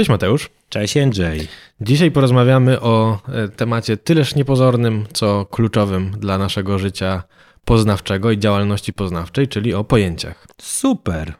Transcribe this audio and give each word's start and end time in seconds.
Cześć 0.00 0.10
Mateusz. 0.10 0.50
Cześć 0.68 0.96
Andrzej. 0.96 1.48
Dzisiaj 1.80 2.10
porozmawiamy 2.10 2.80
o 2.80 3.18
e, 3.28 3.48
temacie 3.48 3.96
tyleż 3.96 4.34
niepozornym, 4.34 5.04
co 5.12 5.46
kluczowym 5.46 6.10
dla 6.10 6.38
naszego 6.38 6.78
życia 6.78 7.22
poznawczego 7.64 8.30
i 8.30 8.38
działalności 8.38 8.92
poznawczej, 8.92 9.48
czyli 9.48 9.74
o 9.74 9.84
pojęciach. 9.84 10.46
Super. 10.62 11.34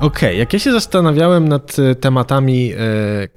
Okej, 0.00 0.28
okay. 0.28 0.34
jak 0.34 0.52
ja 0.52 0.58
się 0.58 0.72
zastanawiałem 0.72 1.48
nad 1.48 1.78
e, 1.78 1.94
tematami, 1.94 2.72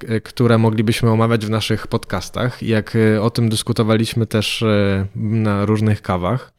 e, 0.08 0.20
które 0.20 0.58
moglibyśmy 0.58 1.10
omawiać 1.10 1.46
w 1.46 1.50
naszych 1.50 1.86
podcastach, 1.86 2.62
jak 2.62 2.96
o 3.20 3.30
tym 3.30 3.48
dyskutowaliśmy 3.48 4.26
też 4.26 4.64
na 5.14 5.64
różnych 5.64 6.02
kawach, 6.02 6.54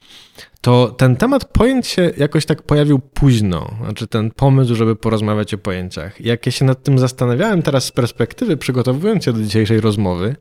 to 0.66 0.96
ten 0.98 1.16
temat 1.16 1.46
pojęć 1.46 1.88
się 1.88 2.12
jakoś 2.18 2.46
tak 2.46 2.62
pojawił 2.62 3.00
późno, 3.00 3.76
znaczy 3.84 4.08
ten 4.08 4.32
pomysł, 4.32 4.76
żeby 4.76 4.96
porozmawiać 4.96 5.54
o 5.54 5.58
pojęciach. 5.58 6.22
Jak 6.22 6.46
ja 6.46 6.52
się 6.52 6.66
nad 6.66 6.84
tym 6.84 7.00
zastanawiałem 7.00 7.62
teraz 7.62 7.86
z 7.86 7.92
perspektywy, 7.92 8.58
przygotowując 8.58 9.24
się 9.24 9.34
do 9.34 9.44
dzisiejszej 9.44 9.82
rozmowy, 9.82 10.36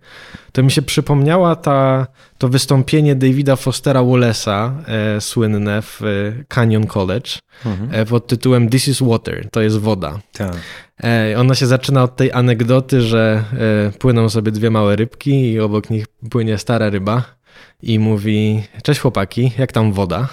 to 0.53 0.63
mi 0.63 0.71
się 0.71 0.83
przypomniała 0.83 1.57
ta, 1.57 2.07
to 2.39 2.49
wystąpienie 2.49 3.15
Davida 3.15 3.57
Fostera 3.57 4.01
Wallace'a, 4.01 4.73
e, 4.87 5.21
słynne 5.21 5.83
w 5.83 6.03
e, 6.03 6.45
Canyon 6.49 6.87
College, 6.87 7.31
mhm. 7.67 7.89
e, 7.93 8.07
pod 8.07 8.27
tytułem 8.27 8.69
This 8.69 8.89
is 8.89 9.03
Water, 9.03 9.49
to 9.51 9.61
jest 9.61 9.79
woda. 9.79 10.19
Tak. 10.33 10.57
E, 11.05 11.35
ona 11.39 11.55
się 11.55 11.67
zaczyna 11.67 12.03
od 12.03 12.17
tej 12.17 12.33
anegdoty, 12.33 13.01
że 13.01 13.45
e, 13.53 13.99
płyną 13.99 14.29
sobie 14.29 14.53
dwie 14.53 14.71
małe 14.71 14.97
rybki 14.97 15.53
i 15.53 15.61
obok 15.61 15.91
nich 15.91 16.07
płynie 16.31 16.59
stara 16.59 16.91
ryba 16.91 17.44
i 17.85 17.99
mówi: 17.99 18.63
Cześć 18.83 19.01
chłopaki, 19.01 19.53
jak 19.59 19.73
tam 19.73 19.93
woda? 19.93 20.29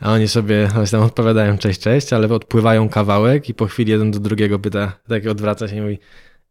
A 0.00 0.12
oni 0.12 0.28
sobie 0.28 0.68
tam 0.90 1.02
odpowiadają: 1.02 1.58
Cześć, 1.58 1.80
cześć, 1.80 2.12
ale 2.12 2.28
odpływają 2.28 2.88
kawałek 2.88 3.48
i 3.48 3.54
po 3.54 3.66
chwili 3.66 3.90
jeden 3.90 4.10
do 4.10 4.20
drugiego 4.20 4.58
pyta, 4.58 4.92
tak 5.08 5.26
odwraca 5.26 5.68
się 5.68 5.76
i 5.76 5.80
mówi: 5.80 5.98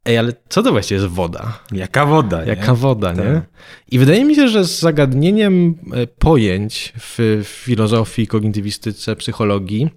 Ej, 0.05 0.17
ale 0.17 0.33
co 0.49 0.63
to 0.63 0.71
właściwie 0.71 1.01
jest 1.01 1.13
woda? 1.13 1.59
Jaka 1.71 2.05
woda? 2.05 2.45
Jaka 2.45 2.71
nie? 2.71 2.77
woda, 2.77 3.13
nie? 3.13 3.17
Tak. 3.17 3.43
I 3.91 3.99
wydaje 3.99 4.25
mi 4.25 4.35
się, 4.35 4.47
że 4.47 4.63
z 4.63 4.79
zagadnieniem 4.79 5.75
e, 5.93 6.07
pojęć 6.07 6.93
w 6.99 7.41
filozofii, 7.45 8.27
kognitywistyce, 8.27 9.15
psychologii 9.15 9.89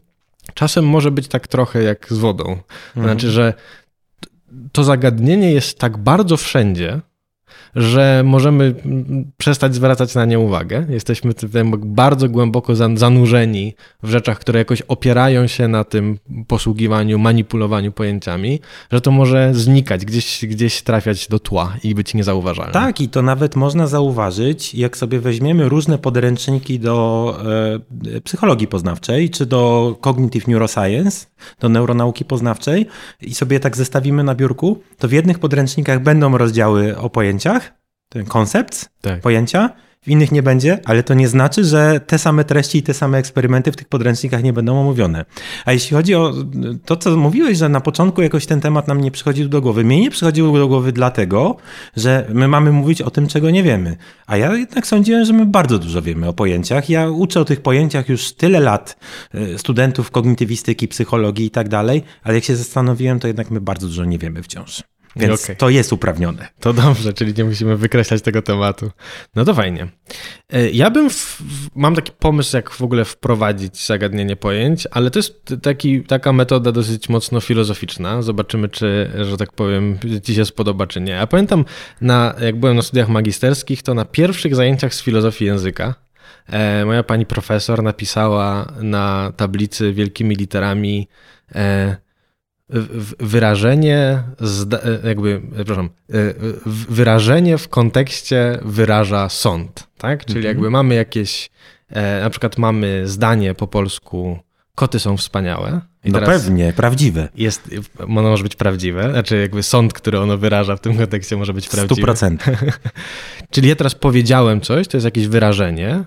czasem 0.54 0.84
może 0.84 1.10
być 1.10 1.28
tak 1.28 1.48
trochę 1.48 1.82
jak 1.82 2.06
z 2.10 2.18
wodą. 2.18 2.44
Mhm. 2.44 2.62
Znaczy, 2.94 3.30
że 3.30 3.54
to 4.72 4.84
zagadnienie 4.84 5.52
jest 5.52 5.78
tak 5.78 5.98
bardzo 5.98 6.36
wszędzie, 6.36 7.00
że 7.76 8.22
możemy 8.24 8.74
przestać 9.36 9.74
zwracać 9.74 10.14
na 10.14 10.24
nie 10.24 10.38
uwagę. 10.38 10.86
Jesteśmy 10.88 11.32
bardzo 11.78 12.28
głęboko 12.28 12.74
zanurzeni 12.94 13.74
w 14.02 14.08
rzeczach, 14.08 14.38
które 14.38 14.58
jakoś 14.58 14.82
opierają 14.82 15.46
się 15.46 15.68
na 15.68 15.84
tym 15.84 16.18
posługiwaniu, 16.46 17.18
manipulowaniu 17.18 17.92
pojęciami, 17.92 18.60
że 18.92 19.00
to 19.00 19.10
może 19.10 19.54
znikać, 19.54 20.04
gdzieś, 20.04 20.46
gdzieś 20.46 20.82
trafiać 20.82 21.28
do 21.28 21.38
tła 21.38 21.76
i 21.84 21.94
być 21.94 22.14
niezauważalne. 22.14 22.72
Tak, 22.72 23.00
i 23.00 23.08
to 23.08 23.22
nawet 23.22 23.56
można 23.56 23.86
zauważyć, 23.86 24.74
jak 24.74 24.96
sobie 24.96 25.20
weźmiemy 25.20 25.68
różne 25.68 25.98
podręczniki 25.98 26.78
do 26.78 27.36
e, 28.16 28.20
psychologii 28.20 28.66
poznawczej, 28.66 29.30
czy 29.30 29.46
do 29.46 29.96
cognitive 30.00 30.46
neuroscience, 30.48 31.26
do 31.60 31.68
neuronauki 31.68 32.24
poznawczej 32.24 32.86
i 33.20 33.34
sobie 33.34 33.60
tak 33.60 33.76
zestawimy 33.76 34.24
na 34.24 34.34
biurku, 34.34 34.80
to 34.98 35.08
w 35.08 35.12
jednych 35.12 35.38
podręcznikach 35.38 36.02
będą 36.02 36.38
rozdziały 36.38 36.98
o 36.98 37.10
pojęciach, 37.10 37.39
ten 38.08 38.24
koncept, 38.24 38.90
tak. 39.00 39.20
pojęcia, 39.20 39.70
w 40.02 40.08
innych 40.08 40.32
nie 40.32 40.42
będzie, 40.42 40.78
ale 40.84 41.02
to 41.02 41.14
nie 41.14 41.28
znaczy, 41.28 41.64
że 41.64 42.00
te 42.06 42.18
same 42.18 42.44
treści 42.44 42.78
i 42.78 42.82
te 42.82 42.94
same 42.94 43.18
eksperymenty 43.18 43.72
w 43.72 43.76
tych 43.76 43.88
podręcznikach 43.88 44.42
nie 44.42 44.52
będą 44.52 44.80
omówione. 44.80 45.24
A 45.64 45.72
jeśli 45.72 45.96
chodzi 45.96 46.14
o 46.14 46.34
to, 46.84 46.96
co 46.96 47.16
mówiłeś, 47.16 47.58
że 47.58 47.68
na 47.68 47.80
początku 47.80 48.22
jakoś 48.22 48.46
ten 48.46 48.60
temat 48.60 48.88
nam 48.88 49.00
nie 49.00 49.10
przychodził 49.10 49.48
do 49.48 49.60
głowy, 49.60 49.84
mnie 49.84 50.00
nie 50.00 50.10
przychodził 50.10 50.52
do 50.52 50.68
głowy 50.68 50.92
dlatego, 50.92 51.56
że 51.96 52.26
my 52.34 52.48
mamy 52.48 52.72
mówić 52.72 53.02
o 53.02 53.10
tym, 53.10 53.26
czego 53.26 53.50
nie 53.50 53.62
wiemy. 53.62 53.96
A 54.26 54.36
ja 54.36 54.54
jednak 54.54 54.86
sądziłem, 54.86 55.24
że 55.24 55.32
my 55.32 55.46
bardzo 55.46 55.78
dużo 55.78 56.02
wiemy 56.02 56.28
o 56.28 56.32
pojęciach. 56.32 56.90
Ja 56.90 57.08
uczę 57.08 57.40
o 57.40 57.44
tych 57.44 57.60
pojęciach 57.60 58.08
już 58.08 58.32
tyle 58.32 58.60
lat 58.60 58.96
e, 59.34 59.58
studentów 59.58 60.10
kognitywistyki, 60.10 60.88
psychologii 60.88 61.46
i 61.46 61.50
tak 61.50 61.68
dalej, 61.68 62.02
ale 62.22 62.34
jak 62.34 62.44
się 62.44 62.56
zastanowiłem, 62.56 63.20
to 63.20 63.26
jednak 63.26 63.50
my 63.50 63.60
bardzo 63.60 63.86
dużo 63.86 64.04
nie 64.04 64.18
wiemy 64.18 64.42
wciąż. 64.42 64.82
Więc 65.16 65.44
okay. 65.44 65.56
to 65.56 65.68
jest 65.68 65.92
uprawnione. 65.92 66.48
To 66.60 66.72
dobrze, 66.72 67.12
czyli 67.12 67.34
nie 67.38 67.44
musimy 67.44 67.76
wykreślać 67.76 68.22
tego 68.22 68.42
tematu. 68.42 68.90
No 69.34 69.44
to 69.44 69.54
fajnie. 69.54 69.88
E, 70.52 70.70
ja 70.70 70.90
bym, 70.90 71.10
w, 71.10 71.42
mam 71.74 71.94
taki 71.94 72.12
pomysł, 72.18 72.56
jak 72.56 72.70
w 72.70 72.82
ogóle 72.82 73.04
wprowadzić 73.04 73.86
zagadnienie 73.86 74.36
pojęć, 74.36 74.86
ale 74.90 75.10
to 75.10 75.18
jest 75.18 75.54
taki, 75.62 76.02
taka 76.02 76.32
metoda 76.32 76.72
dosyć 76.72 77.08
mocno 77.08 77.40
filozoficzna. 77.40 78.22
Zobaczymy, 78.22 78.68
czy, 78.68 79.10
że 79.20 79.36
tak 79.36 79.52
powiem, 79.52 79.98
ci 80.22 80.34
się 80.34 80.44
spodoba, 80.44 80.86
czy 80.86 81.00
nie. 81.00 81.12
Ja 81.12 81.26
pamiętam, 81.26 81.64
na, 82.00 82.34
jak 82.40 82.56
byłem 82.56 82.76
na 82.76 82.82
studiach 82.82 83.08
magisterskich, 83.08 83.82
to 83.82 83.94
na 83.94 84.04
pierwszych 84.04 84.54
zajęciach 84.54 84.94
z 84.94 85.02
filozofii 85.02 85.44
języka 85.44 85.94
e, 86.46 86.84
moja 86.84 87.02
pani 87.02 87.26
profesor 87.26 87.82
napisała 87.82 88.72
na 88.80 89.32
tablicy 89.36 89.92
wielkimi 89.92 90.34
literami 90.34 91.08
e, 91.54 91.96
wyrażenie, 93.18 94.22
e, 95.04 95.08
jakby, 95.08 95.42
przepraszam, 95.54 95.90
e, 96.12 96.14
wyrażenie 96.66 97.58
w 97.58 97.68
kontekście 97.68 98.58
wyraża 98.62 99.28
sąd, 99.28 99.86
tak? 99.98 100.24
Czyli 100.24 100.38
mhm. 100.38 100.54
jakby 100.54 100.70
mamy 100.70 100.94
jakieś, 100.94 101.50
e, 101.88 102.20
na 102.20 102.30
przykład 102.30 102.58
mamy 102.58 103.02
zdanie 103.08 103.54
po 103.54 103.66
polsku 103.66 104.38
koty 104.74 105.00
są 105.00 105.16
wspaniałe. 105.16 105.80
I 106.04 106.10
no 106.10 106.20
pewnie, 106.20 106.72
prawdziwe. 106.72 107.28
Jest, 107.34 107.70
ono 107.98 108.22
może 108.22 108.42
być 108.42 108.56
prawdziwe, 108.56 109.10
znaczy 109.10 109.40
jakby 109.40 109.62
sąd, 109.62 109.92
który 109.92 110.20
ono 110.20 110.38
wyraża 110.38 110.76
w 110.76 110.80
tym 110.80 110.96
kontekście 110.96 111.36
może 111.36 111.54
być 111.54 111.68
prawdziwy. 111.68 112.02
100%. 112.02 112.36
Czyli 113.50 113.68
ja 113.68 113.76
teraz 113.76 113.94
powiedziałem 113.94 114.60
coś, 114.60 114.88
to 114.88 114.96
jest 114.96 115.04
jakieś 115.04 115.26
wyrażenie, 115.26 116.04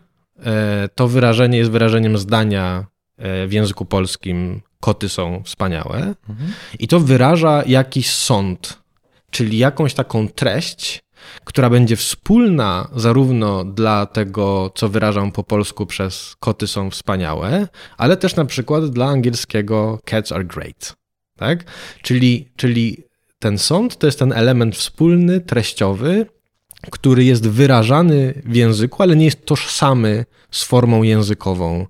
to 0.96 1.08
wyrażenie 1.08 1.58
jest 1.58 1.72
wyrażeniem 1.72 2.18
zdania 2.18 2.86
w 3.48 3.52
języku 3.52 3.86
polskim 3.86 4.62
koty 4.84 5.10
są 5.10 5.42
wspaniałe. 5.46 5.98
Mhm. 6.30 6.54
I 6.80 6.88
to 6.88 7.00
wyraża 7.00 7.64
jakiś 7.66 8.10
sąd, 8.12 8.80
czyli 9.32 9.58
jakąś 9.58 9.94
taką 9.94 10.28
treść, 10.28 11.04
która 11.44 11.70
będzie 11.70 11.96
wspólna 11.96 12.90
zarówno 12.96 13.66
dla 13.66 14.06
tego, 14.06 14.72
co 14.76 14.90
wyrażam 14.90 15.32
po 15.32 15.44
polsku 15.44 15.86
przez 15.86 16.36
koty 16.40 16.68
są 16.68 16.90
wspaniałe, 16.90 17.68
ale 17.98 18.18
też 18.18 18.36
na 18.36 18.46
przykład 18.46 18.86
dla 18.86 19.06
angielskiego 19.06 20.00
cats 20.06 20.32
are 20.32 20.46
great. 20.46 20.96
Tak? 21.38 21.64
Czyli, 22.02 22.50
czyli 22.56 23.04
ten 23.40 23.58
sąd 23.58 23.98
to 23.98 24.08
jest 24.08 24.20
ten 24.20 24.34
element 24.34 24.76
wspólny, 24.76 25.42
treściowy, 25.42 26.26
który 26.92 27.24
jest 27.24 27.48
wyrażany 27.48 28.42
w 28.46 28.56
języku, 28.56 29.04
ale 29.04 29.16
nie 29.16 29.26
jest 29.26 29.46
tożsamy 29.46 30.26
z 30.52 30.64
formą 30.64 31.04
językową 31.04 31.88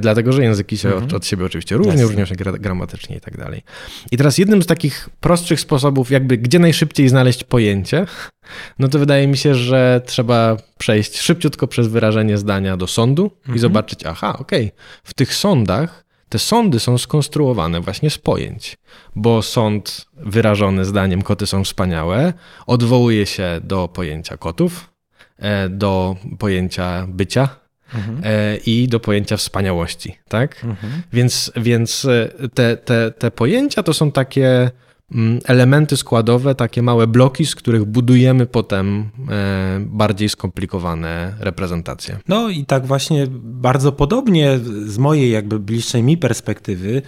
dlatego 0.00 0.32
że 0.32 0.42
języki 0.42 0.78
się 0.78 0.88
mhm. 0.88 1.14
od, 1.14 1.26
siebie 1.26 1.44
oczywiście 1.44 1.76
różnią, 1.76 2.02
różnią 2.02 2.24
się 2.24 2.34
gramatycznie 2.34 3.16
i 3.16 3.20
tak 3.20 3.36
dalej. 3.36 3.62
I 4.10 4.16
teraz 4.16 4.38
jednym 4.38 4.62
z 4.62 4.66
takich 4.66 5.08
prostszych 5.20 5.60
sposobów, 5.60 6.10
jakby 6.10 6.38
gdzie 6.38 6.58
najszybciej 6.58 7.08
znaleźć 7.08 7.44
pojęcie, 7.44 8.06
no 8.78 8.88
to 8.88 8.98
wydaje 8.98 9.26
mi 9.26 9.36
się, 9.36 9.54
że 9.54 10.00
trzeba 10.06 10.56
przejść 10.78 11.20
szybciutko 11.20 11.66
przez 11.66 11.88
wyrażenie 11.88 12.38
zdania 12.38 12.76
do 12.76 12.86
sądu 12.86 13.30
mhm. 13.38 13.56
i 13.56 13.58
zobaczyć, 13.58 14.06
aha, 14.06 14.36
okej, 14.38 14.66
okay, 14.66 14.78
w 15.04 15.14
tych 15.14 15.34
sądach 15.34 16.04
te 16.28 16.38
sądy 16.38 16.80
są 16.80 16.98
skonstruowane 16.98 17.80
właśnie 17.80 18.10
z 18.10 18.18
pojęć, 18.18 18.78
bo 19.16 19.42
sąd 19.42 20.06
wyrażony 20.16 20.84
zdaniem 20.84 21.22
koty 21.22 21.46
są 21.46 21.64
wspaniałe 21.64 22.32
odwołuje 22.66 23.26
się 23.26 23.60
do 23.64 23.88
pojęcia 23.88 24.36
kotów, 24.36 24.90
e, 25.38 25.68
do 25.68 26.16
pojęcia 26.38 27.06
bycia, 27.08 27.48
mhm. 27.94 28.20
E, 28.24 28.56
i 28.56 28.88
do 28.88 29.00
pojęcia 29.00 29.36
wspaniałości, 29.36 30.16
tak? 30.28 30.64
Mhm. 30.64 31.02
Więc, 31.12 31.52
więc 31.56 32.04
e, 32.04 32.28
te, 32.54 32.76
te, 32.76 33.10
te 33.10 33.30
pojęcia 33.30 33.82
to 33.82 33.94
są 33.94 34.12
takie 34.12 34.70
mm, 35.14 35.40
elementy 35.44 35.96
składowe, 35.96 36.54
takie 36.54 36.82
małe 36.82 37.06
bloki, 37.06 37.46
z 37.46 37.54
których 37.54 37.84
budujemy 37.84 38.46
potem 38.46 39.10
e, 39.30 39.80
bardziej 39.80 40.28
skomplikowane 40.28 41.34
reprezentacje. 41.38 42.18
No 42.28 42.48
i 42.48 42.64
tak 42.64 42.86
właśnie 42.86 43.26
bardzo 43.42 43.92
podobnie 43.92 44.58
z 44.86 44.98
mojej 44.98 45.30
jakby 45.30 45.60
bliższej 45.60 46.02
mi 46.02 46.16
perspektywy 46.16 47.02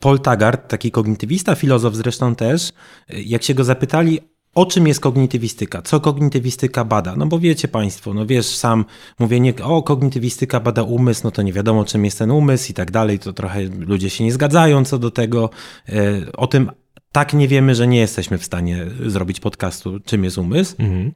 Paul 0.00 0.20
Taggart, 0.20 0.68
taki 0.68 0.90
kognitywista, 0.90 1.54
filozof 1.54 1.94
zresztą 1.94 2.34
też, 2.34 2.72
jak 3.08 3.42
się 3.42 3.54
go 3.54 3.64
zapytali 3.64 4.20
o 4.58 4.66
czym 4.66 4.86
jest 4.86 5.00
kognitywistyka? 5.00 5.82
Co 5.82 6.00
kognitywistyka 6.00 6.84
bada? 6.84 7.16
No 7.16 7.26
bo 7.26 7.38
wiecie 7.38 7.68
Państwo, 7.68 8.14
no 8.14 8.26
wiesz, 8.26 8.46
sam 8.46 8.84
mówienie, 9.18 9.54
o 9.62 9.82
kognitywistyka 9.82 10.60
bada 10.60 10.82
umysł, 10.82 11.20
no 11.24 11.30
to 11.30 11.42
nie 11.42 11.52
wiadomo 11.52 11.84
czym 11.84 12.04
jest 12.04 12.18
ten 12.18 12.30
umysł 12.30 12.70
i 12.70 12.74
tak 12.74 12.90
dalej, 12.90 13.18
to 13.18 13.32
trochę 13.32 13.62
ludzie 13.62 14.10
się 14.10 14.24
nie 14.24 14.32
zgadzają 14.32 14.84
co 14.84 14.98
do 14.98 15.10
tego. 15.10 15.50
E, 15.88 16.32
o 16.32 16.46
tym 16.46 16.70
tak 17.12 17.34
nie 17.34 17.48
wiemy, 17.48 17.74
że 17.74 17.86
nie 17.86 17.98
jesteśmy 17.98 18.38
w 18.38 18.44
stanie 18.44 18.86
zrobić 19.06 19.40
podcastu, 19.40 20.00
czym 20.00 20.24
jest 20.24 20.38
umysł. 20.38 20.74
Mhm. 20.78 21.12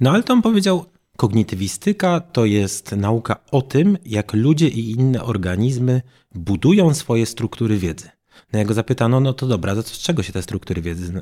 No 0.00 0.10
ale 0.10 0.22
to 0.22 0.32
on 0.32 0.42
powiedział, 0.42 0.84
kognitywistyka 1.16 2.20
to 2.20 2.44
jest 2.44 2.92
nauka 2.92 3.36
o 3.50 3.62
tym, 3.62 3.98
jak 4.04 4.32
ludzie 4.32 4.68
i 4.68 4.90
inne 4.90 5.22
organizmy 5.22 6.02
budują 6.34 6.94
swoje 6.94 7.26
struktury 7.26 7.78
wiedzy. 7.78 8.08
No 8.52 8.58
jak 8.58 8.68
go 8.68 8.74
zapytano, 8.74 9.20
no 9.20 9.32
to 9.32 9.46
dobra, 9.46 9.74
to 9.74 9.82
z 9.82 9.98
czego 9.98 10.22
się 10.22 10.32
te 10.32 10.42
struktury 10.42 10.82
wiedzy 10.82 11.12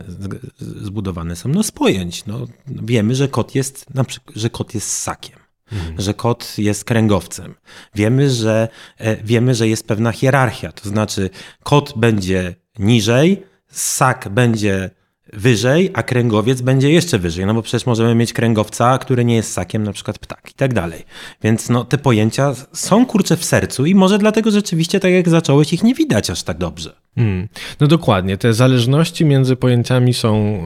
zbudowane 0.58 1.36
są? 1.36 1.48
No 1.48 1.62
z 1.62 1.70
pojęć. 1.70 2.26
No, 2.26 2.46
wiemy, 2.66 3.14
że 3.14 3.28
kot 3.28 3.54
jest, 3.54 3.94
na 3.94 4.04
przykład, 4.04 4.36
że 4.36 4.50
kot 4.50 4.74
jest 4.74 4.92
ssakiem. 4.92 5.38
Mhm. 5.72 6.00
Że 6.00 6.14
kot 6.14 6.58
jest 6.58 6.84
kręgowcem. 6.84 7.54
Wiemy 7.94 8.30
że, 8.30 8.68
e, 8.98 9.24
wiemy, 9.24 9.54
że 9.54 9.68
jest 9.68 9.86
pewna 9.86 10.12
hierarchia. 10.12 10.72
To 10.72 10.88
znaczy, 10.88 11.30
kot 11.62 11.92
będzie 11.96 12.54
niżej, 12.78 13.42
ssak 13.68 14.28
będzie 14.28 14.90
wyżej, 15.32 15.90
a 15.94 16.02
kręgowiec 16.02 16.60
będzie 16.60 16.90
jeszcze 16.90 17.18
wyżej, 17.18 17.46
no 17.46 17.54
bo 17.54 17.62
przecież 17.62 17.86
możemy 17.86 18.14
mieć 18.14 18.32
kręgowca, 18.32 18.98
który 18.98 19.24
nie 19.24 19.36
jest 19.36 19.52
sakiem, 19.52 19.82
na 19.82 19.92
przykład 19.92 20.18
ptak 20.18 20.50
i 20.50 20.54
tak 20.54 20.74
dalej. 20.74 21.04
Więc 21.42 21.68
no, 21.68 21.84
te 21.84 21.98
pojęcia 21.98 22.54
są 22.72 23.06
kurcze 23.06 23.36
w 23.36 23.44
sercu 23.44 23.86
i 23.86 23.94
może 23.94 24.18
dlatego 24.18 24.50
rzeczywiście, 24.50 25.00
tak 25.00 25.12
jak 25.12 25.28
zacząłeś, 25.28 25.72
ich 25.72 25.82
nie 25.82 25.94
widać 25.94 26.30
aż 26.30 26.42
tak 26.42 26.58
dobrze. 26.58 26.96
Hmm. 27.14 27.48
No 27.80 27.86
dokładnie, 27.86 28.36
te 28.36 28.54
zależności 28.54 29.24
między 29.24 29.56
pojęciami 29.56 30.14
są 30.14 30.62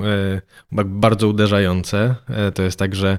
e, 0.73 0.85
bardzo 0.85 1.29
uderzające. 1.29 2.15
E, 2.29 2.53
to 2.53 2.63
jest 2.63 2.79
tak, 2.79 2.95
że 2.95 3.19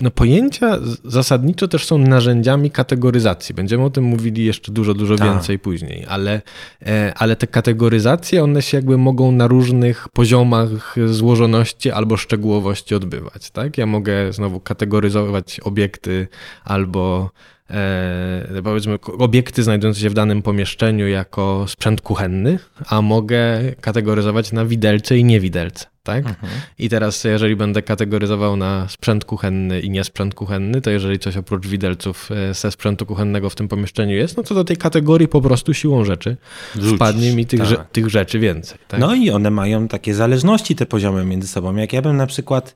no, 0.00 0.10
pojęcia 0.10 0.78
zasadniczo 1.04 1.68
też 1.68 1.84
są 1.86 1.98
narzędziami 1.98 2.70
kategoryzacji. 2.70 3.54
Będziemy 3.54 3.84
o 3.84 3.90
tym 3.90 4.04
mówili 4.04 4.44
jeszcze 4.44 4.72
dużo, 4.72 4.94
dużo 4.94 5.16
tak. 5.16 5.28
więcej 5.28 5.58
później, 5.58 6.06
ale, 6.08 6.42
e, 6.86 7.12
ale 7.16 7.36
te 7.36 7.46
kategoryzacje, 7.46 8.44
one 8.44 8.62
się 8.62 8.76
jakby 8.76 8.98
mogą 8.98 9.32
na 9.32 9.46
różnych 9.46 10.08
poziomach 10.08 10.94
złożoności 11.06 11.90
albo 11.90 12.16
szczegółowości 12.16 12.94
odbywać. 12.94 13.50
Tak? 13.50 13.78
Ja 13.78 13.86
mogę 13.86 14.32
znowu 14.32 14.60
kategoryzować 14.60 15.60
obiekty 15.60 16.28
albo 16.64 17.30
e, 17.70 18.62
powiedzmy 18.64 18.98
obiekty 19.18 19.62
znajdujące 19.62 20.00
się 20.00 20.10
w 20.10 20.14
danym 20.14 20.42
pomieszczeniu 20.42 21.08
jako 21.08 21.64
sprzęt 21.68 22.00
kuchenny, 22.00 22.58
a 22.86 23.02
mogę 23.02 23.60
kategoryzować 23.80 24.52
na 24.52 24.64
widelce 24.64 25.18
i 25.18 25.24
niewidelce 25.24 25.86
tak? 26.02 26.26
Mhm. 26.26 26.52
I 26.78 26.88
teraz, 26.88 27.24
jeżeli 27.24 27.56
będę 27.56 27.82
kategoryzował 27.82 28.56
na 28.56 28.88
sprzęt 28.88 29.24
kuchenny 29.24 29.80
i 29.80 29.90
niesprzęt 29.90 30.34
kuchenny, 30.34 30.80
to 30.80 30.90
jeżeli 30.90 31.18
coś 31.18 31.36
oprócz 31.36 31.66
widelców 31.66 32.28
e, 32.30 32.54
ze 32.54 32.70
sprzętu 32.70 33.06
kuchennego 33.06 33.50
w 33.50 33.54
tym 33.54 33.68
pomieszczeniu 33.68 34.16
jest, 34.16 34.36
no 34.36 34.42
to 34.42 34.54
do 34.54 34.64
tej 34.64 34.76
kategorii 34.76 35.28
po 35.28 35.40
prostu 35.40 35.74
siłą 35.74 36.04
rzeczy 36.04 36.36
Rzucić, 36.74 36.96
wpadnie 36.96 37.32
mi 37.32 37.46
tych, 37.46 37.60
tak. 37.60 37.90
tych 37.90 38.08
rzeczy 38.08 38.38
więcej. 38.38 38.78
Tak? 38.88 39.00
No 39.00 39.14
i 39.14 39.30
one 39.30 39.50
mają 39.50 39.88
takie 39.88 40.14
zależności, 40.14 40.76
te 40.76 40.86
poziomy 40.86 41.24
między 41.24 41.48
sobą. 41.48 41.76
Jak 41.76 41.92
ja 41.92 42.02
bym 42.02 42.16
na 42.16 42.26
przykład, 42.26 42.74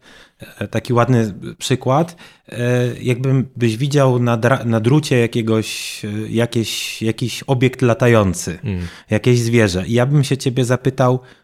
e, 0.59 0.69
taki 0.69 0.93
ładny 0.93 1.35
przykład, 1.59 2.17
e, 2.49 2.59
jakbym 3.00 3.49
byś 3.56 3.77
widział 3.77 4.19
na, 4.19 4.38
na 4.65 4.81
drucie 4.81 5.19
jakiegoś, 5.19 6.03
jakieś, 6.29 7.03
jakiś 7.03 7.43
obiekt 7.43 7.82
latający, 7.82 8.59
mm. 8.65 8.87
jakieś 9.11 9.41
zwierzę 9.41 9.87
i 9.87 9.93
ja 9.93 10.06
bym 10.06 10.25
się 10.25 10.37
ciebie 10.37 10.65
zapytał, 10.65 11.20
E, 11.20 11.44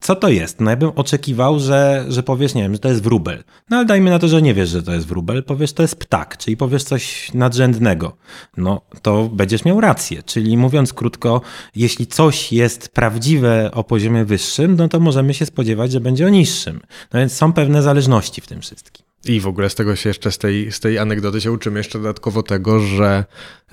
co 0.00 0.16
to 0.16 0.28
jest? 0.28 0.60
No 0.60 0.70
ja 0.70 0.76
bym 0.76 0.90
oczekiwał, 0.94 1.58
że, 1.58 2.04
że 2.08 2.22
powiesz, 2.22 2.54
nie 2.54 2.62
wiem, 2.62 2.72
że 2.72 2.78
to 2.78 2.88
jest 2.88 3.02
wróbel. 3.02 3.44
No 3.70 3.76
ale 3.76 3.86
dajmy 3.86 4.10
na 4.10 4.18
to, 4.18 4.28
że 4.28 4.42
nie 4.42 4.54
wiesz, 4.54 4.68
że 4.68 4.82
to 4.82 4.94
jest 4.94 5.06
wróbel, 5.06 5.42
powiesz, 5.42 5.72
to 5.72 5.82
jest 5.82 5.96
ptak, 5.96 6.36
czyli 6.38 6.56
powiesz 6.56 6.84
coś 6.84 7.34
nadrzędnego. 7.34 8.16
No 8.56 8.80
to 9.02 9.28
będziesz 9.28 9.64
miał 9.64 9.80
rację. 9.80 10.22
Czyli 10.22 10.56
mówiąc 10.56 10.92
krótko, 10.92 11.40
jeśli 11.76 12.06
coś 12.06 12.52
jest 12.52 12.88
prawdziwe 12.88 13.70
o 13.72 13.84
poziomie 13.84 14.24
wyższym, 14.24 14.76
no 14.76 14.88
to 14.88 15.00
możemy 15.00 15.34
się 15.34 15.46
spodziewać, 15.46 15.92
że 15.92 16.00
będzie 16.00 16.26
o 16.26 16.28
niższym. 16.28 16.80
No 17.12 17.20
więc 17.20 17.32
są 17.32 17.52
pewne 17.52 17.82
zależności 17.82 18.40
w 18.40 18.46
tym 18.46 18.60
wszystkim. 18.60 19.06
I 19.24 19.40
w 19.40 19.46
ogóle 19.46 19.70
z 19.70 19.74
tego 19.74 19.96
się 19.96 20.10
jeszcze, 20.10 20.32
z 20.32 20.38
tej, 20.38 20.72
z 20.72 20.80
tej 20.80 20.98
anegdoty 20.98 21.40
się 21.40 21.52
uczymy 21.52 21.80
jeszcze 21.80 21.98
dodatkowo 21.98 22.42
tego, 22.42 22.80
że 22.80 23.24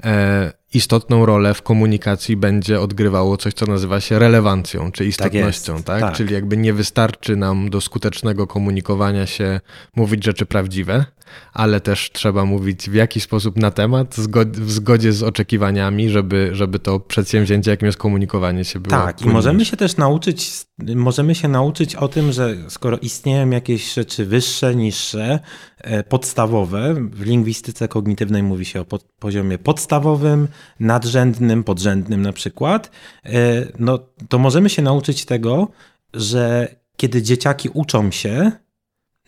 e, 0.04 0.61
istotną 0.74 1.26
rolę 1.26 1.54
w 1.54 1.62
komunikacji 1.62 2.38
będzie 2.38 2.80
odgrywało 2.80 3.38
coś, 3.38 3.54
co 3.54 3.66
nazywa 3.66 4.02
się 4.02 4.20
relewancją, 4.20 4.92
czy 4.92 5.04
tak 5.04 5.08
istotnością, 5.08 5.76
tak, 5.76 5.86
tak? 5.86 6.02
tak? 6.02 6.16
Czyli 6.16 6.34
jakby 6.34 6.58
nie 6.58 6.74
wystarczy 6.74 7.36
nam 7.36 7.70
do 7.70 7.82
skutecznego 7.82 8.48
komunikowania 8.48 9.26
się 9.26 9.60
mówić 9.96 10.24
rzeczy 10.24 10.46
prawdziwe, 10.46 11.06
ale 11.54 11.82
też 11.82 12.12
trzeba 12.12 12.46
mówić 12.46 12.90
w 12.90 12.94
jakiś 12.94 13.24
sposób 13.24 13.58
na 13.58 13.72
temat, 13.72 14.16
w 14.54 14.72
zgodzie 14.72 15.14
z 15.14 15.24
oczekiwaniami, 15.24 16.10
żeby, 16.10 16.50
żeby 16.54 16.80
to 16.80 17.00
przedsięwzięcie, 17.00 17.72
jakim 17.72 17.86
jest 17.86 17.98
komunikowanie 17.98 18.66
się 18.66 18.80
było. 18.80 19.02
Tak, 19.02 19.22
i 19.22 19.30
możemy 19.30 19.66
się 19.66 19.78
też 19.78 19.98
nauczyć, 19.98 20.52
możemy 20.96 21.36
się 21.36 21.48
nauczyć 21.48 21.96
o 21.96 22.08
tym, 22.08 22.32
że 22.32 22.58
skoro 22.68 22.98
istnieją 22.98 23.50
jakieś 23.50 23.94
rzeczy 23.94 24.26
wyższe, 24.26 24.76
niższe, 24.76 25.40
e, 25.78 26.04
podstawowe, 26.04 26.96
w 27.12 27.22
lingwistyce 27.22 27.88
kognitywnej 27.88 28.44
mówi 28.44 28.66
się 28.66 28.82
o 28.82 28.86
poziomie 29.20 29.58
podstawowym, 29.58 30.48
nadrzędnym, 30.80 31.64
podrzędnym 31.64 32.22
na 32.22 32.34
przykład, 32.34 32.92
e, 33.26 33.32
no 33.80 34.00
to 34.30 34.40
możemy 34.40 34.70
się 34.70 34.82
nauczyć 34.82 35.26
tego, 35.26 35.68
że 36.14 36.76
kiedy 36.98 37.22
dzieciaki 37.22 37.70
uczą 37.74 38.12
się 38.12 38.52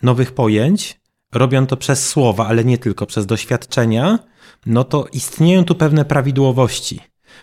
nowych 0.02 0.32
pojęć, 0.32 1.00
robią 1.32 1.66
to 1.66 1.76
przez 1.76 2.08
słowa, 2.08 2.46
ale 2.46 2.64
nie 2.64 2.78
tylko 2.78 3.06
przez 3.06 3.26
doświadczenia, 3.26 4.18
no 4.66 4.84
to 4.84 5.06
istnieją 5.12 5.64
tu 5.64 5.74
pewne 5.74 6.04
prawidłowości, 6.04 7.00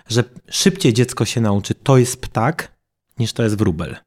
że 0.07 0.23
szybciej 0.49 0.93
dziecko 0.93 1.25
się 1.25 1.41
nauczy, 1.41 1.75
to 1.75 1.97
jest 1.97 2.21
ptak, 2.21 2.77
niż 3.19 3.33
to 3.33 3.43
jest 3.43 3.57
wróbel. 3.57 3.97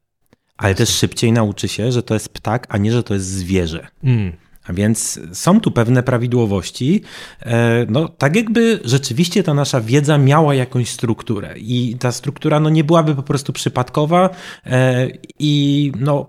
Ale 0.57 0.75
też 0.75 0.89
szybciej 0.89 1.33
nauczy 1.33 1.69
się, 1.69 1.93
że 1.93 2.03
to 2.03 2.15
jest 2.15 2.29
ptak, 2.29 2.67
a 2.69 2.79
nie, 2.79 2.93
że 2.93 3.03
to 3.03 3.15
jest 3.15 3.27
zwierzę. 3.27 3.87
Mm. 4.05 4.33
A 4.65 4.73
więc 4.73 5.21
są 5.33 5.61
tu 5.61 5.71
pewne 5.71 6.03
prawidłowości. 6.03 7.03
E, 7.41 7.87
no, 7.89 8.09
tak 8.09 8.37
jakby 8.37 8.81
rzeczywiście 8.85 9.43
ta 9.43 9.55
nasza 9.55 9.81
wiedza 9.81 10.19
miała 10.19 10.55
jakąś 10.55 10.89
strukturę 10.89 11.55
i 11.59 11.97
ta 11.99 12.13
struktura 12.13 12.61
no, 12.61 12.71
nie 12.71 12.85
byłaby 12.85 13.15
po 13.15 13.23
prostu 13.23 13.53
przypadkowa 13.53 14.31
e, 14.67 15.09
i 15.39 15.93
no, 16.01 16.27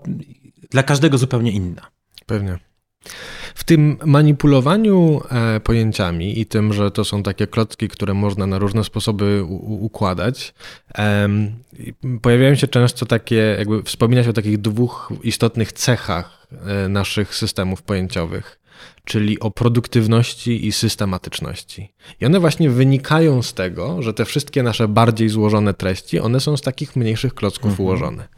dla 0.70 0.82
każdego 0.82 1.18
zupełnie 1.18 1.50
inna. 1.50 1.82
Pewnie. 2.26 2.58
W 3.56 3.64
tym 3.64 3.96
manipulowaniu 4.04 5.20
e, 5.30 5.60
pojęciami 5.60 6.40
i 6.40 6.46
tym, 6.46 6.72
że 6.72 6.90
to 6.90 7.04
są 7.04 7.22
takie 7.22 7.46
klocki, 7.46 7.88
które 7.88 8.14
można 8.14 8.46
na 8.46 8.58
różne 8.58 8.84
sposoby 8.84 9.44
układać, 9.60 10.54
pojawiają 12.22 12.54
się 12.54 12.68
często 12.68 13.06
takie, 13.06 13.56
jakby 13.58 13.82
wspominać 13.82 14.28
o 14.28 14.32
takich 14.32 14.58
dwóch 14.58 15.12
istotnych 15.22 15.72
cechach 15.72 16.46
e, 16.66 16.88
naszych 16.88 17.34
systemów 17.34 17.82
pojęciowych 17.82 18.65
czyli 19.06 19.40
o 19.40 19.50
produktywności 19.50 20.66
i 20.66 20.72
systematyczności. 20.72 21.92
I 22.20 22.26
one 22.26 22.40
właśnie 22.40 22.70
wynikają 22.70 23.42
z 23.42 23.54
tego, 23.54 24.02
że 24.02 24.14
te 24.14 24.24
wszystkie 24.24 24.62
nasze 24.62 24.88
bardziej 24.88 25.28
złożone 25.28 25.74
treści, 25.74 26.20
one 26.20 26.40
są 26.40 26.56
z 26.56 26.60
takich 26.60 26.96
mniejszych 26.96 27.34
klocków 27.34 27.70
mhm. 27.70 27.86
ułożone. 27.86 28.28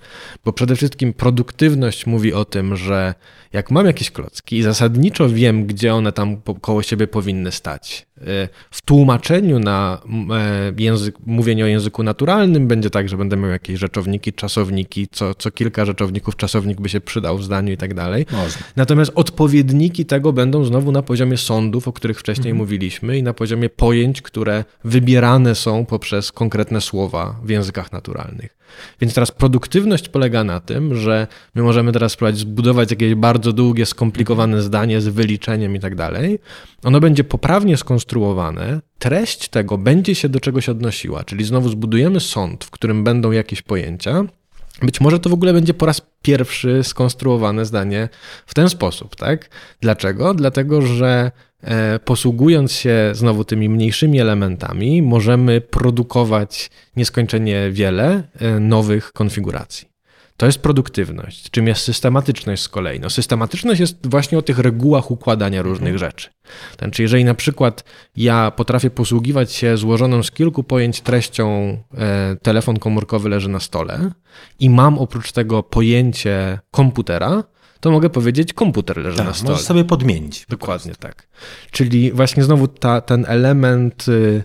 Bo 0.44 0.52
przede 0.52 0.76
wszystkim 0.76 1.12
produktywność 1.12 2.06
mówi 2.06 2.32
o 2.32 2.44
tym, 2.44 2.76
że 2.76 3.14
jak 3.52 3.70
mam 3.70 3.86
jakieś 3.86 4.10
klocki 4.10 4.56
i 4.56 4.62
zasadniczo 4.62 5.28
wiem, 5.28 5.66
gdzie 5.66 5.94
one 5.94 6.12
tam 6.12 6.36
koło 6.60 6.82
siebie 6.82 7.06
powinny 7.06 7.52
stać, 7.52 8.06
w 8.70 8.82
tłumaczeniu 8.82 9.58
na 9.58 10.02
e, 10.30 10.72
język, 10.78 11.14
mówienie 11.26 11.64
o 11.64 11.66
języku 11.66 12.02
naturalnym 12.02 12.68
będzie 12.68 12.90
tak, 12.90 13.08
że 13.08 13.16
będę 13.16 13.36
miał 13.36 13.50
jakieś 13.50 13.78
rzeczowniki, 13.78 14.32
czasowniki, 14.32 15.08
co, 15.12 15.34
co 15.34 15.50
kilka 15.50 15.84
rzeczowników, 15.84 16.36
czasownik 16.36 16.80
by 16.80 16.88
się 16.88 17.00
przydał 17.00 17.38
w 17.38 17.44
zdaniu 17.44 17.72
i 17.72 17.76
tak 17.76 17.94
dalej. 17.94 18.26
Można. 18.32 18.62
Natomiast 18.76 19.12
odpowiedniki 19.14 20.06
tego 20.06 20.32
będą 20.32 20.64
znowu 20.64 20.92
na 20.92 21.02
poziomie 21.02 21.36
sądów, 21.36 21.88
o 21.88 21.92
których 21.92 22.20
wcześniej 22.20 22.50
mhm. 22.50 22.56
mówiliśmy 22.56 23.18
i 23.18 23.22
na 23.22 23.34
poziomie 23.34 23.68
pojęć, 23.68 24.22
które 24.22 24.64
wybierane 24.84 25.54
są 25.54 25.86
poprzez 25.86 26.32
konkretne 26.32 26.80
słowa 26.80 27.40
w 27.44 27.50
językach 27.50 27.92
naturalnych. 27.92 28.57
Więc 29.00 29.14
teraz 29.14 29.30
produktywność 29.30 30.08
polega 30.08 30.44
na 30.44 30.60
tym, 30.60 30.94
że 30.94 31.26
my 31.54 31.62
możemy 31.62 31.92
teraz 31.92 32.12
spróbować 32.12 32.38
zbudować 32.38 32.90
jakieś 32.90 33.14
bardzo 33.14 33.52
długie, 33.52 33.86
skomplikowane 33.86 34.62
zdanie 34.62 35.00
z 35.00 35.08
wyliczeniem 35.08 35.76
i 35.76 35.80
tak 35.80 35.94
dalej. 35.94 36.38
Ono 36.84 37.00
będzie 37.00 37.24
poprawnie 37.24 37.76
skonstruowane, 37.76 38.80
treść 38.98 39.48
tego 39.48 39.78
będzie 39.78 40.14
się 40.14 40.28
do 40.28 40.40
czegoś 40.40 40.68
odnosiła, 40.68 41.24
czyli 41.24 41.44
znowu 41.44 41.68
zbudujemy 41.68 42.20
sąd, 42.20 42.64
w 42.64 42.70
którym 42.70 43.04
będą 43.04 43.30
jakieś 43.30 43.62
pojęcia. 43.62 44.24
Być 44.82 45.00
może 45.00 45.18
to 45.18 45.30
w 45.30 45.32
ogóle 45.32 45.52
będzie 45.52 45.74
po 45.74 45.86
raz 45.86 46.02
pierwszy 46.22 46.84
skonstruowane 46.84 47.64
zdanie 47.64 48.08
w 48.46 48.54
ten 48.54 48.68
sposób, 48.68 49.16
tak? 49.16 49.50
Dlaczego? 49.80 50.34
Dlatego, 50.34 50.82
że 50.82 51.30
posługując 52.04 52.72
się 52.72 53.10
znowu 53.12 53.44
tymi 53.44 53.68
mniejszymi 53.68 54.20
elementami, 54.20 55.02
możemy 55.02 55.60
produkować 55.60 56.70
nieskończenie 56.96 57.70
wiele 57.70 58.22
e, 58.38 58.60
nowych 58.60 59.12
konfiguracji. 59.12 59.88
To 60.36 60.46
jest 60.46 60.58
produktywność. 60.58 61.50
Czym 61.50 61.66
jest 61.66 61.82
systematyczność 61.82 62.62
z 62.62 62.68
kolei? 62.68 63.00
No, 63.00 63.10
systematyczność 63.10 63.80
jest 63.80 64.06
właśnie 64.06 64.38
o 64.38 64.42
tych 64.42 64.58
regułach 64.58 65.10
układania 65.10 65.62
różnych 65.62 65.92
mhm. 65.94 66.10
rzeczy. 66.10 66.28
Znaczy, 66.78 67.02
jeżeli 67.02 67.24
na 67.24 67.34
przykład 67.34 67.84
ja 68.16 68.50
potrafię 68.50 68.90
posługiwać 68.90 69.52
się 69.52 69.76
złożoną 69.76 70.22
z 70.22 70.30
kilku 70.30 70.64
pojęć 70.64 71.00
treścią 71.00 71.78
e, 71.98 72.36
telefon 72.42 72.78
komórkowy 72.78 73.28
leży 73.28 73.48
na 73.48 73.60
stole 73.60 74.10
i 74.60 74.70
mam 74.70 74.98
oprócz 74.98 75.32
tego 75.32 75.62
pojęcie 75.62 76.58
komputera, 76.70 77.44
to 77.80 77.90
mogę 77.90 78.10
powiedzieć 78.10 78.52
komputer 78.52 78.96
leży 78.96 79.16
tak, 79.16 79.26
na 79.26 79.34
stole. 79.34 79.50
Możesz 79.50 79.66
sobie 79.66 79.84
podmienić. 79.84 80.46
Dokładnie 80.48 80.94
tak. 80.94 81.28
Czyli 81.70 82.12
właśnie 82.12 82.44
znowu 82.44 82.68
ta, 82.68 83.00
ten 83.00 83.24
element 83.28 84.08
y, 84.08 84.44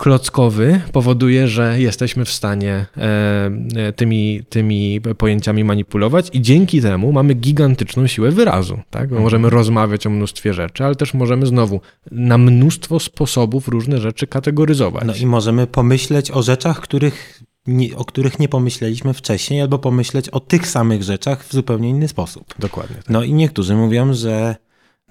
klockowy 0.00 0.80
powoduje, 0.92 1.48
że 1.48 1.80
jesteśmy 1.80 2.24
w 2.24 2.32
stanie 2.32 2.86
e, 2.96 3.50
e, 3.76 3.92
tymi, 3.92 4.42
tymi 4.48 5.00
pojęciami 5.18 5.64
manipulować 5.64 6.30
i 6.32 6.40
dzięki 6.40 6.82
temu 6.82 7.12
mamy 7.12 7.34
gigantyczną 7.34 8.06
siłę 8.06 8.30
wyrazu. 8.30 8.80
Tak? 8.90 9.02
Mhm. 9.02 9.22
Możemy 9.22 9.50
rozmawiać 9.50 10.06
o 10.06 10.10
mnóstwie 10.10 10.54
rzeczy, 10.54 10.84
ale 10.84 10.94
też 10.94 11.14
możemy 11.14 11.46
znowu 11.46 11.80
na 12.10 12.38
mnóstwo 12.38 13.00
sposobów 13.00 13.68
różne 13.68 13.98
rzeczy 13.98 14.26
kategoryzować. 14.26 15.04
No 15.06 15.14
i 15.14 15.26
możemy 15.26 15.66
pomyśleć 15.66 16.30
o 16.30 16.42
rzeczach, 16.42 16.80
których 16.80 17.42
nie, 17.66 17.96
o 17.96 18.04
których 18.04 18.38
nie 18.38 18.48
pomyśleliśmy 18.48 19.14
wcześniej, 19.14 19.60
albo 19.60 19.78
pomyśleć 19.78 20.28
o 20.28 20.40
tych 20.40 20.66
samych 20.66 21.02
rzeczach 21.02 21.44
w 21.44 21.52
zupełnie 21.52 21.88
inny 21.88 22.08
sposób. 22.08 22.54
Dokładnie. 22.58 22.96
Tak. 22.96 23.08
No 23.08 23.22
i 23.22 23.32
niektórzy 23.32 23.74
mówią, 23.74 24.14
że 24.14 24.56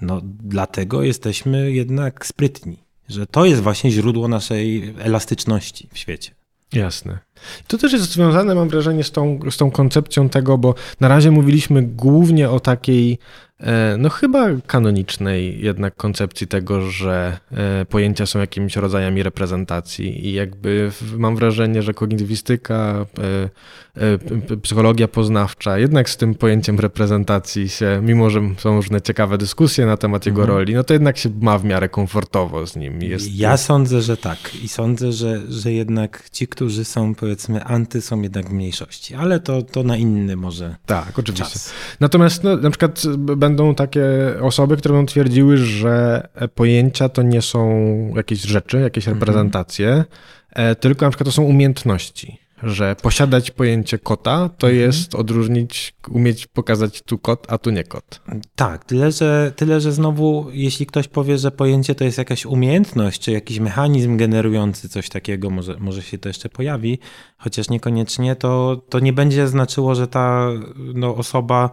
no, 0.02 0.22
dlatego 0.24 1.04
jesteśmy 1.04 1.72
jednak 1.72 2.26
sprytni 2.26 2.90
że 3.10 3.28
to 3.28 3.46
jest 3.46 3.62
właśnie 3.62 3.92
źródło 3.92 4.28
naszej 4.28 4.94
elastyczności 5.00 5.90
w 5.94 5.98
świecie. 5.98 6.32
Jasne. 6.74 7.20
To 7.68 7.78
też 7.78 7.94
jest 7.94 8.12
związane, 8.12 8.56
mam 8.56 8.70
wrażenie, 8.70 9.04
z 9.04 9.12
tą, 9.12 9.40
z 9.50 9.58
tą 9.58 9.72
koncepcją 9.72 10.30
tego, 10.30 10.58
bo 10.58 10.76
na 11.00 11.08
razie 11.08 11.32
mówiliśmy 11.32 11.82
głównie 11.82 12.50
o 12.50 12.60
takiej 12.60 13.20
E, 13.60 13.96
no 13.98 14.10
chyba 14.10 14.48
kanonicznej 14.68 15.62
jednak 15.62 15.96
koncepcji 15.96 16.48
tego, 16.48 16.82
że 16.82 17.38
e, 17.52 17.86
pojęcia 17.86 18.26
są 18.26 18.40
jakimiś 18.40 18.76
rodzajami 18.76 19.24
reprezentacji 19.24 20.28
i 20.28 20.34
jakby 20.34 20.92
mam 21.18 21.36
wrażenie, 21.36 21.82
że 21.82 21.94
kognitywistyka, 21.94 23.06
e, 23.20 24.58
psychologia 24.62 25.08
poznawcza 25.08 25.78
jednak 25.78 26.10
z 26.10 26.18
tym 26.18 26.36
pojęciem 26.36 26.80
reprezentacji 26.80 27.70
się, 27.70 28.02
mimo 28.04 28.30
że 28.30 28.42
są 28.58 28.76
różne 28.76 29.02
ciekawe 29.02 29.38
dyskusje 29.38 29.86
na 29.86 29.98
temat 29.98 30.26
jego 30.26 30.42
mhm. 30.42 30.58
roli, 30.58 30.74
no 30.74 30.84
to 30.84 30.94
jednak 30.94 31.18
się 31.18 31.30
ma 31.42 31.58
w 31.58 31.66
miarę 31.66 31.90
komfortowo 31.90 32.68
z 32.68 32.76
nim. 32.76 33.04
Jest... 33.04 33.36
Ja 33.36 33.58
sądzę, 33.58 34.02
że 34.02 34.18
tak 34.18 34.56
i 34.64 34.68
sądzę, 34.68 35.12
że, 35.12 35.42
że 35.50 35.72
jednak 35.72 36.30
ci, 36.32 36.48
którzy 36.48 36.86
są 36.86 37.16
powiedzmy 37.16 37.29
anty 37.64 38.02
są 38.02 38.22
jednak 38.22 38.50
w 38.50 38.54
mniejszości, 38.54 39.16
ale 39.16 39.40
to, 39.40 39.62
to 39.62 39.84
na 39.84 39.98
inny 39.98 40.36
może 40.36 40.76
Tak, 40.86 41.20
oczywiście. 41.20 41.54
Czas. 41.54 41.72
Natomiast 42.00 42.44
no, 42.44 42.58
na 42.58 42.70
przykład 42.70 43.04
będą 43.18 43.76
takie 43.76 44.06
osoby, 44.42 44.78
które 44.78 44.96
będą 44.96 45.06
twierdziły, 45.06 45.58
że 45.58 46.28
pojęcia 46.56 47.10
to 47.10 47.22
nie 47.22 47.42
są 47.42 47.70
jakieś 48.16 48.42
rzeczy, 48.42 48.80
jakieś 48.80 49.08
mhm. 49.08 49.20
reprezentacje, 49.20 50.06
e, 50.50 50.76
tylko 50.76 51.06
na 51.06 51.10
przykład 51.10 51.26
to 51.26 51.32
są 51.32 51.44
umiejętności 51.44 52.40
że 52.64 52.96
posiadać 53.02 53.52
pojęcie 53.52 54.00
kota 54.00 54.50
to 54.58 54.68
mhm. 54.68 54.76
jest 54.76 55.16
odróżnić, 55.16 55.94
umieć 56.10 56.48
pokazać 56.48 57.02
tu 57.02 57.18
kot, 57.18 57.46
a 57.50 57.58
tu 57.58 57.70
nie 57.70 57.84
kot. 57.84 58.22
Tak, 58.56 58.86
tyle 58.86 59.12
że, 59.12 59.52
tyle, 59.56 59.82
że 59.82 59.92
znowu, 59.92 60.48
jeśli 60.52 60.86
ktoś 60.86 61.08
powie, 61.08 61.38
że 61.38 61.52
pojęcie 61.52 61.96
to 61.96 62.04
jest 62.04 62.18
jakaś 62.18 62.46
umiejętność, 62.46 63.22
czy 63.22 63.32
jakiś 63.32 63.60
mechanizm 63.60 64.18
generujący 64.18 64.90
coś 64.90 65.10
takiego, 65.10 65.50
może, 65.50 65.76
może 65.80 66.02
się 66.02 66.18
to 66.18 66.30
jeszcze 66.30 66.50
pojawi, 66.50 67.00
chociaż 67.38 67.70
niekoniecznie, 67.70 68.36
to, 68.36 68.82
to 68.90 69.00
nie 69.00 69.14
będzie 69.14 69.48
znaczyło, 69.48 69.96
że 69.96 70.08
ta 70.08 70.50
no, 70.94 71.16
osoba 71.16 71.70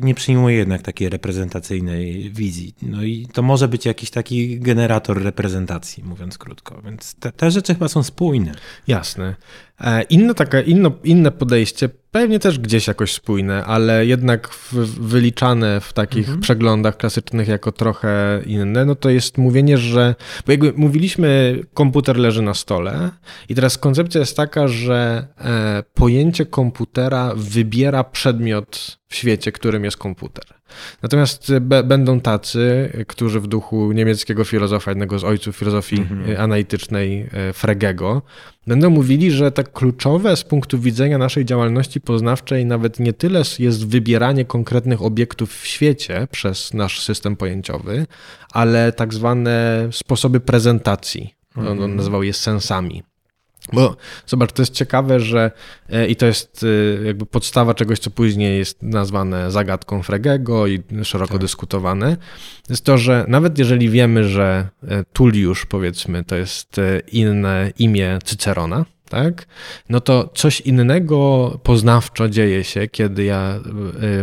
nie 0.00 0.14
przyjmuje 0.14 0.56
jednak 0.56 0.82
takiej 0.82 1.08
reprezentacyjnej 1.08 2.30
wizji. 2.30 2.74
No 2.82 3.02
i 3.02 3.26
to 3.32 3.42
może 3.42 3.68
być 3.68 3.86
jakiś 3.86 4.10
taki 4.10 4.60
generator 4.60 5.22
reprezentacji, 5.22 6.04
mówiąc 6.04 6.38
krótko. 6.38 6.82
Więc 6.84 7.14
te, 7.14 7.32
te 7.32 7.50
rzeczy 7.50 7.74
chyba 7.74 7.88
są 7.88 8.02
spójne. 8.02 8.52
Jasne. 8.86 9.36
E, 9.80 10.02
inne, 10.02 10.34
takie, 10.34 10.60
inno, 10.60 10.92
inne 11.04 11.30
podejście 11.30 11.88
Pewnie 12.10 12.38
też 12.38 12.58
gdzieś 12.58 12.86
jakoś 12.86 13.12
spójne, 13.12 13.64
ale 13.64 14.06
jednak 14.06 14.48
wyliczane 15.00 15.80
w 15.80 15.92
takich 15.92 16.24
mhm. 16.24 16.40
przeglądach 16.40 16.96
klasycznych 16.96 17.48
jako 17.48 17.72
trochę 17.72 18.42
inne, 18.46 18.84
no 18.84 18.94
to 18.94 19.10
jest 19.10 19.38
mówienie, 19.38 19.78
że. 19.78 20.14
Bo 20.46 20.52
jakby 20.52 20.72
mówiliśmy, 20.76 21.60
komputer 21.74 22.16
leży 22.16 22.42
na 22.42 22.54
stole, 22.54 23.10
i 23.48 23.54
teraz 23.54 23.78
koncepcja 23.78 24.20
jest 24.20 24.36
taka, 24.36 24.68
że 24.68 25.26
e, 25.38 25.82
pojęcie 25.94 26.46
komputera 26.46 27.32
wybiera 27.36 28.04
przedmiot 28.04 28.98
w 29.08 29.14
świecie, 29.14 29.52
którym 29.52 29.84
jest 29.84 29.96
komputer. 29.96 30.44
Natomiast 31.02 31.52
będą 31.84 32.20
tacy, 32.20 32.92
którzy 33.08 33.40
w 33.40 33.46
duchu 33.46 33.92
niemieckiego 33.92 34.44
filozofa, 34.44 34.90
jednego 34.90 35.18
z 35.18 35.24
ojców 35.24 35.56
filozofii 35.56 35.96
mhm. 36.00 36.40
analitycznej, 36.40 37.28
e, 37.32 37.52
Fregego, 37.52 38.22
będą 38.68 38.90
mówili, 38.90 39.30
że 39.30 39.52
tak 39.52 39.72
kluczowe 39.72 40.36
z 40.36 40.44
punktu 40.44 40.78
widzenia 40.78 41.18
naszej 41.18 41.44
działalności 41.44 42.00
poznawczej 42.00 42.66
nawet 42.66 43.00
nie 43.00 43.12
tyle 43.12 43.42
jest 43.58 43.88
wybieranie 43.88 44.44
konkretnych 44.44 45.02
obiektów 45.02 45.54
w 45.54 45.66
świecie 45.66 46.28
przez 46.30 46.74
nasz 46.74 47.02
system 47.02 47.36
pojęciowy, 47.36 48.06
ale 48.52 48.92
tak 48.92 49.14
zwane 49.14 49.88
sposoby 49.92 50.40
prezentacji. 50.40 51.34
On, 51.56 51.66
on 51.66 51.72
mhm. 51.72 51.96
nazywał 51.96 52.22
je 52.22 52.32
sensami. 52.32 53.02
Bo 53.72 53.96
zobacz, 54.26 54.52
to 54.52 54.62
jest 54.62 54.74
ciekawe, 54.74 55.20
że 55.20 55.50
e, 55.90 56.06
i 56.06 56.16
to 56.16 56.26
jest 56.26 56.64
e, 57.00 57.04
jakby 57.04 57.26
podstawa 57.26 57.74
czegoś, 57.74 57.98
co 57.98 58.10
później 58.10 58.58
jest 58.58 58.82
nazwane 58.82 59.50
zagadką 59.50 60.02
Fregego 60.02 60.66
i 60.66 60.82
szeroko 61.02 61.32
tak. 61.32 61.40
dyskutowane, 61.40 62.16
jest 62.70 62.84
to, 62.84 62.98
że 62.98 63.24
nawet 63.28 63.58
jeżeli 63.58 63.90
wiemy, 63.90 64.24
że 64.24 64.68
e, 64.88 65.04
Tulliusz 65.12 65.66
powiedzmy 65.66 66.24
to 66.24 66.36
jest 66.36 66.76
inne 67.12 67.72
imię 67.78 68.18
Cycerona, 68.24 68.84
tak? 69.08 69.46
No 69.88 70.00
to 70.00 70.30
coś 70.34 70.60
innego 70.60 71.50
poznawczo 71.62 72.28
dzieje 72.28 72.64
się, 72.64 72.88
kiedy 72.88 73.24
ja 73.24 73.60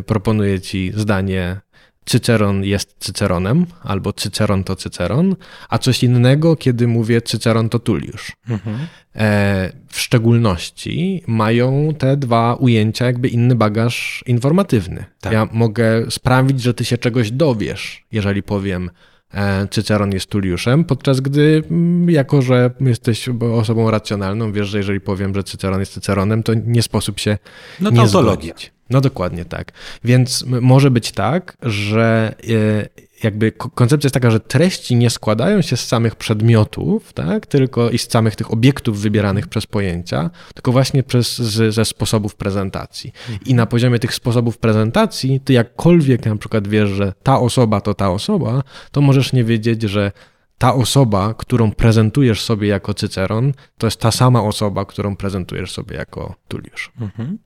proponuję 0.06 0.62
ci 0.62 0.92
zdanie 0.96 1.62
Cyceron 2.06 2.64
jest 2.64 2.96
Cyceronem, 3.00 3.66
albo 3.84 4.14
Cyceron 4.14 4.64
to 4.64 4.76
Cyceron, 4.76 5.36
a 5.70 5.78
coś 5.78 6.04
innego, 6.04 6.56
kiedy 6.56 6.88
mówię 6.88 7.22
Cyceron 7.22 7.70
to 7.70 7.80
Tulliusz. 7.80 8.32
Mhm. 8.50 8.78
E, 9.16 9.72
w 9.88 10.00
szczególności 10.00 11.24
mają 11.28 11.94
te 11.98 12.18
dwa 12.18 12.54
ujęcia 12.54 13.06
jakby 13.06 13.28
inny 13.28 13.56
bagaż 13.56 14.24
informatywny. 14.28 15.06
Tak. 15.22 15.34
Ja 15.34 15.48
mogę 15.52 16.12
sprawić, 16.12 16.62
że 16.62 16.74
ty 16.74 16.86
się 16.86 16.98
czegoś 16.98 17.32
dowiesz, 17.32 18.06
jeżeli 18.12 18.44
powiem 18.44 18.90
e, 19.34 19.68
Cyceron 19.68 20.12
jest 20.12 20.30
Tulliuszem, 20.30 20.84
podczas 20.84 21.20
gdy 21.20 21.64
mm, 21.72 22.10
jako, 22.10 22.42
że 22.42 22.72
jesteś 22.80 23.30
osobą 23.54 23.92
racjonalną, 23.92 24.52
wiesz, 24.52 24.68
że 24.68 24.78
jeżeli 24.78 25.02
powiem, 25.02 25.36
że 25.36 25.44
Cyceron 25.44 25.80
jest 25.80 25.94
Cyceronem, 25.94 26.44
to 26.44 26.54
nie 26.54 26.82
sposób 26.82 27.20
się 27.20 27.38
no 27.80 27.90
nie 27.90 28.08
zgodzić. 28.08 28.75
No 28.90 29.02
dokładnie 29.02 29.46
tak. 29.46 29.72
Więc 30.04 30.46
może 30.48 30.92
być 30.92 31.12
tak, 31.12 31.58
że 31.62 32.36
e, 32.50 33.06
jakby 33.24 33.52
koncepcja 33.52 34.08
jest 34.08 34.14
taka, 34.14 34.32
że 34.32 34.40
treści 34.40 34.96
nie 34.96 35.10
składają 35.10 35.62
się 35.62 35.78
z 35.78 35.88
samych 35.88 36.16
przedmiotów, 36.16 37.14
tak, 37.14 37.46
tylko 37.46 37.90
i 37.90 37.98
z 37.98 38.12
samych 38.12 38.36
tych 38.36 38.54
obiektów 38.54 39.02
wybieranych 39.02 39.48
przez 39.48 39.66
pojęcia, 39.66 40.30
tylko 40.54 40.72
właśnie 40.72 41.04
przez, 41.04 41.38
z, 41.38 41.74
ze 41.74 41.86
sposobów 41.86 42.36
prezentacji. 42.36 43.14
I 43.46 43.54
na 43.54 43.66
poziomie 43.66 44.00
tych 44.00 44.14
sposobów 44.14 44.58
prezentacji, 44.58 45.40
ty 45.40 45.54
jakkolwiek 45.54 46.26
na 46.26 46.36
przykład 46.36 46.68
wiesz, 46.68 46.90
że 46.90 47.14
ta 47.24 47.40
osoba 47.40 47.82
to 47.82 47.94
ta 47.94 48.12
osoba, 48.12 48.64
to 48.92 49.02
możesz 49.02 49.34
nie 49.34 49.44
wiedzieć, 49.44 49.82
że 49.82 50.12
ta 50.58 50.74
osoba, 50.74 51.34
którą 51.34 51.72
prezentujesz 51.72 52.42
sobie 52.42 52.68
jako 52.68 52.94
Cyceron, 52.94 53.54
to 53.78 53.88
jest 53.88 54.00
ta 54.00 54.12
sama 54.12 54.44
osoba, 54.44 54.86
którą 54.86 55.16
prezentujesz 55.16 55.72
sobie 55.72 55.96
jako 55.96 56.36
Tulliusz. 56.48 56.92
Mhm. 57.02 57.38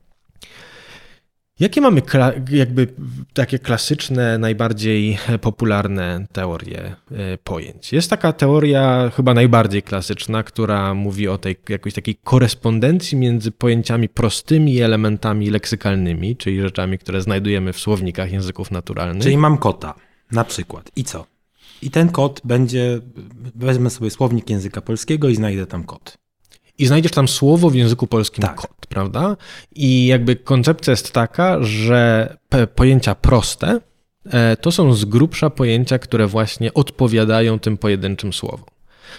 Jakie 1.59 1.81
mamy 1.81 2.01
jakby 2.51 2.87
takie 3.33 3.59
klasyczne, 3.59 4.37
najbardziej 4.37 5.17
popularne 5.41 6.25
teorie 6.31 6.95
e, 7.11 7.37
pojęć? 7.37 7.93
Jest 7.93 8.09
taka 8.09 8.33
teoria 8.33 9.11
chyba 9.15 9.33
najbardziej 9.33 9.83
klasyczna, 9.83 10.43
która 10.43 10.93
mówi 10.93 11.27
o 11.27 11.37
tej 11.37 11.55
jakiejś 11.69 11.95
takiej 11.95 12.15
korespondencji 12.15 13.17
między 13.17 13.51
pojęciami 13.51 14.09
prostymi 14.09 14.73
i 14.73 14.81
elementami 14.81 15.49
leksykalnymi, 15.49 16.35
czyli 16.35 16.61
rzeczami, 16.61 16.97
które 16.97 17.21
znajdujemy 17.21 17.73
w 17.73 17.79
słownikach 17.79 18.31
języków 18.31 18.71
naturalnych. 18.71 19.23
Czyli 19.23 19.37
mam 19.37 19.57
kota 19.57 19.93
na 20.31 20.43
przykład. 20.43 20.91
I 20.95 21.03
co? 21.03 21.25
I 21.81 21.91
ten 21.91 22.09
kot 22.09 22.41
będzie, 22.43 22.99
wezmę 23.55 23.89
sobie 23.89 24.09
słownik 24.09 24.49
języka 24.49 24.81
polskiego 24.81 25.29
i 25.29 25.35
znajdę 25.35 25.65
tam 25.65 25.83
kot 25.83 26.17
i 26.79 26.87
znajdziesz 26.87 27.11
tam 27.11 27.27
słowo 27.27 27.69
w 27.69 27.75
języku 27.75 28.07
polskim 28.07 28.41
tak. 28.41 28.55
kot, 28.55 28.87
prawda? 28.89 29.37
I 29.75 30.05
jakby 30.05 30.35
koncepcja 30.35 30.91
jest 30.91 31.11
taka, 31.11 31.63
że 31.63 32.37
pojęcia 32.75 33.15
proste 33.15 33.79
e, 34.25 34.57
to 34.57 34.71
są 34.71 34.93
z 34.93 35.05
grubsza 35.05 35.49
pojęcia, 35.49 35.99
które 35.99 36.27
właśnie 36.27 36.73
odpowiadają 36.73 37.59
tym 37.59 37.77
pojedynczym 37.77 38.33
słowom. 38.33 38.65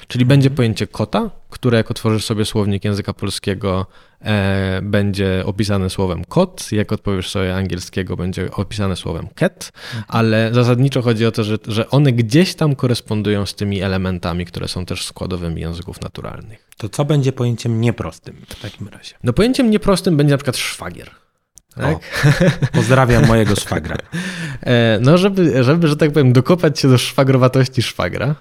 Czyli 0.08 0.24
będzie 0.24 0.50
pojęcie 0.50 0.86
kota, 0.86 1.30
które 1.50 1.78
jak 1.78 1.90
otworzysz 1.90 2.24
sobie 2.24 2.44
słownik 2.44 2.84
języka 2.84 3.14
polskiego, 3.14 3.86
e, 4.20 4.80
będzie 4.82 5.42
opisane 5.46 5.90
słowem 5.90 6.24
kot, 6.24 6.72
jak 6.72 6.92
odpowiesz 6.92 7.30
sobie 7.30 7.56
angielskiego, 7.56 8.16
będzie 8.16 8.50
opisane 8.50 8.96
słowem 8.96 9.28
cat, 9.34 9.72
ale 10.08 10.50
zasadniczo 10.52 11.02
chodzi 11.02 11.26
o 11.26 11.32
to, 11.32 11.44
że, 11.44 11.58
że 11.66 11.90
one 11.90 12.12
gdzieś 12.12 12.54
tam 12.54 12.74
korespondują 12.76 13.46
z 13.46 13.54
tymi 13.54 13.80
elementami, 13.80 14.46
które 14.46 14.68
są 14.68 14.86
też 14.86 15.04
składowymi 15.04 15.60
języków 15.60 16.00
naturalnych. 16.00 16.68
To 16.76 16.88
co 16.88 17.04
będzie 17.04 17.32
pojęciem 17.32 17.80
nieprostym 17.80 18.36
w 18.48 18.60
takim 18.62 18.88
razie? 18.88 19.14
No 19.24 19.32
pojęciem 19.32 19.70
nieprostym 19.70 20.16
będzie 20.16 20.30
na 20.30 20.38
przykład 20.38 20.56
szwagier. 20.56 21.10
Tak? 21.74 21.96
O, 21.96 22.00
pozdrawiam 22.72 23.26
mojego 23.26 23.56
szwagra. 23.56 23.96
E, 24.62 24.98
no, 25.02 25.18
żeby, 25.18 25.64
żeby, 25.64 25.88
że 25.88 25.96
tak 25.96 26.12
powiem, 26.12 26.32
dokopać 26.32 26.80
się 26.80 26.88
do 26.88 26.98
szwagrowatości 26.98 27.82
szwagra, 27.82 28.34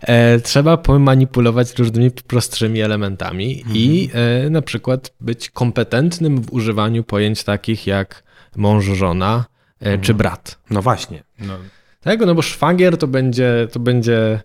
e, 0.00 0.40
trzeba 0.40 0.76
pomanipulować 0.76 1.78
różnymi 1.78 2.10
prostszymi 2.10 2.80
elementami 2.80 3.56
mhm. 3.58 3.76
i 3.76 4.10
e, 4.14 4.50
na 4.50 4.62
przykład 4.62 5.12
być 5.20 5.50
kompetentnym 5.50 6.42
w 6.42 6.52
używaniu 6.52 7.04
pojęć 7.04 7.44
takich 7.44 7.86
jak 7.86 8.22
mąż, 8.56 8.84
żona 8.84 9.44
mhm. 9.80 10.00
czy 10.00 10.14
brat. 10.14 10.58
No 10.70 10.82
właśnie. 10.82 11.22
No. 11.38 11.58
Tak, 12.00 12.20
no 12.20 12.34
bo 12.34 12.42
szwagier 12.42 12.96
to 12.96 13.06
będzie, 13.06 13.68
to 13.72 13.80
będzie 13.80 14.40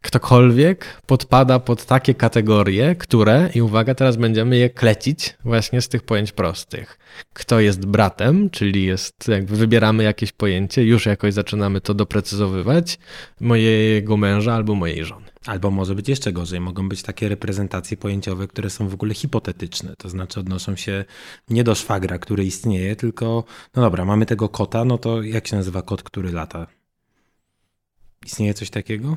ktokolwiek 0.00 1.02
podpada 1.06 1.58
pod 1.58 1.86
takie 1.86 2.14
kategorie, 2.14 2.96
które, 2.96 3.50
i 3.54 3.62
uwaga, 3.62 3.94
teraz 3.94 4.16
będziemy 4.16 4.56
je 4.56 4.70
klecić 4.70 5.36
właśnie 5.44 5.80
z 5.80 5.88
tych 5.88 6.02
pojęć 6.02 6.32
prostych. 6.32 6.98
Kto 7.32 7.60
jest 7.60 7.86
bratem, 7.86 8.50
czyli 8.50 8.84
jest, 8.84 9.28
jakby 9.28 9.56
wybieramy 9.56 10.04
jakieś 10.04 10.32
pojęcie, 10.32 10.84
już 10.84 11.06
jakoś 11.06 11.34
zaczynamy 11.34 11.80
to 11.80 11.94
doprecyzowywać, 11.94 12.98
mojego 13.40 14.16
męża 14.16 14.54
albo 14.54 14.74
mojej 14.74 15.04
żony. 15.04 15.26
Albo 15.46 15.70
może 15.70 15.94
być 15.94 16.08
jeszcze 16.08 16.32
gorzej, 16.32 16.60
mogą 16.60 16.88
być 16.88 17.02
takie 17.02 17.28
reprezentacje 17.28 17.96
pojęciowe, 17.96 18.48
które 18.48 18.70
są 18.70 18.88
w 18.88 18.94
ogóle 18.94 19.14
hipotetyczne, 19.14 19.94
to 19.98 20.08
znaczy 20.08 20.40
odnoszą 20.40 20.76
się 20.76 21.04
nie 21.50 21.64
do 21.64 21.74
szwagra, 21.74 22.18
który 22.18 22.44
istnieje, 22.44 22.96
tylko, 22.96 23.44
no 23.76 23.82
dobra, 23.82 24.04
mamy 24.04 24.26
tego 24.26 24.48
kota, 24.48 24.84
no 24.84 24.98
to 24.98 25.22
jak 25.22 25.46
się 25.46 25.56
nazywa 25.56 25.82
kot, 25.82 26.02
który 26.02 26.32
lata? 26.32 26.66
Istnieje 28.26 28.54
coś 28.54 28.70
takiego? 28.70 29.16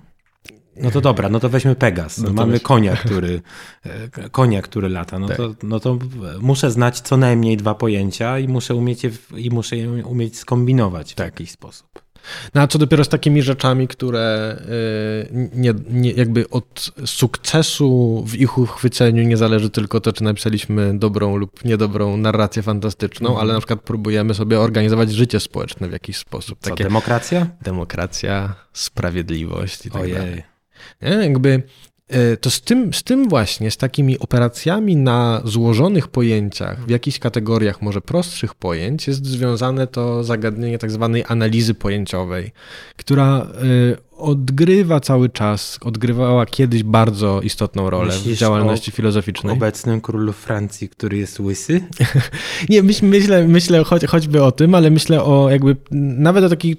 No 0.78 0.92
to 0.92 1.02
dobra, 1.02 1.30
no 1.30 1.40
to 1.40 1.50
weźmy 1.50 1.76
Pegas. 1.76 2.18
No 2.18 2.34
Mamy 2.34 2.52
weź... 2.52 2.62
konia, 2.62 2.96
który, 2.96 3.42
e, 3.86 4.30
konia, 4.30 4.62
który 4.62 4.90
lata. 4.90 5.20
No, 5.20 5.28
tak. 5.28 5.38
to, 5.38 5.56
no 5.64 5.80
to 5.80 6.00
muszę 6.40 6.72
znać 6.72 7.00
co 7.00 7.18
najmniej 7.18 7.58
dwa 7.58 7.76
pojęcia 7.76 8.40
i 8.40 8.48
muszę 8.48 8.76
umieć 8.76 9.04
je, 9.04 9.12
i 9.38 9.50
muszę 9.50 9.78
je 9.78 10.06
umieć 10.06 10.38
skombinować 10.38 11.12
w 11.12 11.16
tak. 11.16 11.26
jakiś 11.26 11.52
sposób. 11.52 12.06
No 12.54 12.62
a 12.62 12.68
co 12.68 12.80
dopiero 12.80 13.04
z 13.04 13.10
takimi 13.10 13.42
rzeczami, 13.42 13.88
które 13.88 14.58
y, 15.32 15.50
nie, 15.54 15.74
nie, 15.90 16.12
jakby 16.12 16.50
od 16.50 16.92
sukcesu 17.06 18.24
w 18.28 18.36
ich 18.36 18.58
uchwyceniu 18.58 19.24
nie 19.24 19.38
zależy 19.38 19.70
tylko 19.70 20.02
to, 20.02 20.14
czy 20.14 20.24
napisaliśmy 20.24 21.00
dobrą 21.00 21.36
lub 21.36 21.66
niedobrą 21.66 22.18
narrację 22.18 22.62
fantastyczną, 22.62 23.30
mm. 23.30 23.42
ale 23.42 23.54
na 23.54 23.60
przykład 23.60 23.82
próbujemy 23.82 24.34
sobie 24.34 24.60
organizować 24.60 25.12
życie 25.12 25.40
społeczne 25.40 25.90
w 25.90 25.92
jakiś 25.92 26.18
sposób. 26.18 26.58
Co, 26.62 26.70
Takie, 26.70 26.84
demokracja? 26.84 27.48
Demokracja, 27.62 28.56
sprawiedliwość 28.74 29.86
i 29.86 29.92
tak 29.92 30.02
Ojej. 30.02 30.16
dalej. 30.16 30.55
Nie? 31.02 31.10
Jakby 31.10 31.64
E, 32.08 32.38
to 32.38 32.50
z 32.50 32.62
tym, 32.62 32.94
z 32.94 33.04
tym 33.04 33.30
właśnie, 33.30 33.72
z 33.72 33.78
takimi 33.78 34.20
operacjami 34.20 34.96
na 34.96 35.42
złożonych 35.46 36.08
pojęciach, 36.08 36.86
w 36.86 36.90
jakichś 36.90 37.20
kategoriach 37.20 37.82
może 37.82 38.02
prostszych 38.02 38.56
pojęć, 38.56 39.08
jest 39.08 39.26
związane 39.26 39.88
to 39.88 40.24
zagadnienie 40.24 40.78
tak 40.78 40.92
zwanej 40.92 41.24
analizy 41.28 41.74
pojęciowej, 41.74 42.52
która 42.98 43.38
e, 43.38 44.18
odgrywa 44.18 45.00
cały 45.00 45.30
czas, 45.30 45.80
odgrywała 45.82 46.46
kiedyś 46.46 46.84
bardzo 46.84 47.42
istotną 47.42 47.90
rolę 47.90 48.14
Myślisz 48.14 48.38
w 48.38 48.40
działalności 48.40 48.92
filozoficznej. 48.92 49.54
obecnym 49.54 50.02
królu 50.02 50.34
Francji, 50.34 50.90
który 50.90 51.18
jest 51.18 51.40
łysy? 51.40 51.82
Nie, 52.70 52.84
myślę, 52.84 53.48
myślę 53.48 53.84
choć, 53.84 54.06
choćby 54.06 54.44
o 54.44 54.52
tym, 54.52 54.76
ale 54.76 54.90
myślę 54.90 55.24
o 55.24 55.50
jakby 55.50 55.76
nawet 55.92 56.44
o 56.44 56.50
takich 56.50 56.76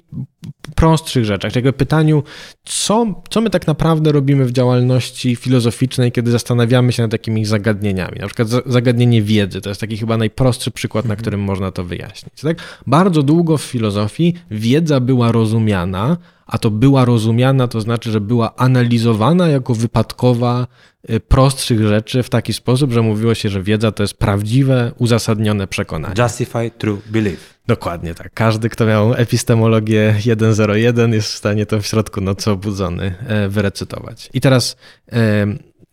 prostszych 0.77 1.25
rzeczach, 1.25 1.55
jakby 1.55 1.73
pytaniu, 1.73 2.23
co, 2.65 3.21
co 3.29 3.41
my 3.41 3.49
tak 3.49 3.67
naprawdę 3.67 4.11
robimy 4.11 4.45
w 4.45 4.51
działalności 4.51 5.35
filozoficznej, 5.35 6.11
kiedy 6.11 6.31
zastanawiamy 6.31 6.91
się 6.91 7.03
nad 7.03 7.11
takimi 7.11 7.45
zagadnieniami. 7.45 8.19
Na 8.19 8.27
przykład 8.27 8.47
zagadnienie 8.65 9.21
wiedzy, 9.21 9.61
to 9.61 9.69
jest 9.69 9.81
taki 9.81 9.97
chyba 9.97 10.17
najprostszy 10.17 10.71
przykład, 10.71 11.05
na 11.05 11.13
mhm. 11.13 11.21
którym 11.21 11.39
można 11.41 11.71
to 11.71 11.83
wyjaśnić. 11.83 12.41
Tak? 12.41 12.57
Bardzo 12.87 13.23
długo 13.23 13.57
w 13.57 13.61
filozofii 13.61 14.33
wiedza 14.51 14.99
była 14.99 15.31
rozumiana 15.31 16.17
a 16.47 16.57
to 16.57 16.71
była 16.71 17.05
rozumiana, 17.05 17.67
to 17.67 17.81
znaczy, 17.81 18.11
że 18.11 18.21
była 18.21 18.55
analizowana 18.55 19.47
jako 19.47 19.75
wypadkowa 19.75 20.67
y, 21.09 21.19
prostszych 21.19 21.87
rzeczy 21.87 22.23
w 22.23 22.29
taki 22.29 22.53
sposób, 22.53 22.91
że 22.91 23.01
mówiło 23.01 23.35
się, 23.35 23.49
że 23.49 23.63
wiedza 23.63 23.91
to 23.91 24.03
jest 24.03 24.13
prawdziwe, 24.13 24.91
uzasadnione 24.97 25.67
przekonanie. 25.67 26.15
Justify 26.23 26.71
true 26.77 26.97
belief. 27.09 27.56
Dokładnie 27.67 28.15
tak. 28.15 28.33
Każdy, 28.33 28.69
kto 28.69 28.85
miał 28.85 29.13
epistemologię 29.13 30.15
101 30.53 31.13
jest 31.13 31.33
w 31.33 31.35
stanie 31.37 31.65
to 31.65 31.81
w 31.81 31.85
środku 31.85 32.21
nocy 32.21 32.51
obudzony 32.51 33.15
e, 33.27 33.49
wyrecytować. 33.49 34.29
I 34.33 34.41
teraz 34.41 34.77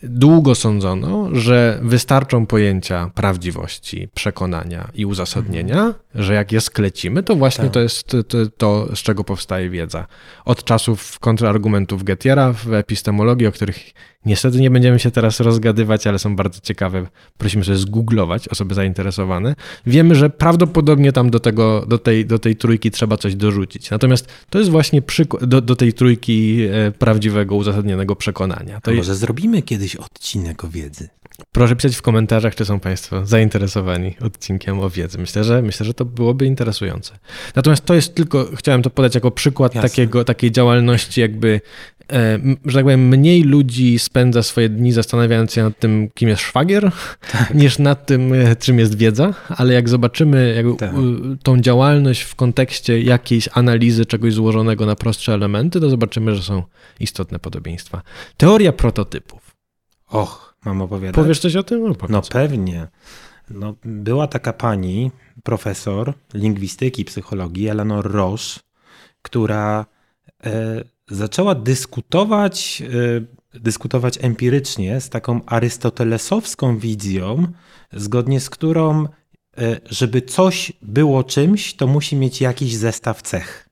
Długo 0.09 0.55
sądzono, 0.55 1.29
że 1.33 1.79
wystarczą 1.83 2.47
pojęcia 2.47 3.11
prawdziwości, 3.15 4.09
przekonania 4.15 4.91
i 4.95 5.07
uzasadnienia, 5.07 5.75
mhm. 5.75 5.95
że 6.15 6.35
jak 6.35 6.53
je 6.53 6.61
sklecimy, 6.61 7.23
to 7.23 7.37
właśnie 7.37 7.65
tak. 7.65 7.73
to 7.73 7.81
jest 7.81 8.09
to, 8.09 8.47
to, 8.57 8.97
z 8.97 8.99
czego 8.99 9.25
powstaje 9.25 9.71
wiedza. 9.71 10.07
Od 10.45 10.65
czasów 10.65 11.19
kontrargumentów 11.19 12.05
Gettiera 12.05 12.53
w 12.53 12.73
epistemologii, 12.73 13.47
o 13.47 13.53
których 13.53 13.93
Niestety 14.27 14.61
nie 14.61 14.71
będziemy 14.71 14.99
się 14.99 15.11
teraz 15.11 15.41
rozgadywać, 15.41 16.07
ale 16.07 16.19
są 16.19 16.37
bardzo 16.37 16.61
ciekawe. 16.61 17.07
Prosimy 17.39 17.65
sobie 17.65 17.77
zgooglować 17.77 18.49
osoby 18.49 18.75
zainteresowane. 18.75 19.55
Wiemy, 19.87 20.15
że 20.15 20.31
prawdopodobnie 20.31 21.13
tam 21.13 21.31
do, 21.31 21.41
tego, 21.41 21.87
do, 21.89 21.99
tej, 21.99 22.27
do 22.27 22.39
tej 22.39 22.57
trójki 22.57 22.91
trzeba 22.91 23.17
coś 23.17 23.35
dorzucić. 23.35 23.91
Natomiast 23.91 24.29
to 24.51 24.59
jest 24.59 24.71
właśnie 24.71 25.03
przykład 25.03 25.45
do, 25.45 25.61
do 25.61 25.77
tej 25.77 25.93
trójki 25.93 26.63
e, 26.63 26.91
prawdziwego, 26.91 27.57
uzasadnionego 27.57 28.17
przekonania. 28.17 28.81
To 28.81 28.91
może 28.91 29.11
jest... 29.11 29.21
zrobimy 29.21 29.63
kiedyś 29.63 29.97
odcinek 29.97 30.65
o 30.65 30.69
wiedzy. 30.69 31.09
Proszę 31.53 31.77
pisać 31.77 31.97
w 31.97 32.03
komentarzach, 32.03 32.55
czy 32.55 32.65
są 32.65 32.81
Państwo 32.81 33.27
zainteresowani 33.27 34.15
odcinkiem 34.21 34.81
o 34.81 34.91
wiedzy. 34.91 35.19
Myślę, 35.19 35.45
że 35.45 35.63
myślę, 35.63 35.87
że 35.87 35.95
to 35.95 36.05
byłoby 36.05 36.47
interesujące. 36.47 37.19
Natomiast 37.55 37.85
to 37.85 37.95
jest 37.95 38.15
tylko, 38.15 38.49
chciałem 38.57 38.83
to 38.83 38.91
podać 38.91 39.15
jako 39.15 39.31
przykład 39.31 39.73
takiego, 39.73 40.25
takiej 40.25 40.53
działalności, 40.53 41.21
jakby 41.21 41.61
że 42.64 42.75
tak 42.75 42.85
powiem, 42.85 43.09
mniej 43.09 43.43
ludzi 43.43 43.99
spędza 43.99 44.43
swoje 44.43 44.69
dni 44.69 44.93
zastanawiając 44.93 45.53
się 45.53 45.62
nad 45.62 45.79
tym, 45.79 46.09
kim 46.14 46.29
jest 46.29 46.43
szwagier, 46.43 46.90
tak. 47.33 47.55
niż 47.61 47.79
nad 47.79 48.07
tym, 48.07 48.33
e, 48.33 48.57
czym 48.57 48.79
jest 48.79 48.95
wiedza, 48.95 49.35
ale 49.49 49.75
jak 49.75 49.88
zobaczymy 49.88 50.55
jakby 50.57 50.77
tak. 50.77 50.93
tą 51.43 51.61
działalność 51.61 52.23
w 52.23 52.35
kontekście 52.35 53.01
jakiejś 53.01 53.49
analizy 53.53 54.07
czegoś 54.07 54.35
złożonego 54.35 54.87
na 54.87 54.97
prostsze 54.97 55.35
elementy, 55.35 55.81
to 55.81 55.90
zobaczymy, 55.90 56.35
że 56.35 56.43
są 56.43 56.62
istotne 57.01 57.38
podobieństwa. 57.38 58.03
Teoria 58.37 58.73
prototypów. 58.73 59.57
Och, 60.07 60.55
mam 60.64 60.83
opowiadać? 60.83 61.14
Powiesz 61.14 61.38
coś 61.38 61.57
o 61.57 61.62
tym? 61.62 61.88
No, 61.88 61.95
no 62.09 62.23
pewnie. 62.23 62.88
No, 63.51 63.75
była 63.85 64.27
taka 64.27 64.53
pani, 64.53 65.11
profesor 65.43 66.12
lingwistyki, 66.35 67.05
psychologii, 67.05 67.69
Eleanor 67.69 68.12
Roche, 68.12 68.61
która 69.23 69.87
e, 70.45 70.85
zaczęła 71.11 71.55
dyskutować, 71.55 72.83
e, 73.55 73.59
dyskutować 73.59 74.19
empirycznie 74.21 75.01
z 75.01 75.09
taką 75.11 75.45
arystotelesowską 75.47 76.79
wizją, 76.79 77.47
zgodnie 77.93 78.40
z 78.40 78.51
którą, 78.51 79.05
e, 79.59 79.81
żeby 79.90 80.23
coś 80.23 80.73
było 80.83 81.25
czymś, 81.25 81.75
to 81.75 81.87
musi 81.87 82.17
mieć 82.17 82.40
jakiś 82.40 82.77
zestaw 82.77 83.23
cech. 83.23 83.69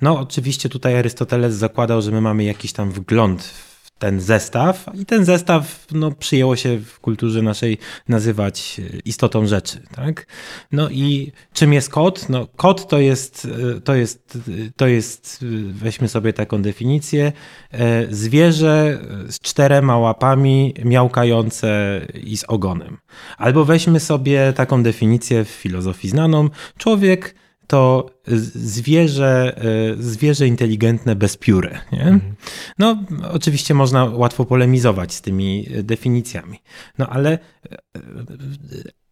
No, 0.00 0.20
oczywiście 0.20 0.68
tutaj 0.68 0.96
Arystoteles 0.96 1.54
zakładał, 1.54 2.02
że 2.02 2.10
my 2.10 2.20
mamy 2.20 2.44
jakiś 2.44 2.72
tam 2.72 2.92
wgląd 2.92 3.67
ten 3.98 4.20
zestaw 4.20 4.86
i 4.94 5.06
ten 5.06 5.24
zestaw 5.24 5.86
no, 5.92 6.10
przyjęło 6.10 6.56
się 6.56 6.78
w 6.78 7.00
kulturze 7.00 7.42
naszej 7.42 7.78
nazywać 8.08 8.80
istotą 9.04 9.46
rzeczy. 9.46 9.82
Tak? 9.94 10.26
No 10.72 10.90
i 10.90 11.32
czym 11.52 11.72
jest 11.72 11.90
kot? 11.90 12.28
No, 12.28 12.46
kot 12.56 12.88
to 12.88 12.98
jest, 12.98 13.48
to 13.84 13.94
jest, 13.94 14.38
to 14.76 14.86
jest, 14.86 15.44
weźmy 15.68 16.08
sobie 16.08 16.32
taką 16.32 16.62
definicję, 16.62 17.32
e, 17.72 18.06
zwierzę 18.14 18.98
z 19.28 19.40
czterema 19.40 19.98
łapami, 19.98 20.74
miałkające 20.84 22.00
i 22.14 22.36
z 22.36 22.44
ogonem. 22.44 22.98
Albo 23.38 23.64
weźmy 23.64 24.00
sobie 24.00 24.52
taką 24.52 24.82
definicję 24.82 25.44
w 25.44 25.48
filozofii 25.48 26.08
znaną, 26.08 26.48
człowiek 26.78 27.34
to 27.68 28.10
zwierzę, 28.54 29.56
e, 29.56 30.02
zwierzę 30.02 30.46
inteligentne 30.46 31.16
bez 31.16 31.36
pióry. 31.36 31.78
Nie? 31.92 32.02
Mhm. 32.02 32.34
No, 32.78 33.04
oczywiście 33.32 33.74
można 33.74 34.04
łatwo 34.04 34.44
polemizować 34.44 35.14
z 35.14 35.20
tymi 35.20 35.68
definicjami. 35.82 36.58
No 36.98 37.06
ale 37.06 37.38
e, 37.72 37.78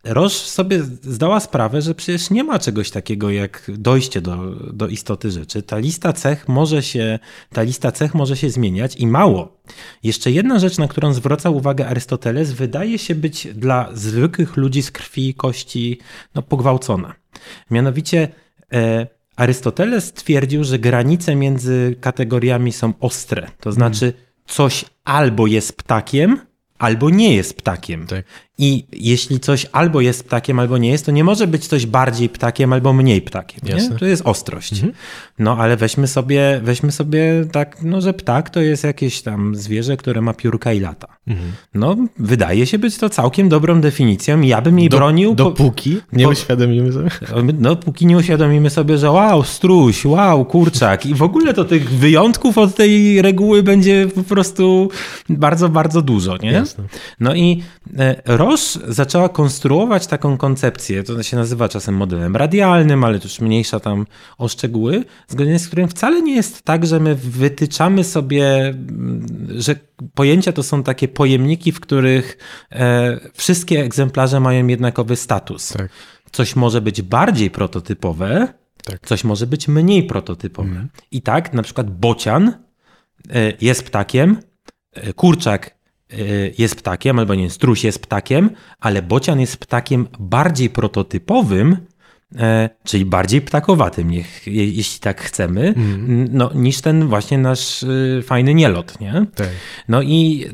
Roż 0.06 0.32
sobie 0.32 0.82
zdała 1.02 1.40
sprawę, 1.40 1.82
że 1.82 1.94
przecież 1.94 2.30
nie 2.30 2.44
ma 2.44 2.58
czegoś 2.58 2.90
takiego 2.90 3.30
jak 3.30 3.70
dojście 3.78 4.20
do, 4.20 4.36
do 4.72 4.88
istoty 4.88 5.30
rzeczy. 5.30 5.62
Ta 5.62 5.78
lista 5.78 6.12
cech 6.12 6.48
może 6.48 6.82
się, 6.82 7.18
ta 7.52 7.62
lista 7.62 7.92
cech 7.92 8.14
może 8.14 8.36
się 8.36 8.50
zmieniać 8.50 8.96
i 8.96 9.06
mało. 9.06 9.62
Jeszcze 10.02 10.30
jedna 10.30 10.58
rzecz, 10.58 10.78
na 10.78 10.88
którą 10.88 11.12
zwraca 11.12 11.50
uwagę 11.50 11.88
Arystoteles, 11.88 12.52
wydaje 12.52 12.98
się 12.98 13.14
być 13.14 13.48
dla 13.54 13.88
zwykłych 13.94 14.56
ludzi 14.56 14.82
z 14.82 14.90
krwi 14.90 15.28
i 15.28 15.34
kości 15.34 15.98
no, 16.34 16.42
pogwałcona. 16.42 17.14
Mianowicie 17.70 18.28
E, 18.28 18.45
Arystoteles 19.36 20.12
twierdził, 20.12 20.64
że 20.64 20.78
granice 20.78 21.36
między 21.36 21.96
kategoriami 22.00 22.72
są 22.72 22.92
ostre. 23.00 23.50
To 23.60 23.72
znaczy, 23.72 24.12
coś 24.46 24.84
albo 25.04 25.46
jest 25.46 25.76
ptakiem, 25.76 26.40
albo 26.78 27.10
nie 27.10 27.36
jest 27.36 27.56
ptakiem. 27.56 28.06
Tak. 28.06 28.24
I 28.58 28.86
jeśli 28.92 29.40
coś 29.40 29.66
albo 29.72 30.00
jest 30.00 30.24
ptakiem, 30.24 30.58
albo 30.58 30.78
nie 30.78 30.90
jest, 30.90 31.06
to 31.06 31.12
nie 31.12 31.24
może 31.24 31.46
być 31.46 31.66
coś 31.66 31.86
bardziej 31.86 32.28
ptakiem, 32.28 32.72
albo 32.72 32.92
mniej 32.92 33.22
ptakiem. 33.22 33.60
Nie? 33.62 33.98
To 33.98 34.06
jest 34.06 34.22
ostrość. 34.26 34.72
Mhm. 34.72 34.92
No 35.38 35.56
ale 35.58 35.76
weźmy 35.76 36.06
sobie, 36.06 36.60
weźmy 36.64 36.92
sobie 36.92 37.44
tak, 37.52 37.76
no, 37.82 38.00
że 38.00 38.14
ptak 38.14 38.50
to 38.50 38.60
jest 38.60 38.84
jakieś 38.84 39.22
tam 39.22 39.56
zwierzę, 39.56 39.96
które 39.96 40.20
ma 40.20 40.34
piórka 40.34 40.72
i 40.72 40.80
lata. 40.80 41.06
Mhm. 41.26 41.52
No, 41.74 41.96
wydaje 42.18 42.66
się 42.66 42.78
być 42.78 42.98
to 42.98 43.08
całkiem 43.10 43.48
dobrą 43.48 43.80
definicją. 43.80 44.40
Ja 44.40 44.60
bym 44.62 44.78
jej 44.78 44.88
Do, 44.88 44.96
bronił. 44.96 45.34
Dopóki 45.34 46.00
po, 46.10 46.16
nie 46.16 46.28
uświadomimy 46.28 46.92
sobie. 46.92 47.10
No, 47.58 47.76
póki 47.76 48.06
nie 48.06 48.16
uświadomimy 48.16 48.70
sobie, 48.70 48.98
że 48.98 49.10
wow, 49.10 49.44
struś, 49.44 50.04
wow, 50.04 50.44
kurczak. 50.44 51.06
I 51.06 51.14
w 51.14 51.22
ogóle 51.22 51.54
to 51.54 51.64
tych 51.64 51.90
wyjątków 51.90 52.58
od 52.58 52.74
tej 52.74 53.22
reguły 53.22 53.62
będzie 53.62 54.06
po 54.14 54.22
prostu 54.22 54.90
bardzo, 55.28 55.68
bardzo 55.68 56.02
dużo, 56.02 56.36
nie? 56.36 56.52
Jasne. 56.52 56.84
No 57.20 57.34
i 57.34 57.62
e, 57.98 58.22
Roche 58.50 58.92
zaczęła 58.92 59.28
konstruować 59.28 60.06
taką 60.06 60.38
koncepcję, 60.38 61.02
to 61.02 61.22
się 61.22 61.36
nazywa 61.36 61.68
czasem 61.68 61.94
modelem 61.94 62.36
radialnym, 62.36 63.04
ale 63.04 63.18
to 63.18 63.24
już 63.24 63.40
mniejsza 63.40 63.80
tam 63.80 64.06
o 64.38 64.48
szczegóły, 64.48 65.04
zgodnie 65.28 65.58
z 65.58 65.66
którym 65.66 65.88
wcale 65.88 66.22
nie 66.22 66.34
jest 66.34 66.62
tak, 66.62 66.86
że 66.86 67.00
my 67.00 67.14
wytyczamy 67.14 68.04
sobie, 68.04 68.74
że 69.48 69.74
pojęcia 70.14 70.52
to 70.52 70.62
są 70.62 70.82
takie 70.82 71.08
pojemniki, 71.08 71.72
w 71.72 71.80
których 71.80 72.38
e, 72.72 73.20
wszystkie 73.34 73.84
egzemplarze 73.84 74.40
mają 74.40 74.66
jednakowy 74.66 75.16
status. 75.16 75.68
Tak. 75.68 75.88
Coś 76.32 76.56
może 76.56 76.80
być 76.80 77.02
bardziej 77.02 77.50
prototypowe, 77.50 78.48
tak. 78.84 79.06
coś 79.06 79.24
może 79.24 79.46
być 79.46 79.68
mniej 79.68 80.02
prototypowe. 80.02 80.68
Mhm. 80.68 80.88
I 81.10 81.22
tak 81.22 81.52
na 81.52 81.62
przykład 81.62 81.90
bocian 81.90 82.52
e, 83.30 83.52
jest 83.60 83.84
ptakiem, 83.86 84.36
e, 84.92 85.12
kurczak 85.12 85.75
jest 86.58 86.76
ptakiem, 86.76 87.18
albo 87.18 87.34
nie, 87.34 87.50
struś 87.50 87.84
jest 87.84 88.02
ptakiem, 88.02 88.50
ale 88.80 89.02
bocian 89.02 89.40
jest 89.40 89.56
ptakiem 89.56 90.08
bardziej 90.18 90.70
prototypowym 90.70 91.76
czyli 92.84 93.04
bardziej 93.04 93.40
ptakowatym, 93.40 94.12
jeśli 94.46 95.00
tak 95.00 95.20
chcemy, 95.20 95.74
mm. 95.76 96.28
no, 96.32 96.50
niż 96.54 96.80
ten 96.80 97.08
właśnie 97.08 97.38
nasz 97.38 97.82
y, 97.82 98.22
fajny 98.24 98.54
nielot. 98.54 99.00
Nie? 99.00 99.26
Tak. 99.34 99.48
No 99.88 100.02
i 100.02 100.46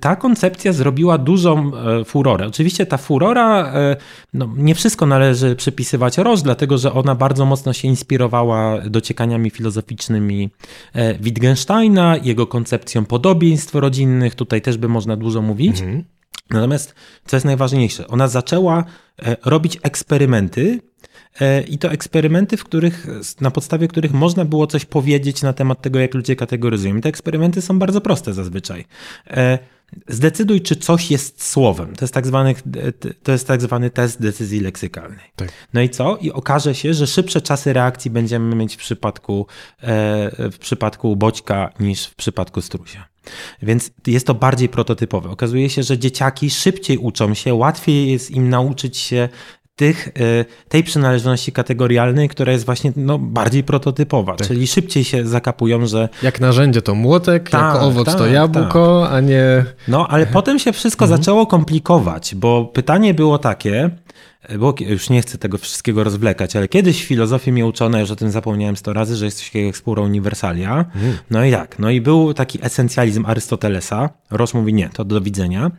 ta 0.00 0.16
koncepcja 0.16 0.72
zrobiła 0.72 1.18
dużą 1.18 1.72
e, 1.74 2.04
furorę. 2.04 2.46
Oczywiście 2.46 2.86
ta 2.86 2.96
furora, 2.96 3.72
e, 3.74 3.96
no, 4.34 4.54
nie 4.56 4.74
wszystko 4.74 5.06
należy 5.06 5.56
przypisywać 5.56 6.18
Roż, 6.18 6.42
dlatego 6.42 6.78
że 6.78 6.92
ona 6.92 7.14
bardzo 7.14 7.46
mocno 7.46 7.72
się 7.72 7.88
inspirowała 7.88 8.80
dociekaniami 8.80 9.50
filozoficznymi 9.50 10.50
Wittgensteina, 11.20 12.16
jego 12.16 12.46
koncepcją 12.46 13.04
podobieństw 13.04 13.74
rodzinnych, 13.74 14.34
tutaj 14.34 14.62
też 14.62 14.76
by 14.76 14.88
można 14.88 15.16
dużo 15.16 15.42
mówić. 15.42 15.80
Mm. 15.80 16.04
Natomiast, 16.50 16.94
co 17.26 17.36
jest 17.36 17.46
najważniejsze, 17.46 18.08
ona 18.08 18.28
zaczęła 18.28 18.84
robić 19.44 19.78
eksperymenty, 19.82 20.80
E, 20.80 20.93
i 21.68 21.78
to 21.78 21.90
eksperymenty, 21.90 22.56
w 22.56 22.64
których, 22.64 23.06
na 23.40 23.50
podstawie 23.50 23.88
których 23.88 24.12
można 24.12 24.44
było 24.44 24.66
coś 24.66 24.84
powiedzieć 24.84 25.42
na 25.42 25.52
temat 25.52 25.82
tego, 25.82 25.98
jak 25.98 26.14
ludzie 26.14 26.36
kategoryzują. 26.36 26.96
I 26.96 27.00
te 27.00 27.08
eksperymenty 27.08 27.62
są 27.62 27.78
bardzo 27.78 28.00
proste 28.00 28.34
zazwyczaj. 28.34 28.84
E, 29.30 29.58
zdecyduj, 30.08 30.60
czy 30.60 30.76
coś 30.76 31.10
jest 31.10 31.44
słowem. 31.44 31.96
To 31.96 32.04
jest 32.04 32.14
tak 32.14 32.26
zwany, 32.26 32.54
to 33.22 33.32
jest 33.32 33.46
tak 33.46 33.62
zwany 33.62 33.90
test 33.90 34.22
decyzji 34.22 34.60
leksykalnej. 34.60 35.32
Tak. 35.36 35.52
No 35.74 35.80
i 35.80 35.88
co? 35.88 36.16
I 36.16 36.30
okaże 36.30 36.74
się, 36.74 36.94
że 36.94 37.06
szybsze 37.06 37.40
czasy 37.40 37.72
reakcji 37.72 38.10
będziemy 38.10 38.56
mieć 38.56 38.74
w 38.74 38.78
przypadku, 38.78 39.46
e, 39.82 40.50
w 40.50 40.58
przypadku 40.58 41.16
bodźka 41.16 41.72
niż 41.80 42.06
w 42.06 42.14
przypadku 42.14 42.60
strusia. 42.60 43.08
Więc 43.62 43.90
jest 44.06 44.26
to 44.26 44.34
bardziej 44.34 44.68
prototypowe. 44.68 45.30
Okazuje 45.30 45.70
się, 45.70 45.82
że 45.82 45.98
dzieciaki 45.98 46.50
szybciej 46.50 46.98
uczą 46.98 47.34
się, 47.34 47.54
łatwiej 47.54 48.12
jest 48.12 48.30
im 48.30 48.48
nauczyć 48.48 48.96
się 48.96 49.28
tych, 49.76 50.08
y, 50.08 50.44
tej 50.68 50.84
przynależności 50.84 51.52
kategorialnej, 51.52 52.28
która 52.28 52.52
jest 52.52 52.64
właśnie 52.64 52.92
no, 52.96 53.18
bardziej 53.18 53.64
prototypowa, 53.64 54.36
tak. 54.36 54.48
czyli 54.48 54.66
szybciej 54.66 55.04
się 55.04 55.26
zakapują, 55.26 55.86
że... 55.86 56.08
Jak 56.22 56.40
narzędzie 56.40 56.82
to 56.82 56.94
młotek, 56.94 57.50
tak, 57.50 57.74
jak 57.74 57.82
owoc 57.82 58.06
tak, 58.06 58.18
to 58.18 58.26
jabłko, 58.26 59.02
tak. 59.04 59.12
a 59.12 59.20
nie... 59.20 59.64
No, 59.88 60.08
ale 60.08 60.26
potem 60.26 60.58
się 60.58 60.72
wszystko 60.72 61.04
mhm. 61.04 61.20
zaczęło 61.20 61.46
komplikować, 61.46 62.34
bo 62.34 62.64
pytanie 62.64 63.14
było 63.14 63.38
takie, 63.38 63.90
bo 64.58 64.74
już 64.80 65.10
nie 65.10 65.22
chcę 65.22 65.38
tego 65.38 65.58
wszystkiego 65.58 66.04
rozwlekać, 66.04 66.56
ale 66.56 66.68
kiedyś 66.68 67.04
w 67.04 67.06
filozofii 67.06 67.52
mnie 67.52 67.66
uczono, 67.66 68.00
już 68.00 68.10
o 68.10 68.16
tym 68.16 68.30
zapomniałem 68.30 68.76
sto 68.76 68.92
razy, 68.92 69.16
że 69.16 69.24
jest 69.24 69.38
coś 69.38 69.46
takiego 69.46 69.66
jak 69.66 69.76
spóra 69.76 70.02
uniwersalia. 70.02 70.78
Mhm. 70.78 71.18
No 71.30 71.44
i 71.44 71.50
tak, 71.50 71.78
no 71.78 71.90
i 71.90 72.00
był 72.00 72.34
taki 72.34 72.58
esencjalizm 72.62 73.26
Arystotelesa. 73.26 74.10
Ross 74.30 74.54
mówi 74.54 74.74
nie, 74.74 74.88
to 74.88 75.04
do 75.04 75.20
widzenia. 75.20 75.70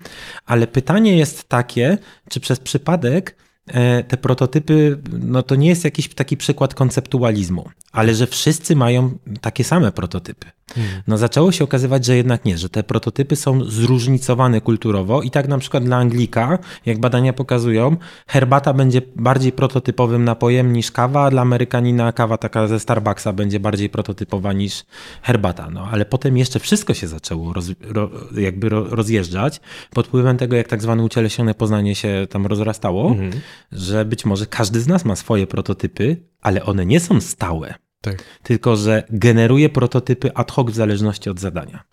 Ale 0.46 0.68
pytanie 0.68 1.18
jest 1.18 1.50
takie, 1.50 1.98
czy 2.30 2.40
przez 2.40 2.60
przypadek 2.60 3.45
te 4.08 4.18
prototypy, 4.18 4.98
no 5.20 5.44
to 5.44 5.56
nie 5.56 5.70
jest 5.70 5.84
jakiś 5.84 6.14
taki 6.14 6.38
przykład 6.38 6.74
konceptualizmu, 6.74 7.70
ale 7.92 8.16
że 8.16 8.28
wszyscy 8.28 8.76
mają 8.76 9.18
takie 9.42 9.64
same 9.64 9.92
prototypy. 9.92 10.48
Hmm. 10.74 11.02
No 11.08 11.18
zaczęło 11.18 11.52
się 11.52 11.64
okazywać, 11.64 12.06
że 12.06 12.16
jednak 12.16 12.46
nie, 12.46 12.58
że 12.58 12.70
te 12.70 12.84
prototypy 12.84 13.36
są 13.36 13.64
zróżnicowane 13.64 14.62
kulturowo 14.62 15.22
i 15.22 15.32
tak 15.32 15.48
na 15.48 15.58
przykład 15.58 15.84
dla 15.84 15.98
Anglika, 15.98 16.60
jak 16.86 17.00
badania 17.00 17.34
pokazują, 17.34 17.98
herbata 18.28 18.74
będzie 18.74 19.02
bardziej 19.16 19.52
prototypowym 19.52 20.24
napojem 20.24 20.74
niż 20.74 20.92
kawa, 20.92 21.26
a 21.26 21.30
dla 21.32 21.42
Amerykanina 21.42 22.12
kawa 22.12 22.38
taka 22.38 22.68
ze 22.68 22.80
Starbucksa 22.80 23.34
będzie 23.34 23.60
bardziej 23.60 23.90
prototypowa 23.90 24.54
niż 24.54 24.84
herbata. 25.22 25.70
No 25.70 25.88
ale 25.92 26.06
potem 26.06 26.38
jeszcze 26.38 26.60
wszystko 26.60 26.94
się 26.94 27.08
zaczęło 27.08 27.54
roz, 27.54 27.72
ro, 27.82 28.10
jakby 28.38 28.70
rozjeżdżać 28.70 29.62
pod 29.94 30.08
wpływem 30.08 30.38
tego, 30.38 30.56
jak 30.56 30.68
tak 30.68 30.82
zwane 30.82 31.04
ucieleśnione 31.04 31.54
poznanie 31.54 31.96
się 31.96 32.28
tam 32.30 32.46
rozrastało, 32.46 33.10
hmm. 33.10 33.32
że 33.72 34.06
być 34.06 34.26
może 34.26 34.46
każdy 34.46 34.82
z 34.82 34.88
nas 34.88 35.06
ma 35.06 35.16
swoje 35.16 35.48
prototypy, 35.48 36.18
ale 36.42 36.64
one 36.64 36.86
nie 36.86 37.00
są 37.00 37.22
stałe. 37.22 37.85
Tak. 38.06 38.24
Tylko, 38.44 38.76
że 38.76 39.04
generuje 39.10 39.70
prototypy 39.70 40.34
ad 40.34 40.52
hoc 40.52 40.72
w 40.72 40.76
zależności 40.76 41.30
od 41.30 41.40
zadania. 41.40 41.84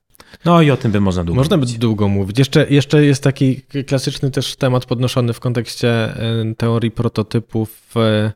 No 0.44 0.62
i 0.62 0.70
o 0.70 0.76
tym 0.76 0.92
by 0.92 1.00
można 1.00 1.24
długo 1.24 1.40
Można 1.40 1.56
mówić. 1.56 1.72
by 1.72 1.78
długo 1.78 2.08
mówić. 2.08 2.38
Jeszcze, 2.38 2.66
jeszcze 2.70 3.04
jest 3.04 3.22
taki 3.22 3.62
klasyczny 3.86 4.30
też 4.30 4.56
temat 4.56 4.86
podnoszony 4.86 5.32
w 5.32 5.40
kontekście 5.40 5.88
e, 5.90 6.54
teorii 6.56 6.90
prototypów 6.90 7.94
e, 7.96 8.32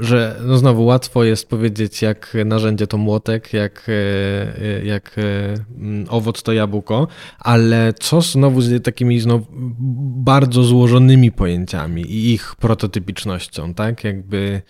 że 0.00 0.40
no 0.46 0.58
znowu 0.58 0.84
łatwo 0.84 1.24
jest 1.24 1.48
powiedzieć, 1.48 2.02
jak 2.02 2.36
narzędzie 2.44 2.86
to 2.86 2.98
młotek, 2.98 3.52
jak, 3.52 3.86
e, 3.88 3.92
e, 4.62 4.84
jak 4.84 5.16
e, 5.18 5.54
owoc 6.08 6.42
to 6.42 6.52
jabłko, 6.52 7.08
ale 7.38 7.94
co 8.00 8.20
znowu 8.20 8.60
z 8.60 8.84
takimi 8.84 9.20
znowu 9.20 9.46
bardzo 10.24 10.62
złożonymi 10.62 11.32
pojęciami 11.32 12.02
i 12.02 12.32
ich 12.32 12.54
prototypicznością, 12.56 13.74
tak? 13.74 14.04
Jakby 14.04 14.62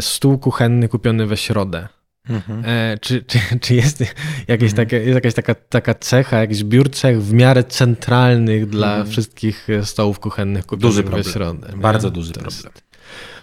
stół 0.00 0.38
kuchenny 0.38 0.88
kupiony 0.88 1.26
we 1.26 1.36
środę. 1.36 1.88
Mhm. 2.28 2.64
czy, 3.00 3.22
czy, 3.22 3.38
czy 3.60 3.74
jest, 3.74 4.00
jakieś 4.48 4.70
mhm. 4.70 4.72
takie, 4.86 4.96
jest 4.96 5.14
jakaś 5.14 5.34
taka, 5.34 5.54
taka 5.54 5.94
cecha, 5.94 6.38
jakiś 6.38 6.56
zbiór 6.56 6.90
cech 6.90 7.22
w 7.22 7.32
miarę 7.32 7.64
centralnych 7.64 8.66
dla 8.66 8.88
mhm. 8.88 9.10
wszystkich 9.10 9.68
stołów 9.82 10.20
kuchennych 10.20 10.66
kupionych 10.66 10.96
duży 10.96 11.22
we 11.22 11.24
środę? 11.24 11.72
Bardzo 11.76 12.08
nie? 12.08 12.14
duży 12.14 12.32
to 12.32 12.40
problem. 12.40 12.72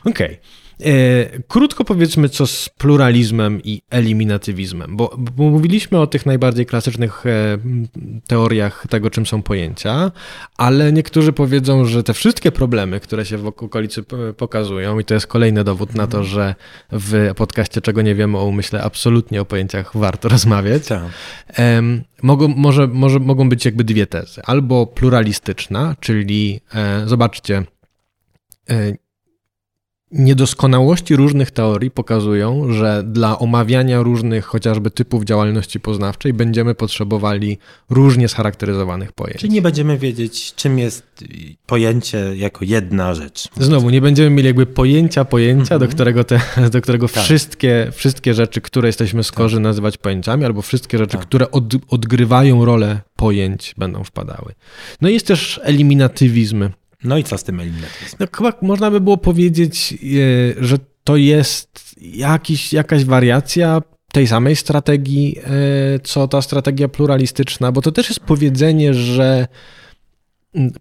Okej. 0.05 0.27
Okay. 0.27 0.66
E, 0.85 1.39
krótko 1.47 1.83
powiedzmy, 1.83 2.29
co 2.29 2.47
z 2.47 2.69
pluralizmem 2.69 3.61
i 3.63 3.81
eliminatywizmem, 3.89 4.97
bo, 4.97 5.15
bo, 5.17 5.43
mówiliśmy 5.43 5.99
o 5.99 6.07
tych 6.07 6.25
najbardziej 6.25 6.65
klasycznych 6.65 7.25
e, 7.25 7.57
teoriach 8.27 8.85
tego, 8.89 9.09
czym 9.09 9.25
są 9.25 9.43
pojęcia, 9.43 10.11
ale 10.57 10.93
niektórzy 10.93 11.33
powiedzą, 11.33 11.85
że 11.85 12.03
te 12.03 12.13
wszystkie 12.13 12.51
problemy, 12.51 12.99
które 12.99 13.25
się 13.25 13.37
w 13.37 13.47
okolicy 13.47 14.03
pokazują, 14.37 14.99
i 14.99 15.05
to 15.05 15.13
jest 15.13 15.27
kolejny 15.27 15.63
dowód 15.63 15.95
na 15.95 16.07
to, 16.07 16.23
że 16.23 16.55
w 16.91 17.31
podcaście 17.35 17.81
Czego 17.81 18.01
nie 18.01 18.15
wiemy 18.15 18.37
o 18.37 18.45
umyśle, 18.45 18.83
absolutnie 18.83 19.41
o 19.41 19.45
pojęciach 19.45 19.97
warto 19.97 20.29
rozmawiać, 20.29 20.87
tak. 20.87 21.03
mogą, 22.23 22.47
może, 22.47 22.87
może, 22.87 23.19
mogą 23.19 23.49
być 23.49 23.65
jakby 23.65 23.83
dwie 23.83 24.07
tezy. 24.07 24.41
Albo 24.45 24.87
pluralistyczna, 24.87 25.95
czyli 25.99 26.61
e, 26.75 27.07
zobaczcie, 27.07 27.63
Niedoskonałości 30.11 31.15
różnych 31.15 31.51
teorii 31.51 31.91
pokazują, 31.91 32.73
że 32.73 33.03
dla 33.05 33.39
omawiania 33.39 34.01
różnych 34.01 34.45
chociażby 34.45 34.91
typów 34.91 35.23
działalności 35.23 35.79
poznawczej 35.79 36.33
będziemy 36.33 36.75
potrzebowali 36.75 37.57
różnie 37.89 38.27
scharakteryzowanych 38.27 39.11
pojęć. 39.11 39.39
Czyli 39.39 39.53
nie 39.53 39.61
będziemy 39.61 39.97
wiedzieć, 39.97 40.53
czym 40.55 40.79
jest 40.79 41.23
pojęcie 41.65 42.35
jako 42.35 42.65
jedna 42.65 43.13
rzecz. 43.13 43.47
Znowu, 43.59 43.89
nie 43.89 44.01
będziemy 44.01 44.29
mieli 44.29 44.47
jakby 44.47 44.65
pojęcia, 44.65 45.25
pojęcia, 45.25 45.75
mhm. 45.75 45.79
do 45.81 45.95
którego, 45.95 46.23
te, 46.23 46.39
do 46.73 46.81
którego 46.81 47.07
tak. 47.07 47.23
wszystkie, 47.23 47.87
wszystkie 47.91 48.33
rzeczy, 48.33 48.61
które 48.61 48.89
jesteśmy 48.89 49.23
skorzy 49.23 49.55
tak. 49.55 49.63
nazywać 49.63 49.97
pojęciami, 49.97 50.45
albo 50.45 50.61
wszystkie 50.61 50.97
rzeczy, 50.97 51.17
tak. 51.17 51.25
które 51.25 51.51
od, 51.51 51.63
odgrywają 51.89 52.65
rolę 52.65 53.01
pojęć, 53.15 53.75
będą 53.77 54.03
wpadały. 54.03 54.53
No 55.01 55.09
i 55.09 55.13
jest 55.13 55.27
też 55.27 55.59
eliminatywizm 55.63 56.69
no 57.03 57.17
i 57.17 57.23
co 57.23 57.37
z 57.37 57.43
tym 57.43 57.59
eliminatywizmem? 57.59 58.17
No 58.19 58.27
chyba 58.37 58.53
można 58.61 58.91
by 58.91 59.01
było 59.01 59.17
powiedzieć, 59.17 59.93
e, 59.93 60.65
że 60.65 60.77
to 61.03 61.15
jest 61.15 61.95
jakiś, 62.01 62.73
jakaś 62.73 63.05
wariacja 63.05 63.81
tej 64.11 64.27
samej 64.27 64.55
strategii, 64.55 65.39
e, 65.39 65.99
co 66.03 66.27
ta 66.27 66.41
strategia 66.41 66.87
pluralistyczna, 66.87 67.71
bo 67.71 67.81
to 67.81 67.91
też 67.91 68.09
jest 68.09 68.19
powiedzenie, 68.19 68.93
że 68.93 69.47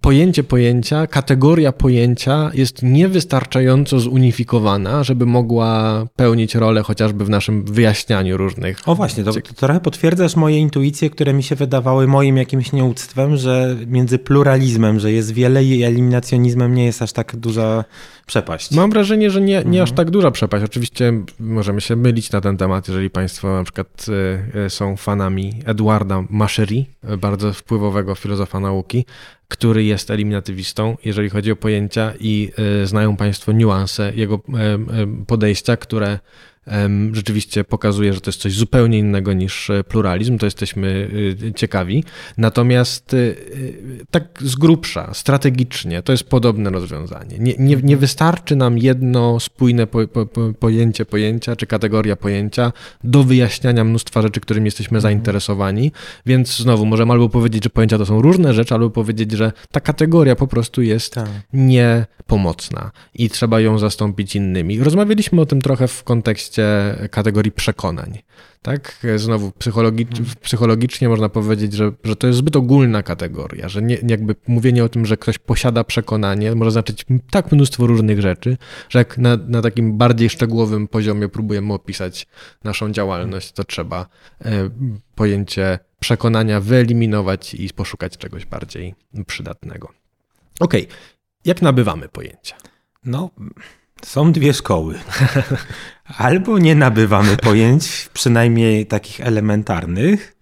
pojęcie 0.00 0.44
pojęcia, 0.44 1.06
kategoria 1.06 1.72
pojęcia 1.72 2.50
jest 2.54 2.82
niewystarczająco 2.82 4.00
zunifikowana, 4.00 5.04
żeby 5.04 5.26
mogła 5.26 6.06
pełnić 6.16 6.54
rolę 6.54 6.82
chociażby 6.82 7.24
w 7.24 7.30
naszym 7.30 7.64
wyjaśnianiu 7.64 8.36
różnych. 8.36 8.88
O 8.88 8.94
właśnie, 8.94 9.24
to, 9.24 9.32
to 9.32 9.40
trochę 9.40 9.80
potwierdzasz 9.80 10.36
moje 10.36 10.58
intuicje, 10.58 11.10
które 11.10 11.32
mi 11.32 11.42
się 11.42 11.54
wydawały 11.54 12.06
moim 12.06 12.36
jakimś 12.36 12.72
nieuctwem, 12.72 13.36
że 13.36 13.76
między 13.86 14.18
pluralizmem, 14.18 15.00
że 15.00 15.12
jest 15.12 15.32
wiele 15.32 15.64
i 15.64 15.82
eliminacjonizmem 15.82 16.74
nie 16.74 16.84
jest 16.84 17.02
aż 17.02 17.12
tak 17.12 17.36
duża 17.36 17.84
przepaść. 18.26 18.70
Mam 18.70 18.90
wrażenie, 18.90 19.30
że 19.30 19.40
nie, 19.40 19.46
nie 19.46 19.58
mhm. 19.58 19.82
aż 19.82 19.92
tak 19.92 20.10
duża 20.10 20.30
przepaść. 20.30 20.64
Oczywiście 20.64 21.12
możemy 21.40 21.80
się 21.80 21.96
mylić 21.96 22.32
na 22.32 22.40
ten 22.40 22.56
temat, 22.56 22.88
jeżeli 22.88 23.10
Państwo 23.10 23.56
na 23.56 23.64
przykład 23.64 24.06
e, 24.54 24.64
e, 24.64 24.70
są 24.70 24.96
fanami 24.96 25.52
Edwarda 25.64 26.24
Machery, 26.30 26.84
bardzo 27.18 27.52
wpływowego 27.52 28.14
filozofa 28.14 28.60
nauki, 28.60 29.04
który 29.48 29.84
jest 29.84 30.10
eliminatywistą, 30.10 30.96
jeżeli 31.04 31.30
chodzi 31.30 31.52
o 31.52 31.56
pojęcia 31.56 32.12
i 32.20 32.50
e, 32.82 32.86
znają 32.86 33.16
Państwo 33.16 33.52
niuanse 33.52 34.12
jego 34.14 34.40
podejścia, 35.26 35.76
które 35.76 36.18
rzeczywiście 37.12 37.64
pokazuje, 37.64 38.12
że 38.12 38.20
to 38.20 38.28
jest 38.30 38.40
coś 38.40 38.54
zupełnie 38.54 38.98
innego 38.98 39.32
niż 39.32 39.70
e, 39.70 39.84
pluralizm, 39.84 40.38
to 40.38 40.46
jesteśmy 40.46 41.10
e, 41.48 41.52
ciekawi. 41.54 42.04
Natomiast 42.38 43.14
e, 43.14 43.16
tak 44.10 44.24
z 44.40 44.54
grubsza, 44.56 45.14
strategicznie, 45.14 46.02
to 46.02 46.12
jest 46.12 46.24
podobne 46.24 46.70
rozwiązanie. 46.70 47.38
Nie, 47.38 47.54
nie, 47.58 47.76
nie 47.76 47.96
wystarczy 47.96 48.56
nam 48.56 48.78
jedno 48.78 49.40
spójne 49.40 49.86
po, 49.86 50.06
po, 50.06 50.26
pojęcie 50.58 51.04
pojęcia 51.04 51.56
czy 51.56 51.66
kategoria 51.66 52.16
pojęcia 52.16 52.72
do 53.04 53.24
wyjaśniania 53.24 53.84
mnóstwa 53.84 54.22
rzeczy, 54.22 54.40
którymi 54.40 54.64
jesteśmy 54.64 54.98
mhm. 54.98 55.02
zainteresowani, 55.02 55.92
więc 56.26 56.56
znowu 56.56 56.86
możemy 56.86 57.12
albo 57.12 57.28
powiedzieć, 57.28 57.64
że 57.64 57.70
pojęcia 57.70 57.98
to 57.98 58.06
są 58.06 58.22
różne 58.22 58.54
rzeczy, 58.54 58.74
albo 58.74 58.90
powiedzieć, 58.90 59.32
że 59.32 59.52
ta 59.70 59.80
kategoria 59.80 60.36
po 60.36 60.46
prostu 60.46 60.82
jest 60.82 61.14
tak. 61.14 61.28
niepomocna 61.52 62.90
i 63.14 63.30
trzeba 63.30 63.60
ją 63.60 63.78
zastąpić 63.78 64.36
innymi. 64.36 64.78
Rozmawialiśmy 64.78 65.40
o 65.40 65.46
tym 65.46 65.60
trochę 65.60 65.88
w 65.88 66.04
kontekście 66.04 66.55
kontekście 66.56 67.08
kategorii 67.08 67.52
przekonań. 67.52 68.18
Tak? 68.62 69.06
Znowu 69.16 69.46
mhm. 69.46 70.26
psychologicznie 70.40 71.08
można 71.08 71.28
powiedzieć, 71.28 71.72
że, 71.72 71.92
że 72.04 72.16
to 72.16 72.26
jest 72.26 72.38
zbyt 72.38 72.56
ogólna 72.56 73.02
kategoria, 73.02 73.68
że 73.68 73.82
nie, 73.82 73.98
jakby 74.08 74.34
mówienie 74.46 74.84
o 74.84 74.88
tym, 74.88 75.06
że 75.06 75.16
ktoś 75.16 75.38
posiada 75.38 75.84
przekonanie, 75.84 76.54
może 76.54 76.70
znaczyć 76.70 77.06
tak 77.30 77.52
mnóstwo 77.52 77.86
różnych 77.86 78.20
rzeczy, 78.20 78.56
że 78.88 78.98
jak 78.98 79.18
na, 79.18 79.36
na 79.36 79.62
takim 79.62 79.98
bardziej 79.98 80.30
szczegółowym 80.30 80.88
poziomie 80.88 81.28
próbujemy 81.28 81.72
opisać 81.72 82.26
naszą 82.64 82.92
działalność, 82.92 83.52
to 83.52 83.64
trzeba 83.64 84.06
e, 84.44 84.70
pojęcie 85.14 85.78
przekonania 86.00 86.60
wyeliminować 86.60 87.54
i 87.54 87.68
poszukać 87.74 88.16
czegoś 88.16 88.46
bardziej 88.46 88.94
przydatnego. 89.26 89.92
Ok, 90.60 90.74
jak 91.44 91.62
nabywamy 91.62 92.08
pojęcia? 92.08 92.56
No, 93.04 93.30
są 94.04 94.32
dwie 94.32 94.54
szkoły. 94.54 94.98
Albo 96.18 96.58
nie 96.58 96.74
nabywamy 96.74 97.36
pojęć, 97.36 98.08
przynajmniej 98.12 98.86
takich 98.86 99.20
elementarnych, 99.20 100.36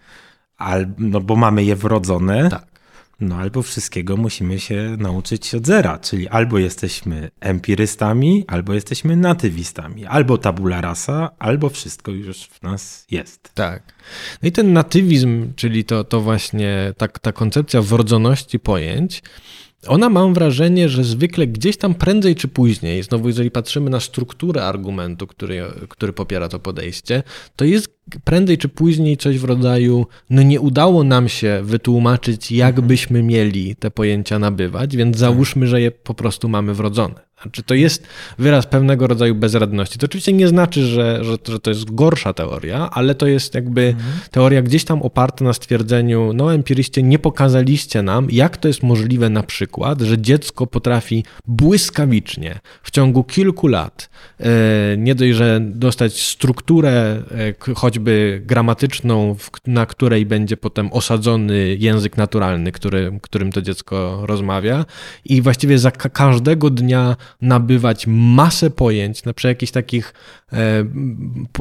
albo, 0.56 0.94
no 0.98 1.20
bo 1.20 1.36
mamy 1.36 1.64
je 1.64 1.76
wrodzone. 1.76 2.50
Tak. 2.50 2.74
No 3.20 3.36
albo 3.36 3.62
wszystkiego 3.62 4.16
musimy 4.16 4.60
się 4.60 4.96
nauczyć 4.98 5.54
od 5.54 5.66
zera, 5.66 5.98
czyli 5.98 6.28
albo 6.28 6.58
jesteśmy 6.58 7.30
empirystami, 7.40 8.44
albo 8.46 8.74
jesteśmy 8.74 9.16
natywistami, 9.16 10.06
albo 10.06 10.38
tabula 10.38 10.80
rasa, 10.80 11.30
albo 11.38 11.68
wszystko 11.68 12.10
już 12.10 12.44
w 12.44 12.62
nas 12.62 13.06
jest. 13.10 13.50
Tak. 13.54 13.82
No 14.42 14.48
i 14.48 14.52
ten 14.52 14.72
natywizm, 14.72 15.52
czyli 15.56 15.84
to, 15.84 16.04
to 16.04 16.20
właśnie 16.20 16.94
ta, 16.96 17.08
ta 17.08 17.32
koncepcja 17.32 17.82
wrodzoności 17.82 18.58
pojęć, 18.58 19.22
ona 19.88 20.08
mam 20.08 20.34
wrażenie, 20.34 20.88
że 20.88 21.04
zwykle 21.04 21.46
gdzieś 21.46 21.76
tam 21.76 21.94
prędzej 21.94 22.36
czy 22.36 22.48
później, 22.48 23.02
znowu 23.02 23.28
jeżeli 23.28 23.50
patrzymy 23.50 23.90
na 23.90 24.00
strukturę 24.00 24.64
argumentu, 24.64 25.26
który, 25.26 25.62
który 25.88 26.12
popiera 26.12 26.48
to 26.48 26.58
podejście, 26.58 27.22
to 27.56 27.64
jest 27.64 27.94
prędzej 28.24 28.58
czy 28.58 28.68
później 28.68 29.16
coś 29.16 29.38
w 29.38 29.44
rodzaju, 29.44 30.06
no 30.30 30.42
nie 30.42 30.60
udało 30.60 31.04
nam 31.04 31.28
się 31.28 31.60
wytłumaczyć, 31.62 32.52
jak 32.52 32.70
mhm. 32.70 32.88
byśmy 32.88 33.22
mieli 33.22 33.76
te 33.76 33.90
pojęcia 33.90 34.38
nabywać, 34.38 34.96
więc 34.96 35.16
załóżmy, 35.16 35.66
że 35.66 35.80
je 35.80 35.90
po 35.90 36.14
prostu 36.14 36.48
mamy 36.48 36.74
wrodzone. 36.74 37.14
Znaczy, 37.44 37.62
to 37.62 37.74
jest 37.74 38.07
wyraz 38.38 38.66
pewnego 38.66 39.07
rodzaju 39.07 39.35
bezradności. 39.35 39.98
To 39.98 40.04
oczywiście 40.04 40.33
nie 40.33 40.48
znaczy, 40.48 40.87
że, 40.87 41.24
że, 41.24 41.37
że 41.48 41.61
to 41.61 41.70
jest 41.70 41.94
gorsza 41.94 42.33
teoria, 42.33 42.90
ale 42.92 43.14
to 43.14 43.26
jest 43.26 43.54
jakby 43.54 43.83
mhm. 43.87 44.12
teoria 44.30 44.62
gdzieś 44.62 44.85
tam 44.85 45.02
oparta 45.02 45.44
na 45.44 45.52
stwierdzeniu, 45.52 46.33
no 46.35 46.54
empiryście 46.54 47.02
nie 47.02 47.18
pokazaliście 47.18 48.02
nam, 48.02 48.28
jak 48.30 48.57
to 48.57 48.68
jest 48.68 48.83
możliwe 48.83 49.30
na 49.30 49.42
przykład, 49.42 50.00
że 50.00 50.18
dziecko 50.18 50.66
potrafi 50.66 51.24
błyskawicznie 51.46 52.61
w 52.83 52.90
ciągu 52.90 53.24
kilku 53.24 53.68
lat 53.68 54.11
e, 54.40 54.46
nie 54.96 55.14
dość, 55.14 55.35
że 55.35 55.61
dostać 55.61 56.22
strukturę 56.22 57.22
e, 57.68 57.74
choćby 57.74 58.42
gramatyczną, 58.46 59.37
na 59.66 59.87
której 59.87 60.26
będzie 60.26 60.57
potem 60.57 60.92
osadzony 60.92 61.76
język 61.78 62.16
naturalny, 62.16 62.72
który, 62.72 63.18
którym 63.22 63.52
to 63.52 63.62
dziecko 63.62 64.22
rozmawia 64.26 64.85
i 65.24 65.42
właściwie 65.42 65.78
za 65.78 65.90
każdego 65.90 66.70
dnia 66.70 67.16
nabywać 67.42 68.06
masę 68.08 68.70
pojęć, 68.70 69.24
na 69.24 69.32
przykład 69.32 69.50
jakichś 69.50 69.72
takich 69.72 70.14
e, 70.52 70.56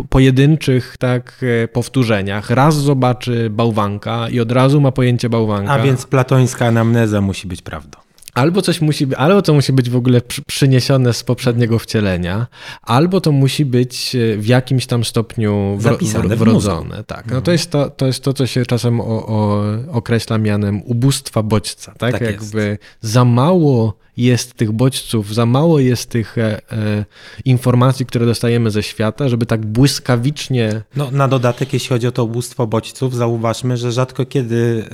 pojedynczych 0.09 0.95
tak, 0.99 1.45
e, 1.63 1.67
powtórzeniach. 1.67 2.49
Raz 2.49 2.75
zobaczy 2.75 3.49
bałwanka 3.49 4.29
i 4.29 4.39
od 4.39 4.51
razu 4.51 4.81
ma 4.81 4.91
pojęcie 4.91 5.29
bałwanka. 5.29 5.71
A 5.71 5.79
więc 5.79 6.05
platońska 6.05 6.65
anamneza 6.65 7.21
musi 7.21 7.47
być 7.47 7.61
prawdą. 7.61 8.03
Albo 8.33 8.61
coś 8.61 8.81
musi 8.81 9.15
albo 9.15 9.41
to 9.41 9.53
musi 9.53 9.73
być 9.73 9.89
w 9.89 9.95
ogóle 9.95 10.21
przyniesione 10.47 11.13
z 11.13 11.23
poprzedniego 11.23 11.79
wcielenia, 11.79 12.47
albo 12.81 13.21
to 13.21 13.31
musi 13.31 13.65
być 13.65 14.15
e, 14.15 14.37
w 14.37 14.47
jakimś 14.47 14.85
tam 14.85 15.03
stopniu 15.03 15.77
Zapisane 15.79 16.35
wrodzone. 16.35 17.03
Tak. 17.03 17.25
No 17.25 17.31
to, 17.31 17.37
mhm. 17.37 17.51
jest 17.51 17.71
to, 17.71 17.89
to 17.89 18.05
jest 18.07 18.23
to, 18.23 18.33
co 18.33 18.47
się 18.47 18.65
czasem 18.65 19.01
o, 19.01 19.05
o, 19.27 19.63
określa 19.91 20.37
mianem 20.37 20.81
ubóstwa 20.85 21.43
bodźca. 21.43 21.93
Tak, 21.97 22.11
tak 22.11 22.21
jakby 22.21 22.65
jest. 22.67 22.81
za 23.01 23.25
mało 23.25 23.97
jest 24.17 24.53
tych 24.53 24.71
bodźców, 24.71 25.33
za 25.33 25.45
mało 25.45 25.79
jest 25.79 26.09
tych 26.09 26.37
e, 26.37 26.71
e, 26.71 27.05
informacji, 27.45 28.05
które 28.05 28.25
dostajemy 28.25 28.71
ze 28.71 28.83
świata, 28.83 29.29
żeby 29.29 29.45
tak 29.45 29.65
błyskawicznie. 29.65 30.81
No, 30.95 31.11
na 31.11 31.27
dodatek, 31.27 31.73
jeśli 31.73 31.89
chodzi 31.89 32.07
o 32.07 32.11
to 32.11 32.23
ubóstwo 32.23 32.67
bodźców, 32.67 33.15
zauważmy, 33.15 33.77
że 33.77 33.91
rzadko 33.91 34.25
kiedy 34.25 34.85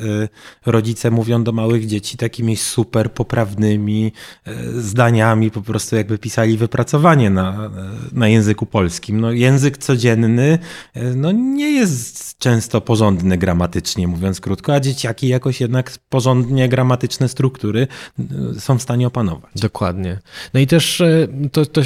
e, 0.65 0.71
rodzice 0.71 1.11
mówią 1.11 1.43
do 1.43 1.51
małych 1.51 1.87
dzieci 1.87 2.17
takimi 2.17 2.57
super 2.57 3.11
poprawnymi 3.11 4.11
e, 4.45 4.53
zdaniami, 4.81 5.51
po 5.51 5.61
prostu 5.61 5.95
jakby 5.95 6.17
pisali 6.17 6.57
wypracowanie 6.57 7.29
na, 7.29 7.69
na 8.11 8.27
języku 8.27 8.65
polskim. 8.65 9.21
No, 9.21 9.31
język 9.31 9.77
codzienny 9.77 10.59
e, 10.93 11.03
no, 11.03 11.31
nie 11.31 11.71
jest 11.71 12.37
często 12.37 12.81
porządny 12.81 13.37
gramatycznie, 13.37 14.07
mówiąc 14.07 14.41
krótko, 14.41 14.73
a 14.73 14.79
dzieciaki 14.79 15.27
jakoś 15.27 15.61
jednak 15.61 15.91
porządnie 16.09 16.69
gramatyczne 16.69 17.29
struktury 17.29 17.87
e, 18.19 18.59
są 18.59 18.77
w 18.77 18.81
stanie 18.81 19.08
opanować. 19.09 19.51
Dokładnie. 19.55 20.19
No 20.53 20.59
i 20.59 20.67
też 20.67 21.01
e, 21.01 21.27
to, 21.51 21.65
to 21.65 21.81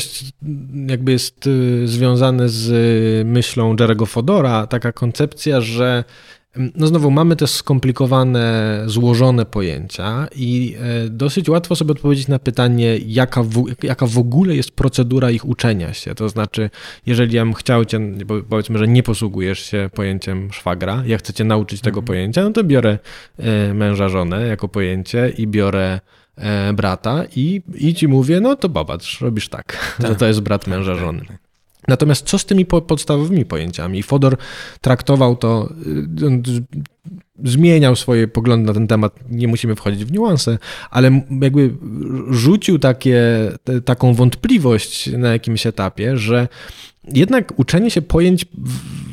jakby 0.88 1.12
jest 1.12 1.48
e, 1.48 1.88
związane 1.88 2.50
z 2.50 2.72
e, 2.72 3.26
myślą 3.26 3.76
Jerego 3.80 4.06
Fodora, 4.06 4.68
taka 4.68 4.92
koncepcja, 4.92 5.62
że 5.62 6.04
no 6.76 6.88
znowu 6.88 7.12
mamy 7.12 7.36
te 7.36 7.48
skomplikowane, 7.48 8.84
złożone 8.86 9.46
pojęcia 9.46 10.28
i 10.36 10.78
dosyć 11.10 11.50
łatwo 11.50 11.76
sobie 11.76 11.92
odpowiedzieć 11.92 12.28
na 12.28 12.40
pytanie, 12.40 12.98
jaka 13.06 13.44
w, 13.44 13.66
jaka 13.84 14.08
w 14.08 14.18
ogóle 14.18 14.56
jest 14.56 14.72
procedura 14.72 15.32
ich 15.32 15.46
uczenia 15.46 15.94
się. 15.94 16.16
To 16.16 16.30
znaczy, 16.30 16.70
jeżeli 17.06 17.36
ja 17.36 17.44
bym 17.44 17.54
chciał 17.54 17.86
cię, 17.86 18.00
powiedzmy, 18.50 18.78
że 18.78 18.88
nie 18.88 19.04
posługujesz 19.04 19.60
się 19.60 19.90
pojęciem 19.96 20.52
szwagra, 20.52 21.04
ja 21.06 21.18
chcę 21.18 21.34
cię 21.34 21.44
nauczyć 21.44 21.82
tego 21.82 22.00
mhm. 22.00 22.06
pojęcia, 22.06 22.44
no 22.44 22.52
to 22.52 22.64
biorę 22.64 23.00
męża, 23.74 24.10
żonę 24.10 24.48
jako 24.48 24.68
pojęcie 24.68 25.34
i 25.38 25.48
biorę 25.48 26.00
brata 26.74 27.24
i, 27.36 27.62
i 27.76 27.94
ci 27.94 28.08
mówię, 28.08 28.40
no 28.40 28.56
to 28.56 28.70
popatrz, 28.70 29.22
robisz 29.22 29.50
tak, 29.50 29.78
tak. 29.98 30.08
że 30.08 30.16
to 30.16 30.26
jest 30.26 30.40
brat 30.40 30.68
męża 30.68 30.92
tak, 30.92 31.02
żony. 31.02 31.26
Tak. 31.28 31.38
Natomiast 31.88 32.26
co 32.26 32.38
z 32.38 32.46
tymi 32.46 32.66
po 32.66 32.82
podstawowymi 32.82 33.46
pojęciami? 33.46 34.04
Fodor 34.04 34.38
traktował 34.82 35.36
to, 35.36 35.70
y, 36.22 36.64
zmieniał 37.44 37.96
swoje 37.96 38.28
poglądy 38.28 38.68
na 38.68 38.74
ten 38.74 38.88
temat, 38.88 39.20
nie 39.30 39.48
musimy 39.48 39.76
wchodzić 39.76 40.06
w 40.06 40.12
niuanse, 40.12 40.58
ale 40.92 41.22
jakby 41.42 41.74
rzucił 42.30 42.80
takie, 42.80 43.22
taką 43.86 44.14
wątpliwość 44.14 45.12
na 45.18 45.32
jakimś 45.32 45.68
etapie, 45.68 46.18
że 46.18 46.48
jednak 47.08 47.60
uczenie 47.60 47.92
się 47.92 48.02
pojęć, 48.02 48.46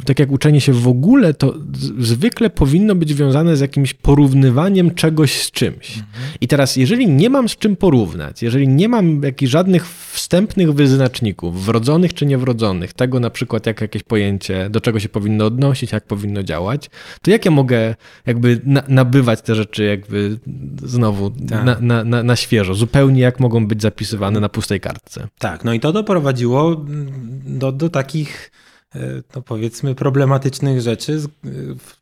tak 0.04 0.18
jak 0.18 0.32
uczenie 0.32 0.60
się 0.60 0.72
w 0.72 0.88
ogóle, 0.88 1.34
to 1.34 1.54
zwykle 1.98 2.50
powinno 2.50 2.94
być 2.94 3.10
związane 3.10 3.56
z 3.56 3.60
jakimś 3.60 3.94
porównywaniem 3.94 4.94
czegoś 4.94 5.42
z 5.42 5.50
czymś. 5.50 5.90
Mhm. 5.90 6.06
I 6.40 6.48
teraz, 6.48 6.76
jeżeli 6.76 7.08
nie 7.08 7.30
mam 7.30 7.48
z 7.48 7.56
czym 7.56 7.76
porównać, 7.76 8.42
jeżeli 8.42 8.68
nie 8.68 8.88
mam 8.88 9.22
jakichś 9.22 9.52
żadnych 9.52 9.88
wstępnych 9.88 10.72
wyznaczników, 10.72 11.64
wrodzonych 11.64 12.14
czy 12.14 12.26
niewrodzonych, 12.26 12.92
tego 12.92 13.20
na 13.20 13.30
przykład 13.30 13.66
jak 13.66 13.80
jakieś 13.80 14.02
pojęcie, 14.02 14.70
do 14.70 14.80
czego 14.80 15.00
się 15.00 15.08
powinno 15.08 15.44
odnosić, 15.46 15.92
jak 15.92 16.04
powinno 16.04 16.42
działać, 16.42 16.90
to 17.22 17.30
jak 17.30 17.44
ja 17.44 17.50
mogę 17.50 17.79
jakby 18.26 18.60
na, 18.64 18.82
nabywać 18.88 19.42
te 19.42 19.54
rzeczy 19.54 19.84
jakby 19.84 20.38
znowu 20.82 21.30
tak. 21.30 21.64
na, 21.64 21.80
na, 21.80 22.04
na, 22.04 22.22
na 22.22 22.36
świeżo, 22.36 22.74
zupełnie 22.74 23.20
jak 23.20 23.40
mogą 23.40 23.66
być 23.66 23.82
zapisywane 23.82 24.40
na 24.40 24.48
pustej 24.48 24.80
kartce. 24.80 25.28
Tak, 25.38 25.64
no 25.64 25.72
i 25.72 25.80
to 25.80 25.92
doprowadziło 25.92 26.84
do, 27.44 27.72
do 27.72 27.88
takich 27.88 28.50
no 29.36 29.42
powiedzmy, 29.42 29.94
problematycznych 29.94 30.80
rzeczy 30.80 31.20
e, 31.44 31.48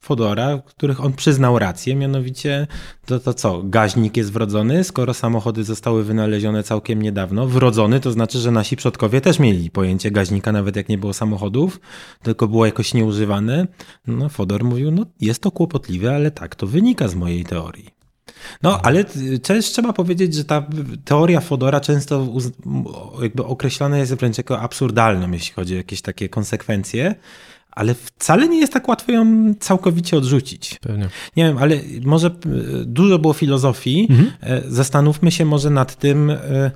Fodora, 0.01 0.59
których 0.67 1.05
on 1.05 1.13
przyznał 1.13 1.59
rację, 1.59 1.97
mianowicie 1.97 2.67
to, 3.07 3.21
to 3.21 3.35
co, 3.35 3.63
gaźnik 3.63 4.17
jest 4.17 4.33
wrodzony, 4.33 4.85
skoro 4.85 5.15
samochody 5.15 5.65
zostały 5.65 6.05
wynalezione 6.05 6.63
całkiem 6.63 7.03
niedawno. 7.03 7.47
Wrodzony 7.47 8.01
to 8.01 8.11
znaczy, 8.11 8.39
że 8.39 8.51
nasi 8.51 8.77
przodkowie 8.77 9.21
też 9.21 9.39
mieli 9.39 9.71
pojęcie 9.71 10.11
gaźnika, 10.11 10.53
nawet 10.53 10.77
jak 10.77 10.89
nie 10.89 10.99
było 10.99 11.13
samochodów, 11.13 11.81
tylko 12.23 12.49
było 12.49 12.67
jakoś 12.67 12.95
nieużywane. 12.95 13.67
No 14.07 14.29
Fodor 14.29 14.65
mówił, 14.65 14.91
no 14.91 15.07
jest 15.21 15.43
to 15.43 15.51
kłopotliwe, 15.51 16.15
ale 16.15 16.31
tak, 16.31 16.55
to 16.55 16.67
wynika 16.67 17.09
z 17.09 17.15
mojej 17.15 17.45
teorii. 17.45 17.98
No, 18.63 18.81
ale 18.83 19.05
też 19.43 19.67
trzeba 19.67 19.93
powiedzieć, 19.93 20.35
że 20.35 20.45
ta 20.45 20.67
teoria 21.05 21.41
Fodora 21.41 21.81
często 21.81 22.27
jakby 23.23 23.45
określana 23.45 23.99
jest 23.99 24.15
wręcz 24.15 24.39
jako 24.39 24.61
absurdalną, 24.61 25.31
jeśli 25.31 25.55
chodzi 25.55 25.75
o 25.75 25.77
jakieś 25.77 26.03
takie 26.03 26.29
konsekwencje, 26.29 27.15
ale 27.71 27.95
wcale 27.95 28.49
nie 28.49 28.59
jest 28.59 28.73
tak 28.73 28.89
łatwo 28.89 29.13
ją 29.13 29.55
całkowicie 29.61 30.17
odrzucić. 30.17 30.79
Pewnie. 30.81 31.09
Nie 31.37 31.45
wiem, 31.45 31.59
ale 31.59 31.81
może 32.05 32.31
dużo 32.85 33.19
było 33.19 33.33
filozofii. 33.33 34.07
Mhm. 34.11 34.31
E, 34.41 34.63
zastanówmy 34.69 35.31
się 35.31 35.45
może 35.45 35.71
nad 35.71 35.97
tym, 35.97 36.31
e, 36.31 36.71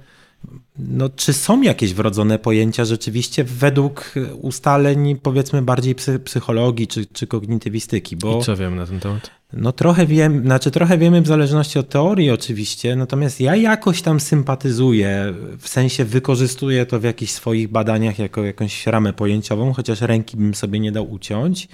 no, 0.79 1.09
czy 1.09 1.33
są 1.33 1.63
jakieś 1.63 1.95
wrodzone 1.95 2.39
pojęcia 2.39 2.85
rzeczywiście 2.85 3.45
według 3.45 4.15
ustaleń, 4.41 5.17
powiedzmy, 5.23 5.63
bardziej 5.63 5.95
psychologii 6.25 6.87
czy, 6.87 7.07
czy 7.07 7.27
kognitywistyki? 7.27 8.17
Bo, 8.17 8.39
I 8.39 8.43
co 8.43 8.57
wiem 8.57 8.77
na 8.77 8.87
ten 8.87 9.01
temat? 9.01 9.31
No 9.53 9.73
trochę 9.73 10.07
wiem, 10.07 10.43
znaczy 10.43 10.71
trochę 10.71 10.99
wiemy 10.99 11.23
w 11.23 11.27
zależności 11.27 11.79
od 11.79 11.89
teorii 11.89 12.31
oczywiście, 12.31 12.97
natomiast 12.97 13.41
ja 13.41 13.57
jakoś 13.57 14.03
tam 14.03 14.21
sympatyzuję, 14.21 15.35
w 15.59 15.69
sensie 15.69 16.05
wykorzystuję 16.05 16.87
to 16.87 17.01
w 17.01 17.05
jakichś 17.05 17.33
swoich 17.33 17.69
badaniach 17.69 18.19
jako 18.19 18.45
jakąś 18.45 18.87
ramę 18.87 19.13
pojęciową, 19.13 19.73
chociaż 19.73 20.01
ręki 20.01 20.37
bym 20.37 20.55
sobie 20.55 20.81
nie 20.81 20.93
dał 20.93 21.11
uciąć. 21.13 21.69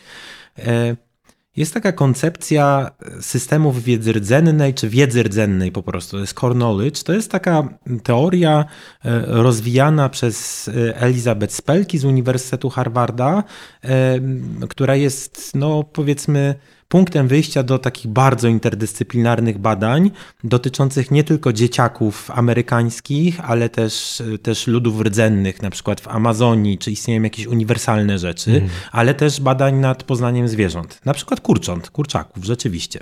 E, 0.59 0.97
jest 1.57 1.75
taka 1.75 1.93
koncepcja 1.93 2.91
systemów 3.21 3.85
wiedzy 3.85 4.13
rdzennej, 4.13 4.75
czy 4.75 4.89
wiedzy 4.89 5.23
rdzennej 5.23 5.73
po 5.73 5.83
prostu, 5.83 6.17
to 6.17 6.21
jest 6.21 6.39
core 6.39 6.55
knowledge. 6.55 7.03
To 7.03 7.13
jest 7.13 7.31
taka 7.31 7.69
teoria 8.03 8.65
e, 9.05 9.23
rozwijana 9.27 10.09
przez 10.09 10.69
e, 10.69 10.97
Elizabeth 10.97 11.55
Spelki 11.55 11.99
z 11.99 12.05
Uniwersytetu 12.05 12.71
Harvarda, 12.71 13.45
która 14.69 14.97
jest, 14.97 15.53
no 15.55 15.85
powiedzmy, 15.85 16.55
punktem 16.89 17.29
wyjścia 17.29 17.63
do 17.63 17.79
takich 17.79 18.07
bardzo 18.07 18.49
interdyscyplinarnych 18.49 19.59
badań 19.59 20.11
dotyczących 20.45 21.11
nie 21.11 21.25
tylko 21.25 21.53
dzieciaków 21.53 22.31
amerykańskich, 22.31 23.41
ale 23.51 23.69
też, 23.69 24.23
też 24.43 24.67
ludów 24.67 25.01
rdzennych, 25.01 25.63
na 25.63 25.71
przykład 25.71 26.01
w 26.01 26.09
Amazonii, 26.09 26.79
czy 26.79 26.91
istnieją 26.91 27.23
jakieś 27.23 27.47
uniwersalne 27.47 28.19
rzeczy, 28.19 28.51
mm. 28.51 28.69
ale 28.93 29.15
też 29.15 29.41
badań 29.41 29.75
nad 29.75 30.03
poznaniem 30.03 30.49
zwierząt, 30.49 31.01
na 31.05 31.15
przykład 31.15 31.41
kurcząt, 31.41 31.91
kurczaków, 31.91 32.45
rzeczywiście. 32.45 33.01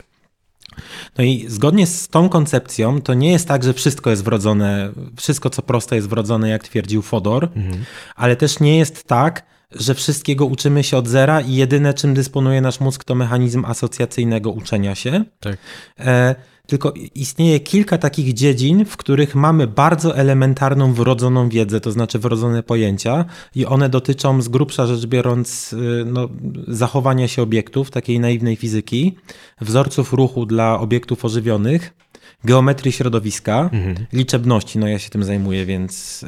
No 1.19 1.25
i 1.25 1.45
zgodnie 1.49 1.87
z 1.87 2.09
tą 2.09 2.29
koncepcją, 2.29 3.01
to 3.01 3.15
nie 3.15 3.33
jest 3.33 3.49
tak, 3.49 3.65
że 3.65 3.75
wszystko 3.75 4.11
jest 4.11 4.25
wrodzone, 4.25 4.93
wszystko 5.17 5.51
co 5.51 5.63
proste 5.63 5.97
jest 5.97 6.09
wrodzone, 6.09 6.49
jak 6.49 6.63
twierdził 6.63 7.03
Fodor, 7.03 7.49
mm. 7.57 7.85
ale 8.17 8.37
też 8.37 8.61
nie 8.61 8.79
jest 8.79 9.05
tak, 9.05 9.43
że 9.71 9.95
wszystkiego 9.95 10.47
uczymy 10.47 10.85
się 10.85 10.97
od 10.97 11.09
zera 11.09 11.41
i 11.41 11.55
jedyne, 11.55 11.95
czym 11.95 12.15
dysponuje 12.15 12.61
nasz 12.61 12.81
mózg, 12.81 13.05
to 13.05 13.15
mechanizm 13.15 13.65
asocjacyjnego 13.65 14.51
uczenia 14.51 14.95
się. 14.95 15.25
Tak. 15.41 15.57
E, 15.99 16.35
tylko 16.67 16.95
istnieje 17.15 17.61
kilka 17.61 17.99
takich 17.99 18.33
dziedzin, 18.33 18.85
w 18.85 18.97
których 18.97 19.35
mamy 19.35 19.67
bardzo 19.67 20.17
elementarną, 20.17 20.93
wrodzoną 20.93 21.49
wiedzę, 21.49 21.81
to 21.81 21.93
znaczy 21.93 22.19
wrodzone 22.19 22.63
pojęcia, 22.63 23.25
i 23.55 23.67
one 23.67 23.89
dotyczą 23.89 24.43
z 24.43 24.49
grubsza 24.49 24.87
rzecz 24.87 25.07
biorąc 25.07 25.73
y, 25.73 26.05
no, 26.07 26.29
zachowania 26.69 27.29
się 27.29 27.43
obiektów, 27.43 27.91
takiej 27.91 28.21
naiwnej 28.21 28.57
fizyki, 28.57 29.17
wzorców 29.61 30.13
ruchu 30.13 30.47
dla 30.47 30.81
obiektów 30.81 31.25
ożywionych 31.25 31.93
geometrii 32.45 32.93
środowiska, 32.93 33.71
mhm. 33.73 34.07
liczebności, 34.13 34.79
no 34.79 34.89
ja 34.89 34.99
się 34.99 35.11
tym 35.11 35.25
zajmuję, 35.25 35.67
więc, 35.67 36.25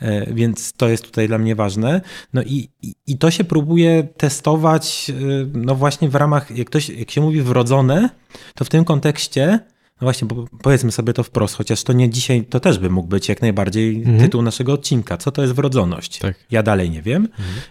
yy, 0.00 0.26
więc 0.34 0.72
to 0.72 0.88
jest 0.88 1.04
tutaj 1.04 1.28
dla 1.28 1.38
mnie 1.38 1.54
ważne. 1.54 2.00
No 2.32 2.42
i, 2.42 2.68
i, 3.06 3.18
to 3.18 3.30
się 3.30 3.44
próbuje 3.44 4.08
testować, 4.16 5.08
yy, 5.08 5.50
no 5.54 5.74
właśnie 5.74 6.08
w 6.08 6.14
ramach, 6.14 6.56
jak, 6.56 6.66
ktoś, 6.66 6.88
jak 6.88 7.10
się 7.10 7.20
mówi 7.20 7.42
wrodzone, 7.42 8.10
to 8.54 8.64
w 8.64 8.68
tym 8.68 8.84
kontekście 8.84 9.58
no 10.00 10.06
właśnie, 10.06 10.28
powiedzmy 10.62 10.92
sobie 10.92 11.12
to 11.12 11.22
wprost, 11.22 11.56
chociaż 11.56 11.82
to 11.82 11.92
nie 11.92 12.10
dzisiaj, 12.10 12.44
to 12.44 12.60
też 12.60 12.78
by 12.78 12.90
mógł 12.90 13.08
być 13.08 13.28
jak 13.28 13.42
najbardziej 13.42 13.96
mhm. 13.96 14.18
tytuł 14.18 14.42
naszego 14.42 14.72
odcinka. 14.72 15.16
Co 15.16 15.32
to 15.32 15.42
jest 15.42 15.54
wrodzoność? 15.54 16.18
Tak. 16.18 16.34
Ja 16.50 16.62
dalej 16.62 16.90
nie 16.90 17.02
wiem. 17.02 17.28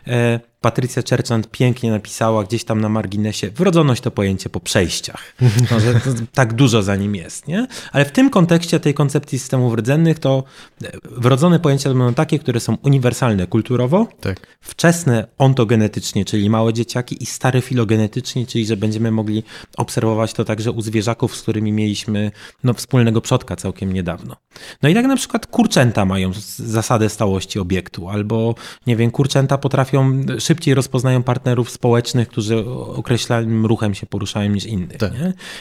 Mhm. 0.07 0.39
E, 0.63 0.73
Patrycja 0.73 1.03
Churchland 1.09 1.51
pięknie 1.51 1.91
napisała 1.91 2.43
gdzieś 2.43 2.63
tam 2.63 2.81
na 2.81 2.89
marginesie, 2.89 3.49
wrodzoność 3.49 4.01
to 4.01 4.11
pojęcie 4.11 4.49
po 4.49 4.59
przejściach. 4.59 5.33
No, 5.71 5.79
że 5.79 5.93
tak 6.33 6.53
dużo 6.53 6.83
za 6.83 6.95
nim 6.95 7.15
jest, 7.15 7.47
nie? 7.47 7.67
Ale 7.91 8.05
w 8.05 8.11
tym 8.11 8.29
kontekście 8.29 8.79
tej 8.79 8.93
koncepcji 8.93 9.39
systemów 9.39 9.73
rdzennych 9.73 10.19
to 10.19 10.43
e, 10.83 10.91
wrodzone 11.03 11.59
pojęcia 11.59 11.89
to 11.89 11.95
będą 11.95 12.13
takie, 12.13 12.39
które 12.39 12.59
są 12.59 12.77
uniwersalne 12.83 13.47
kulturowo, 13.47 14.07
tak. 14.21 14.47
wczesne 14.61 15.27
ontogenetycznie, 15.37 16.25
czyli 16.25 16.49
małe 16.49 16.73
dzieciaki 16.73 17.23
i 17.23 17.25
stare 17.25 17.61
filogenetycznie, 17.61 18.45
czyli 18.47 18.65
że 18.65 18.77
będziemy 18.77 19.11
mogli 19.11 19.43
obserwować 19.77 20.33
to 20.33 20.45
także 20.45 20.71
u 20.71 20.81
zwierzaków, 20.81 21.35
z 21.35 21.41
którymi 21.41 21.71
mieliśmy 21.71 22.31
no, 22.63 22.73
wspólnego 22.73 23.21
przodka 23.21 23.55
całkiem 23.55 23.93
niedawno. 23.93 24.35
No 24.81 24.89
i 24.89 24.93
tak 24.93 25.05
na 25.05 25.15
przykład 25.15 25.47
kurczęta 25.47 26.05
mają 26.05 26.31
zasadę 26.57 27.09
stałości 27.09 27.59
obiektu, 27.59 28.09
albo 28.09 28.55
nie 28.87 28.95
wiem, 28.95 29.11
kurczęta 29.11 29.57
potrafią 29.57 30.21
szybko 30.39 30.52
szybciej 30.53 30.73
rozpoznają 30.73 31.23
partnerów 31.23 31.69
społecznych, 31.71 32.27
którzy 32.27 32.65
określonym 32.95 33.65
ruchem 33.65 33.93
się 33.93 34.05
poruszają 34.05 34.49
niż 34.49 34.65
innych. 34.65 34.97
Tak. 34.97 35.11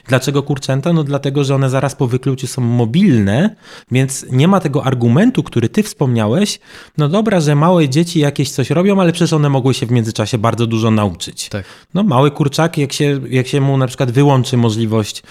Dlaczego 0.09 0.43
kurczęta? 0.43 0.93
No 0.93 1.05
dlatego, 1.05 1.45
że 1.45 1.55
one 1.55 1.71
zaraz 1.71 1.95
po 1.95 2.07
wykluciu 2.07 2.47
są 2.47 2.63
mobilne, 2.63 3.57
więc 3.91 4.27
nie 4.31 4.49
ma 4.49 4.61
tego 4.61 4.85
argumentu, 4.85 5.43
który 5.43 5.69
ty 5.69 5.83
wspomniałeś. 5.83 6.61
No 6.99 7.09
dobra, 7.09 7.41
że 7.41 7.55
małe 7.55 7.89
dzieci 7.89 8.21
jakieś 8.21 8.51
coś 8.51 8.71
robią, 8.71 9.01
ale 9.01 9.13
przecież 9.13 9.33
one 9.33 9.49
mogły 9.49 9.75
się 9.75 9.87
w 9.87 9.91
międzyczasie 9.91 10.39
bardzo 10.39 10.67
dużo 10.67 10.91
nauczyć. 10.91 11.49
Tak. 11.49 11.65
No 11.95 12.03
mały 12.03 12.31
kurczak, 12.31 12.79
jak 12.79 12.93
się, 12.93 13.21
jak 13.29 13.47
się 13.47 13.61
mu 13.61 13.77
na 13.77 13.87
przykład 13.87 14.11
wyłączy 14.11 14.57
możliwość 14.57 15.23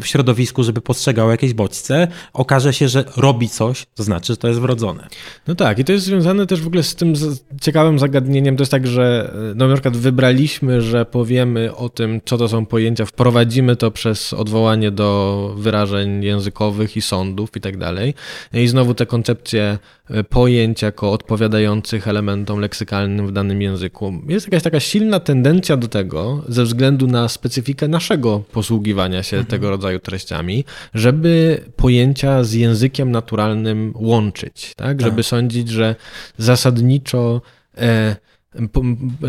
w 0.00 0.04
środowisku, 0.04 0.64
żeby 0.64 0.80
postrzegał 0.80 1.30
jakieś 1.30 1.54
bodźce, 1.54 2.08
okaże 2.32 2.72
się, 2.72 2.88
że 2.88 3.04
robi 3.16 3.48
coś, 3.48 3.86
to 3.94 4.02
znaczy, 4.02 4.32
że 4.32 4.36
to 4.36 4.48
jest 4.48 4.60
wrodzone. 4.60 5.08
No 5.46 5.54
tak, 5.54 5.78
i 5.78 5.84
to 5.84 5.92
jest 5.92 6.04
związane 6.04 6.46
też 6.46 6.62
w 6.62 6.66
ogóle 6.66 6.82
z 6.82 6.94
tym 6.94 7.12
ciekawym 7.60 7.98
zagadnieniem 7.98 8.47
to 8.56 8.62
jest 8.62 8.72
tak, 8.72 8.86
że 8.86 9.32
no, 9.54 9.68
na 9.68 9.74
przykład 9.74 9.96
wybraliśmy, 9.96 10.80
że 10.80 11.04
powiemy 11.04 11.74
o 11.76 11.88
tym, 11.88 12.20
co 12.24 12.38
to 12.38 12.48
są 12.48 12.66
pojęcia, 12.66 13.06
wprowadzimy 13.06 13.76
to 13.76 13.90
przez 13.90 14.32
odwołanie 14.32 14.90
do 14.90 15.54
wyrażeń 15.56 16.24
językowych 16.24 16.96
i 16.96 17.02
sądów 17.02 17.56
i 17.56 17.60
tak 17.60 17.76
dalej. 17.76 18.14
I 18.52 18.68
znowu 18.68 18.94
te 18.94 19.06
koncepcje 19.06 19.78
e, 20.10 20.24
pojęć 20.24 20.82
jako 20.82 21.12
odpowiadających 21.12 22.08
elementom 22.08 22.60
leksykalnym 22.60 23.26
w 23.26 23.32
danym 23.32 23.62
języku. 23.62 24.12
Jest 24.28 24.46
jakaś 24.46 24.62
taka 24.62 24.80
silna 24.80 25.20
tendencja 25.20 25.76
do 25.76 25.88
tego, 25.88 26.44
ze 26.48 26.64
względu 26.64 27.06
na 27.06 27.28
specyfikę 27.28 27.88
naszego 27.88 28.38
posługiwania 28.52 29.22
się 29.22 29.36
mhm. 29.36 29.50
tego 29.50 29.70
rodzaju 29.70 29.98
treściami, 29.98 30.64
żeby 30.94 31.60
pojęcia 31.76 32.44
z 32.44 32.52
językiem 32.52 33.10
naturalnym 33.10 33.92
łączyć, 33.96 34.72
tak? 34.76 34.86
tak. 34.86 35.00
Żeby 35.00 35.22
sądzić, 35.22 35.68
że 35.68 35.94
zasadniczo 36.38 37.42
e, 37.78 38.16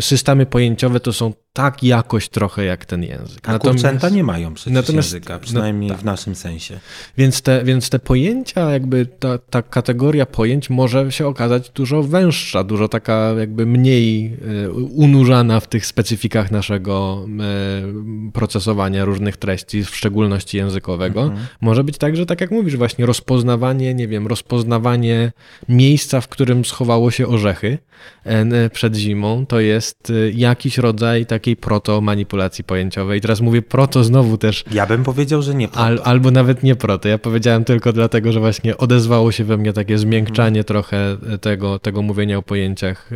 systemy 0.00 0.46
pojęciowe 0.46 1.00
to 1.00 1.12
są 1.12 1.32
tak 1.52 1.82
jakoś 1.82 2.28
trochę 2.28 2.64
jak 2.64 2.84
ten 2.84 3.02
język. 3.02 3.48
A 3.48 3.52
natomiast, 3.52 3.82
kurczęta 3.82 4.08
nie 4.08 4.24
mają 4.24 4.54
przecież 4.54 4.74
natomiast, 4.74 5.12
języka, 5.12 5.38
przynajmniej 5.38 5.88
no, 5.88 5.94
tak. 5.94 6.02
w 6.02 6.04
naszym 6.04 6.34
sensie. 6.34 6.80
Więc 7.18 7.42
te, 7.42 7.64
więc 7.64 7.90
te 7.90 7.98
pojęcia, 7.98 8.70
jakby 8.70 9.06
ta, 9.06 9.38
ta 9.38 9.62
kategoria 9.62 10.26
pojęć 10.26 10.70
może 10.70 11.12
się 11.12 11.26
okazać 11.26 11.70
dużo 11.70 12.02
węższa, 12.02 12.64
dużo 12.64 12.88
taka 12.88 13.32
jakby 13.38 13.66
mniej 13.66 14.36
e, 14.66 14.70
unurzana 14.70 15.60
w 15.60 15.66
tych 15.66 15.86
specyfikach 15.86 16.50
naszego 16.50 17.26
e, 17.40 18.30
procesowania 18.32 19.04
różnych 19.04 19.36
treści, 19.36 19.84
w 19.84 19.96
szczególności 19.96 20.56
językowego. 20.56 21.22
Mhm. 21.22 21.46
Może 21.60 21.84
być 21.84 21.98
tak, 21.98 22.16
że 22.16 22.26
tak 22.26 22.40
jak 22.40 22.50
mówisz, 22.50 22.76
właśnie 22.76 23.06
rozpoznawanie, 23.06 23.94
nie 23.94 24.08
wiem, 24.08 24.26
rozpoznawanie 24.26 25.32
miejsca, 25.68 26.20
w 26.20 26.28
którym 26.28 26.64
schowało 26.64 27.10
się 27.10 27.26
orzechy 27.26 27.78
e, 28.24 28.70
przed 28.70 28.94
zimą, 28.94 29.09
to 29.48 29.60
jest 29.60 30.12
jakiś 30.34 30.78
rodzaj 30.78 31.26
tak 31.26 31.40
takiej 31.40 31.56
proto-manipulacji 31.56 32.64
pojęciowej. 32.64 33.20
Teraz 33.20 33.40
mówię 33.40 33.62
proto 33.62 34.04
znowu 34.04 34.38
też. 34.38 34.64
Ja 34.72 34.86
bym 34.86 35.04
powiedział, 35.04 35.42
że 35.42 35.54
nie 35.54 35.68
proto. 35.68 35.84
Al, 35.84 36.00
albo 36.04 36.30
nawet 36.30 36.62
nie 36.62 36.76
proto. 36.76 37.08
Ja 37.08 37.18
powiedziałem 37.18 37.64
tylko 37.64 37.92
dlatego, 37.92 38.32
że 38.32 38.40
właśnie 38.40 38.76
odezwało 38.76 39.32
się 39.32 39.44
we 39.44 39.56
mnie 39.56 39.72
takie 39.72 39.98
zmiękczanie 39.98 40.62
hmm. 40.62 40.64
trochę 40.64 41.16
tego, 41.40 41.78
tego 41.78 42.02
mówienia 42.02 42.38
o 42.38 42.42
pojęciach 42.42 43.10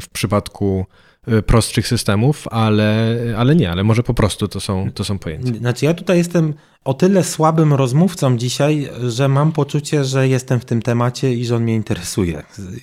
w 0.00 0.08
przypadku 0.12 0.86
y, 0.86 1.17
prostszych 1.46 1.88
systemów, 1.88 2.48
ale, 2.48 3.16
ale 3.36 3.56
nie, 3.56 3.70
ale 3.70 3.84
może 3.84 4.02
po 4.02 4.14
prostu 4.14 4.48
to 4.48 4.60
są, 4.60 4.90
to 4.94 5.04
są 5.04 5.18
pojęcia. 5.18 5.54
Znaczy 5.54 5.84
ja 5.84 5.94
tutaj 5.94 6.18
jestem 6.18 6.54
o 6.84 6.94
tyle 6.94 7.24
słabym 7.24 7.74
rozmówcą 7.74 8.36
dzisiaj, 8.36 8.88
że 9.08 9.28
mam 9.28 9.52
poczucie, 9.52 10.04
że 10.04 10.28
jestem 10.28 10.60
w 10.60 10.64
tym 10.64 10.82
temacie 10.82 11.34
i 11.34 11.44
że 11.44 11.56
on 11.56 11.62
mnie 11.62 11.74
interesuje. 11.74 12.42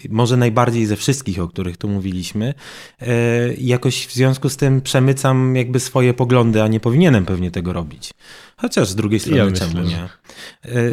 Może 0.10 0.38
najbardziej 0.38 0.86
ze 0.86 0.96
wszystkich, 0.96 1.40
o 1.40 1.48
których 1.48 1.78
tu 1.78 1.88
mówiliśmy. 1.88 2.54
E, 3.02 3.08
jakoś 3.54 4.08
w 4.08 4.14
związku 4.14 4.50
z 4.50 4.58
tym 4.58 4.82
przemycam 4.82 5.56
jakby 5.56 5.80
swoje 5.80 6.14
poglądy, 6.14 6.64
a 6.64 6.68
nie 6.68 6.80
powinienem 6.80 7.26
pewnie 7.26 7.52
tego 7.52 7.74
robić. 7.74 8.12
Chociaż 8.58 8.90
z 8.90 8.96
drugiej 8.96 9.20
strony, 9.20 9.38
ja 9.38 9.52
czemu 9.52 9.82
myślę, 9.82 9.98
nie? 9.98 10.04
E, 10.72 10.92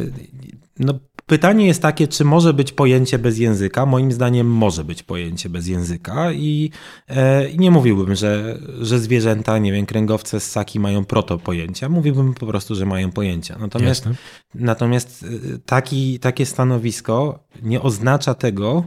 no, 0.78 0.94
Pytanie 1.26 1.66
jest 1.66 1.82
takie, 1.82 2.08
czy 2.08 2.24
może 2.24 2.54
być 2.54 2.72
pojęcie 2.72 3.18
bez 3.18 3.38
języka? 3.38 3.86
Moim 3.86 4.12
zdaniem 4.12 4.46
może 4.46 4.84
być 4.84 5.02
pojęcie 5.02 5.48
bez 5.48 5.66
języka 5.66 6.32
i, 6.32 6.70
e, 7.08 7.56
nie 7.56 7.70
mówiłbym, 7.70 8.14
że, 8.14 8.58
że 8.80 8.98
zwierzęta, 8.98 9.58
nie 9.58 9.72
wiem, 9.72 9.86
kręgowce, 9.86 10.40
ssaki 10.40 10.80
mają 10.80 11.04
proto 11.04 11.38
pojęcia. 11.38 11.88
Mówiłbym 11.88 12.34
po 12.34 12.46
prostu, 12.46 12.74
że 12.74 12.86
mają 12.86 13.10
pojęcia. 13.10 13.58
Natomiast, 13.58 14.08
natomiast 14.54 15.24
e, 15.24 15.58
taki, 15.58 16.18
takie 16.18 16.46
stanowisko 16.46 17.44
nie 17.62 17.82
oznacza 17.82 18.34
tego, 18.34 18.84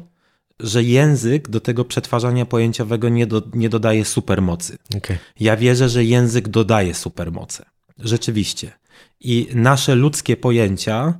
że 0.59 0.83
język 0.83 1.49
do 1.49 1.59
tego 1.59 1.85
przetwarzania 1.85 2.45
pojęciowego 2.45 3.09
nie, 3.09 3.27
do, 3.27 3.41
nie 3.53 3.69
dodaje 3.69 4.05
supermocy. 4.05 4.77
Okay. 4.97 5.17
Ja 5.39 5.57
wierzę, 5.57 5.89
że 5.89 6.03
język 6.03 6.47
dodaje 6.47 6.93
supermoce. 6.93 7.65
Rzeczywiście. 7.99 8.71
I 9.19 9.47
nasze 9.53 9.95
ludzkie 9.95 10.37
pojęcia 10.37 11.19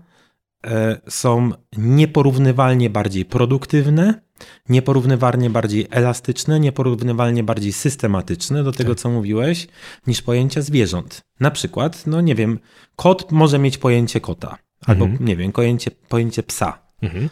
są 1.10 1.52
nieporównywalnie 1.78 2.90
bardziej 2.90 3.26
produktywne, 3.26 4.22
nieporównywalnie 4.70 5.50
bardziej 5.50 5.88
elastyczne, 5.92 6.60
nieporównywalnie 6.60 7.44
bardziej 7.44 7.74
systematyczne 7.74 8.64
do 8.64 8.72
tego, 8.72 8.96
tak. 8.96 9.02
co 9.02 9.10
mówiłeś, 9.10 9.68
niż 10.08 10.22
pojęcia 10.22 10.62
zwierząt. 10.62 11.22
Na 11.40 11.52
przykład, 11.52 12.08
no 12.08 12.22
nie 12.22 12.36
wiem, 12.36 12.60
kot 12.96 13.32
może 13.32 13.60
mieć 13.60 13.78
pojęcie 13.78 14.22
kota, 14.22 14.58
albo 14.86 15.06
mhm. 15.06 15.28
nie 15.28 15.36
wiem, 15.36 15.52
pojęcie, 15.52 15.92
pojęcie 16.10 16.44
psa. 16.44 16.80
Mhm. 17.02 17.30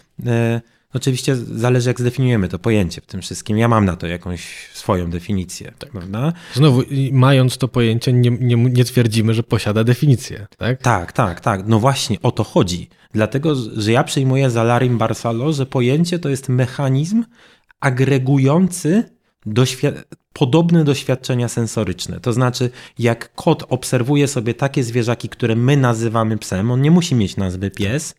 Oczywiście 0.93 1.35
zależy, 1.35 1.89
jak 1.89 1.99
zdefiniujemy 1.99 2.49
to 2.49 2.59
pojęcie 2.59 3.01
w 3.01 3.05
tym 3.05 3.21
wszystkim. 3.21 3.57
Ja 3.57 3.67
mam 3.67 3.85
na 3.85 3.95
to 3.95 4.07
jakąś 4.07 4.69
swoją 4.73 5.09
definicję, 5.09 5.73
tak. 5.79 5.91
prawda? 5.91 6.33
Znowu, 6.53 6.83
mając 7.11 7.57
to 7.57 7.67
pojęcie, 7.67 8.13
nie, 8.13 8.31
nie, 8.31 8.55
nie 8.55 8.85
twierdzimy, 8.85 9.33
że 9.33 9.43
posiada 9.43 9.83
definicję, 9.83 10.47
tak? 10.57 10.81
Tak, 10.81 11.11
tak, 11.11 11.41
tak. 11.41 11.63
No 11.67 11.79
właśnie 11.79 12.17
o 12.21 12.31
to 12.31 12.43
chodzi. 12.43 12.89
Dlatego, 13.13 13.55
że 13.55 13.91
ja 13.91 14.03
przyjmuję 14.03 14.49
za 14.49 14.63
Larim 14.63 14.97
Barsalo, 14.97 15.53
że 15.53 15.65
pojęcie 15.65 16.19
to 16.19 16.29
jest 16.29 16.49
mechanizm 16.49 17.23
agregujący 17.79 19.03
podobne 20.33 20.83
doświadczenia 20.83 21.47
sensoryczne. 21.47 22.19
To 22.19 22.33
znaczy, 22.33 22.69
jak 22.99 23.35
kot 23.35 23.63
obserwuje 23.69 24.27
sobie 24.27 24.53
takie 24.53 24.83
zwierzaki, 24.83 25.29
które 25.29 25.55
my 25.55 25.77
nazywamy 25.77 26.37
psem, 26.37 26.71
on 26.71 26.81
nie 26.81 26.91
musi 26.91 27.15
mieć 27.15 27.37
nazwy 27.37 27.71
pies, 27.71 28.15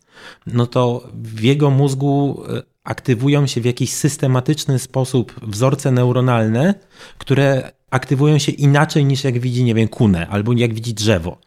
no 0.47 0.67
to 0.67 1.09
w 1.13 1.43
jego 1.43 1.69
mózgu 1.69 2.43
e, 2.49 2.63
aktywują 2.83 3.47
się 3.47 3.61
w 3.61 3.65
jakiś 3.65 3.93
systematyczny 3.93 4.79
sposób 4.79 5.39
wzorce 5.43 5.91
neuronalne, 5.91 6.73
które 7.17 7.71
aktywują 7.91 8.37
się 8.37 8.51
inaczej 8.51 9.05
niż 9.05 9.23
jak 9.23 9.39
widzi, 9.39 9.63
nie 9.63 9.73
wiem, 9.73 9.87
kunę 9.87 10.27
albo 10.27 10.53
jak 10.53 10.73
widzi 10.73 10.93
drzewo. 10.93 11.37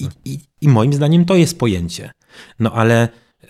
I, 0.00 0.32
i, 0.32 0.38
I 0.60 0.68
moim 0.68 0.92
zdaniem 0.92 1.24
to 1.24 1.36
jest 1.36 1.58
pojęcie. 1.58 2.10
No 2.58 2.72
ale 2.72 3.08
e, 3.42 3.46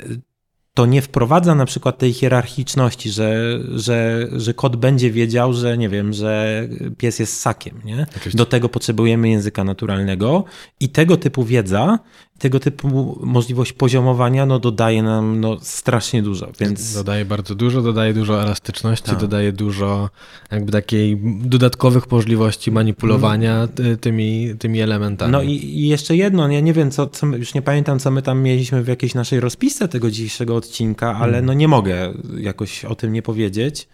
to 0.74 0.86
nie 0.86 1.02
wprowadza 1.02 1.54
na 1.54 1.64
przykład 1.66 1.98
tej 1.98 2.12
hierarchiczności, 2.12 3.10
że, 3.10 3.58
że, 3.74 4.28
że 4.36 4.54
kot 4.54 4.76
będzie 4.76 5.10
wiedział, 5.10 5.52
że 5.52 5.78
nie 5.78 5.88
wiem, 5.88 6.12
że 6.12 6.62
pies 6.98 7.18
jest 7.18 7.40
ssakiem. 7.40 7.80
Nie? 7.84 8.06
Do 8.34 8.46
tego 8.46 8.68
potrzebujemy 8.68 9.28
języka 9.28 9.64
naturalnego 9.64 10.44
i 10.80 10.88
tego 10.88 11.16
typu 11.16 11.44
wiedza 11.44 11.98
tego 12.38 12.60
typu 12.60 13.18
możliwość 13.22 13.72
poziomowania 13.72 14.46
no, 14.46 14.58
dodaje 14.58 15.02
nam 15.02 15.40
no, 15.40 15.56
strasznie 15.60 16.22
dużo. 16.22 16.52
Więc... 16.60 16.94
Dodaje 16.94 17.24
bardzo 17.24 17.54
dużo, 17.54 17.82
dodaje 17.82 18.14
dużo 18.14 18.42
elastyczności, 18.42 19.10
tak. 19.10 19.18
dodaje 19.18 19.52
dużo 19.52 20.10
jakby 20.50 20.72
takiej 20.72 21.20
dodatkowych 21.40 22.10
możliwości 22.10 22.72
manipulowania 22.72 23.68
mm. 23.78 23.98
tymi, 23.98 24.54
tymi 24.58 24.80
elementami. 24.80 25.32
No 25.32 25.42
i, 25.42 25.50
i, 25.50 25.88
jeszcze 25.88 26.16
jedno, 26.16 26.48
ja 26.48 26.60
nie 26.60 26.72
wiem, 26.72 26.90
co, 26.90 27.06
co, 27.06 27.26
już 27.26 27.54
nie 27.54 27.62
pamiętam, 27.62 27.98
co 27.98 28.10
my 28.10 28.22
tam 28.22 28.42
mieliśmy 28.42 28.82
w 28.82 28.88
jakiejś 28.88 29.14
naszej 29.14 29.40
rozpisce 29.40 29.88
tego 29.88 30.10
dzisiejszego 30.10 30.56
odcinka, 30.56 31.16
ale 31.16 31.32
mm. 31.32 31.46
no 31.46 31.52
nie 31.52 31.68
mogę 31.68 32.14
jakoś 32.38 32.84
o 32.84 32.94
tym 32.94 33.12
nie 33.12 33.22
powiedzieć. 33.22 33.88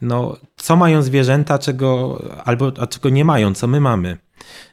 No, 0.00 0.36
co 0.56 0.76
mają 0.76 1.02
zwierzęta, 1.02 1.58
czego, 1.58 2.22
albo 2.44 2.72
a 2.78 2.86
czego 2.86 3.08
nie 3.08 3.24
mają, 3.24 3.54
co 3.54 3.66
my 3.66 3.80
mamy. 3.80 4.16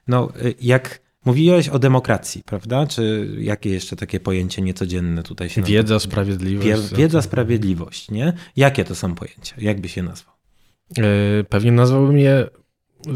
No, 0.08 0.30
y, 0.46 0.56
jak 0.62 1.04
Mówiłeś 1.26 1.70
o 1.70 1.80
demokracji, 1.80 2.44
prawda? 2.46 2.88
Czy 2.88 3.30
jakie 3.40 3.70
jeszcze 3.70 3.96
takie 3.96 4.20
pojęcie 4.20 4.62
niecodzienne 4.62 5.24
tutaj 5.24 5.50
się 5.50 5.62
Wiedza, 5.62 6.00
sprawiedliwość. 6.00 6.96
Wiedza, 6.96 7.22
sprawiedliwość, 7.22 8.12
nie? 8.12 8.34
Jakie 8.56 8.84
to 8.84 8.96
są 8.96 9.16
pojęcia? 9.16 9.56
Jak 9.58 9.82
by 9.82 9.90
się 9.90 10.04
nazwał? 10.04 10.36
Yy, 10.98 11.04
pewnie 11.50 11.72
nazwałbym 11.72 12.18
je 12.18 12.48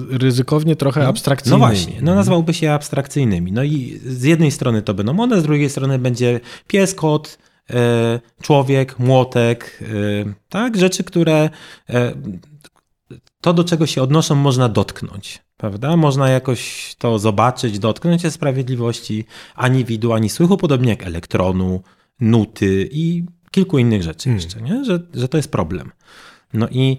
ryzykownie 0.09 0.75
trochę 0.75 1.01
no, 1.01 1.07
abstrakcyjnymi. 1.07 1.61
No 1.61 1.67
właśnie, 1.67 2.01
no 2.01 2.15
nazwałby 2.15 2.53
się 2.53 2.71
abstrakcyjnymi. 2.71 3.51
No 3.51 3.63
i 3.63 3.99
z 4.05 4.23
jednej 4.23 4.51
strony 4.51 4.81
to 4.81 4.93
będą 4.93 5.19
one, 5.19 5.41
z 5.41 5.43
drugiej 5.43 5.69
strony 5.69 5.99
będzie 5.99 6.39
pies, 6.67 6.93
kot, 6.95 7.37
yy, 7.69 7.75
człowiek, 8.41 8.99
młotek, 8.99 9.79
yy, 9.81 10.33
tak? 10.49 10.77
Rzeczy, 10.77 11.03
które 11.03 11.49
to, 13.47 13.53
do 13.53 13.63
czego 13.63 13.85
się 13.85 14.01
odnoszą, 14.01 14.35
można 14.35 14.69
dotknąć 14.69 15.47
prawda? 15.57 15.97
Można 15.97 16.29
jakoś 16.29 16.95
to 16.97 17.19
zobaczyć, 17.19 17.79
dotknąć 17.79 18.21
się 18.21 18.31
sprawiedliwości 18.31 19.25
ani 19.55 19.85
widu, 19.85 20.13
ani 20.13 20.29
słychu, 20.29 20.57
podobnie 20.57 20.89
jak 20.89 21.03
elektronu, 21.03 21.81
nuty 22.19 22.89
i 22.91 23.25
kilku 23.51 23.77
innych 23.77 24.03
rzeczy 24.03 24.23
hmm. 24.29 24.43
jeszcze, 24.43 24.61
nie? 24.61 24.85
Że, 24.85 24.99
że 25.13 25.27
to 25.27 25.37
jest 25.37 25.51
problem. 25.51 25.91
No 26.53 26.67
i 26.71 26.97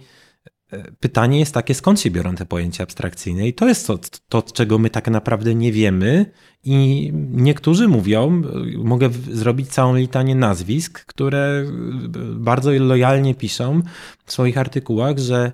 pytanie 1.01 1.39
jest 1.39 1.55
takie, 1.55 1.75
skąd 1.75 2.01
się 2.01 2.11
biorą 2.11 2.35
te 2.35 2.47
pojęcia 2.47 2.85
abstrakcyjne? 2.85 3.49
I 3.49 3.55
to 3.55 3.69
jest 3.69 3.87
to, 3.87 3.99
to 4.29 4.43
czego 4.43 4.79
my 4.79 4.91
tak 4.91 5.09
naprawdę 5.09 5.55
nie 5.55 5.73
wiemy 5.73 6.33
i 6.65 7.11
niektórzy 7.31 7.89
mówią, 7.89 8.43
mogę 8.77 9.11
zrobić 9.31 9.69
całą 9.69 9.97
litanię 9.97 10.35
nazwisk, 10.35 11.05
które 11.05 11.65
bardzo 12.35 12.71
lojalnie 12.73 13.35
piszą 13.35 13.83
w 14.25 14.33
swoich 14.33 14.59
artykułach, 14.59 15.19
że 15.19 15.53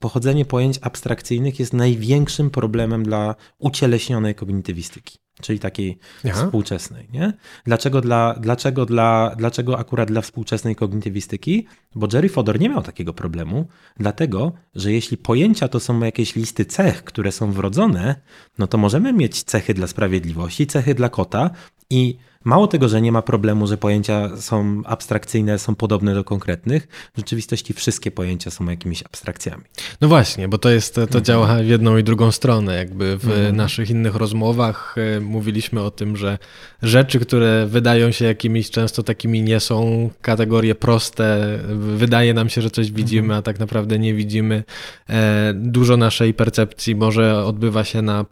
pochodzenie 0.00 0.44
pojęć 0.44 0.78
abstrakcyjnych 0.82 1.58
jest 1.58 1.72
największym 1.72 2.50
problemem 2.50 3.02
dla 3.02 3.34
ucieleśnionej 3.58 4.34
kognitywistyki 4.34 5.18
czyli 5.40 5.58
takiej 5.58 5.98
Aha. 6.24 6.44
współczesnej. 6.44 7.08
Nie? 7.12 7.32
Dlaczego, 7.64 8.00
dla, 8.00 8.34
dlaczego, 8.40 8.86
dla, 8.86 9.34
dlaczego 9.38 9.78
akurat 9.78 10.08
dla 10.08 10.20
współczesnej 10.20 10.76
kognitywistyki? 10.76 11.66
Bo 11.94 12.08
Jerry 12.12 12.28
Fodor 12.28 12.60
nie 12.60 12.68
miał 12.68 12.82
takiego 12.82 13.12
problemu, 13.12 13.66
dlatego, 13.96 14.52
że 14.74 14.92
jeśli 14.92 15.16
pojęcia 15.16 15.68
to 15.68 15.80
są 15.80 16.00
jakieś 16.00 16.36
listy 16.36 16.64
cech, 16.64 17.04
które 17.04 17.32
są 17.32 17.52
wrodzone, 17.52 18.14
no 18.58 18.66
to 18.66 18.78
możemy 18.78 19.12
mieć 19.12 19.42
cechy 19.42 19.74
dla 19.74 19.86
sprawiedliwości, 19.86 20.66
cechy 20.66 20.94
dla 20.94 21.08
kota 21.08 21.50
i 21.90 22.18
Mało 22.48 22.66
tego, 22.66 22.88
że 22.88 23.00
nie 23.00 23.12
ma 23.12 23.22
problemu, 23.22 23.66
że 23.66 23.76
pojęcia 23.76 24.36
są 24.36 24.82
abstrakcyjne, 24.84 25.58
są 25.58 25.74
podobne 25.74 26.14
do 26.14 26.24
konkretnych, 26.24 26.88
w 27.14 27.18
rzeczywistości 27.18 27.72
wszystkie 27.74 28.10
pojęcia 28.10 28.50
są 28.50 28.70
jakimiś 28.70 29.02
abstrakcjami. 29.02 29.64
No 30.00 30.08
właśnie, 30.08 30.48
bo 30.48 30.58
to 30.58 30.70
jest, 30.70 30.94
to 30.94 31.02
mhm. 31.02 31.24
działa 31.24 31.54
w 31.56 31.66
jedną 31.66 31.96
i 31.96 32.04
drugą 32.04 32.32
stronę. 32.32 32.76
Jakby 32.76 33.18
w 33.18 33.24
mhm. 33.24 33.56
naszych 33.56 33.90
innych 33.90 34.14
rozmowach 34.14 34.94
e, 34.98 35.20
mówiliśmy 35.20 35.80
o 35.80 35.90
tym, 35.90 36.16
że 36.16 36.38
rzeczy, 36.82 37.20
które 37.20 37.66
wydają 37.66 38.10
się 38.10 38.24
jakimiś 38.24 38.70
często 38.70 39.02
takimi 39.02 39.42
nie 39.42 39.60
są 39.60 40.10
kategorie 40.22 40.74
proste, 40.74 41.58
wydaje 41.78 42.34
nam 42.34 42.48
się, 42.48 42.62
że 42.62 42.70
coś 42.70 42.92
widzimy, 42.92 43.22
mhm. 43.22 43.38
a 43.38 43.42
tak 43.42 43.58
naprawdę 43.58 43.98
nie 43.98 44.14
widzimy. 44.14 44.64
E, 45.10 45.52
dużo 45.54 45.96
naszej 45.96 46.34
percepcji 46.34 46.96
może 46.96 47.44
odbywa 47.44 47.84
się 47.84 48.02
na 48.02 48.24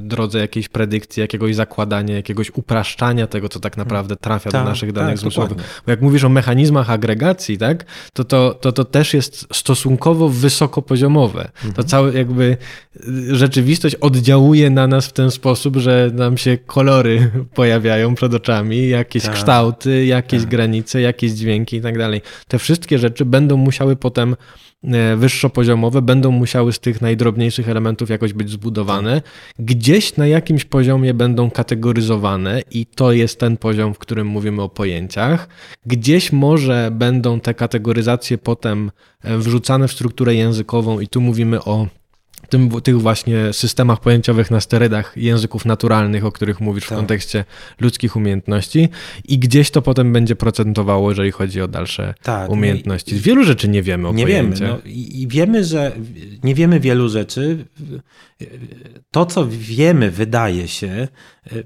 drodze 0.00 0.38
jakiejś 0.38 0.68
predykcji, 0.68 1.20
jakiegoś 1.20 1.54
zakładania, 1.54 2.14
jakiegoś 2.14 2.50
upraszczania 2.50 3.26
tego, 3.26 3.45
co 3.48 3.60
tak 3.60 3.76
naprawdę 3.76 4.16
trafia 4.16 4.50
do 4.50 4.58
tak, 4.58 4.66
naszych 4.66 4.92
danych 4.92 5.12
tak, 5.12 5.18
zmysłowych. 5.18 5.82
Bo 5.86 5.90
jak 5.90 6.00
mówisz 6.00 6.24
o 6.24 6.28
mechanizmach 6.28 6.90
agregacji, 6.90 7.58
tak, 7.58 7.84
to, 8.12 8.24
to, 8.24 8.54
to, 8.54 8.72
to 8.72 8.84
też 8.84 9.14
jest 9.14 9.46
stosunkowo 9.52 10.28
wysokopoziomowe. 10.28 11.44
Mhm. 11.54 11.74
To 11.74 11.84
całe 11.84 12.12
jakby 12.12 12.56
rzeczywistość 13.30 13.94
oddziałuje 13.94 14.70
na 14.70 14.86
nas 14.86 15.06
w 15.06 15.12
ten 15.12 15.30
sposób, 15.30 15.76
że 15.76 16.10
nam 16.14 16.38
się 16.38 16.58
kolory 16.58 17.30
pojawiają 17.54 18.14
przed 18.14 18.34
oczami, 18.34 18.88
jakieś 18.88 19.22
tak. 19.22 19.34
kształty, 19.34 20.06
jakieś 20.06 20.40
tak. 20.40 20.50
granice, 20.50 21.00
jakieś 21.00 21.32
dźwięki 21.32 21.76
i 21.76 21.80
tak 21.80 21.98
dalej. 21.98 22.22
Te 22.48 22.58
wszystkie 22.58 22.98
rzeczy 22.98 23.24
będą 23.24 23.56
musiały 23.56 23.96
potem 23.96 24.36
wyższopoziomowe 25.16 26.02
będą 26.02 26.30
musiały 26.30 26.72
z 26.72 26.78
tych 26.78 27.00
najdrobniejszych 27.00 27.68
elementów 27.68 28.10
jakoś 28.10 28.32
być 28.32 28.50
zbudowane. 28.50 29.22
Gdzieś 29.58 30.16
na 30.16 30.26
jakimś 30.26 30.64
poziomie 30.64 31.14
będą 31.14 31.50
kategoryzowane 31.50 32.62
i 32.70 32.86
to 32.86 33.12
jest 33.12 33.40
ten 33.40 33.56
poziom, 33.56 33.94
w 33.94 33.98
którym 33.98 34.26
mówimy 34.26 34.62
o 34.62 34.68
pojęciach. 34.68 35.48
Gdzieś 35.86 36.32
może 36.32 36.88
będą 36.92 37.40
te 37.40 37.54
kategoryzacje 37.54 38.38
potem 38.38 38.90
e, 39.22 39.38
wrzucane 39.38 39.88
w 39.88 39.92
strukturę 39.92 40.34
językową 40.34 41.00
i 41.00 41.08
tu 41.08 41.20
mówimy 41.20 41.64
o 41.64 41.86
tym, 42.48 42.80
tych 42.80 43.00
właśnie 43.00 43.52
systemach 43.52 44.00
pojęciowych 44.00 44.50
na 44.50 44.60
sterydach 44.60 45.12
języków 45.16 45.64
naturalnych, 45.64 46.24
o 46.24 46.32
których 46.32 46.60
mówisz 46.60 46.84
w 46.84 46.88
Tak. 46.88 46.98
kontekście 46.98 47.44
ludzkich 47.80 48.16
umiejętności 48.16 48.88
i 49.28 49.38
gdzieś 49.38 49.70
to 49.70 49.82
potem 49.82 50.12
będzie 50.12 50.36
procentowało, 50.36 51.10
jeżeli 51.10 51.30
chodzi 51.30 51.60
o 51.60 51.68
dalsze 51.68 52.14
Tak, 52.22 52.50
umiejętności. 52.50 53.14
Wielu 53.14 53.44
rzeczy 53.44 53.68
nie 53.68 53.82
wiemy 53.82 54.08
o 54.08 54.12
Nie 54.12 54.26
wiemy. 54.26 54.42
pojęciach. 54.42 54.68
No, 54.84 54.90
i, 54.90 55.22
I 55.22 55.28
wiemy, 55.28 55.64
że 55.64 55.92
nie 56.44 56.54
wiemy 56.54 56.80
wielu 56.80 57.08
rzeczy. 57.08 57.64
To, 59.10 59.26
co 59.26 59.46
wiemy, 59.50 60.10
wydaje 60.10 60.68
się, 60.68 61.08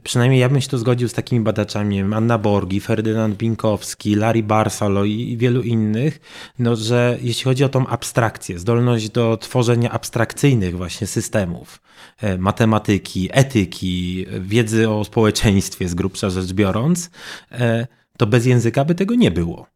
przynajmniej 0.03 0.41
ja 0.41 0.49
bym 0.49 0.61
się 0.61 0.69
to 0.69 0.79
zgodził 0.79 1.09
z 1.09 1.13
takimi 1.13 1.41
badaczami, 1.41 1.97
wiem, 1.97 2.13
Anna 2.13 2.39
Borgi, 2.39 2.81
Ferdynand 2.81 3.37
Binkowski, 3.37 4.15
Larry 4.15 4.43
Barsalo 4.43 5.05
i, 5.05 5.37
wielu 5.37 5.63
innych, 5.63 6.21
no, 6.59 6.77
że 6.77 7.19
jeśli 7.23 7.45
chodzi 7.45 7.65
o 7.65 7.69
tą 7.69 7.87
abstrakcję, 7.87 8.59
zdolność 8.59 9.11
do 9.11 9.37
tworzenia 9.37 9.91
abstrakcyjnych 9.91 10.77
właśnie 10.77 11.07
systemów, 11.07 11.81
e, 12.21 12.39
matematyki, 12.39 13.29
etyki, 13.33 14.27
wiedzy 14.41 14.91
o 14.91 15.05
społeczeństwie 15.05 15.89
z 15.89 15.95
grubsza 15.95 16.31
rzecz 16.31 16.53
biorąc, 16.53 17.11
e, 17.53 17.87
to 18.17 18.27
bez 18.27 18.47
języka 18.47 18.85
by 18.85 18.95
tego 18.95 19.15
nie 19.15 19.31
było. 19.31 19.67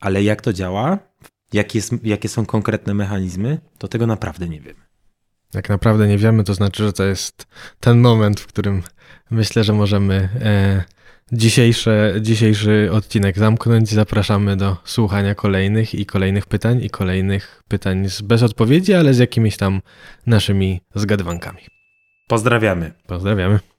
Ale 0.00 0.22
jak 0.22 0.42
to 0.42 0.52
działa, 0.52 0.98
jakie, 1.52 1.78
jest, 1.78 1.92
jakie 2.02 2.28
są 2.28 2.46
konkretne 2.46 2.94
mechanizmy, 2.94 3.60
to 3.78 3.88
tego 3.88 4.06
naprawdę 4.06 4.48
nie 4.48 4.60
wiemy. 4.60 4.80
Jak 5.54 5.68
naprawdę 5.68 6.08
nie 6.08 6.18
wiemy, 6.18 6.44
to 6.44 6.54
znaczy, 6.54 6.84
że 6.84 6.92
to 6.92 7.04
jest 7.04 7.46
ten 7.80 8.00
moment, 8.00 8.40
w 8.40 8.46
którym 8.46 8.82
myślę, 9.30 9.64
że 9.64 9.72
możemy 9.72 10.28
e, 10.40 10.84
dzisiejsze, 11.32 12.14
dzisiejszy 12.20 12.88
odcinek 12.92 13.38
zamknąć. 13.38 13.88
Zapraszamy 13.88 14.56
do 14.56 14.76
słuchania 14.84 15.34
kolejnych 15.34 15.94
i 15.94 16.06
kolejnych 16.06 16.46
pytań 16.46 16.82
i 16.82 16.90
kolejnych 16.90 17.62
pytań 17.68 18.08
z, 18.08 18.22
bez 18.22 18.42
odpowiedzi, 18.42 18.94
ale 18.94 19.14
z 19.14 19.18
jakimiś 19.18 19.56
tam 19.56 19.80
naszymi 20.26 20.80
zgadwankami. 20.94 21.60
Pozdrawiamy. 22.28 22.92
Pozdrawiamy. 23.06 23.69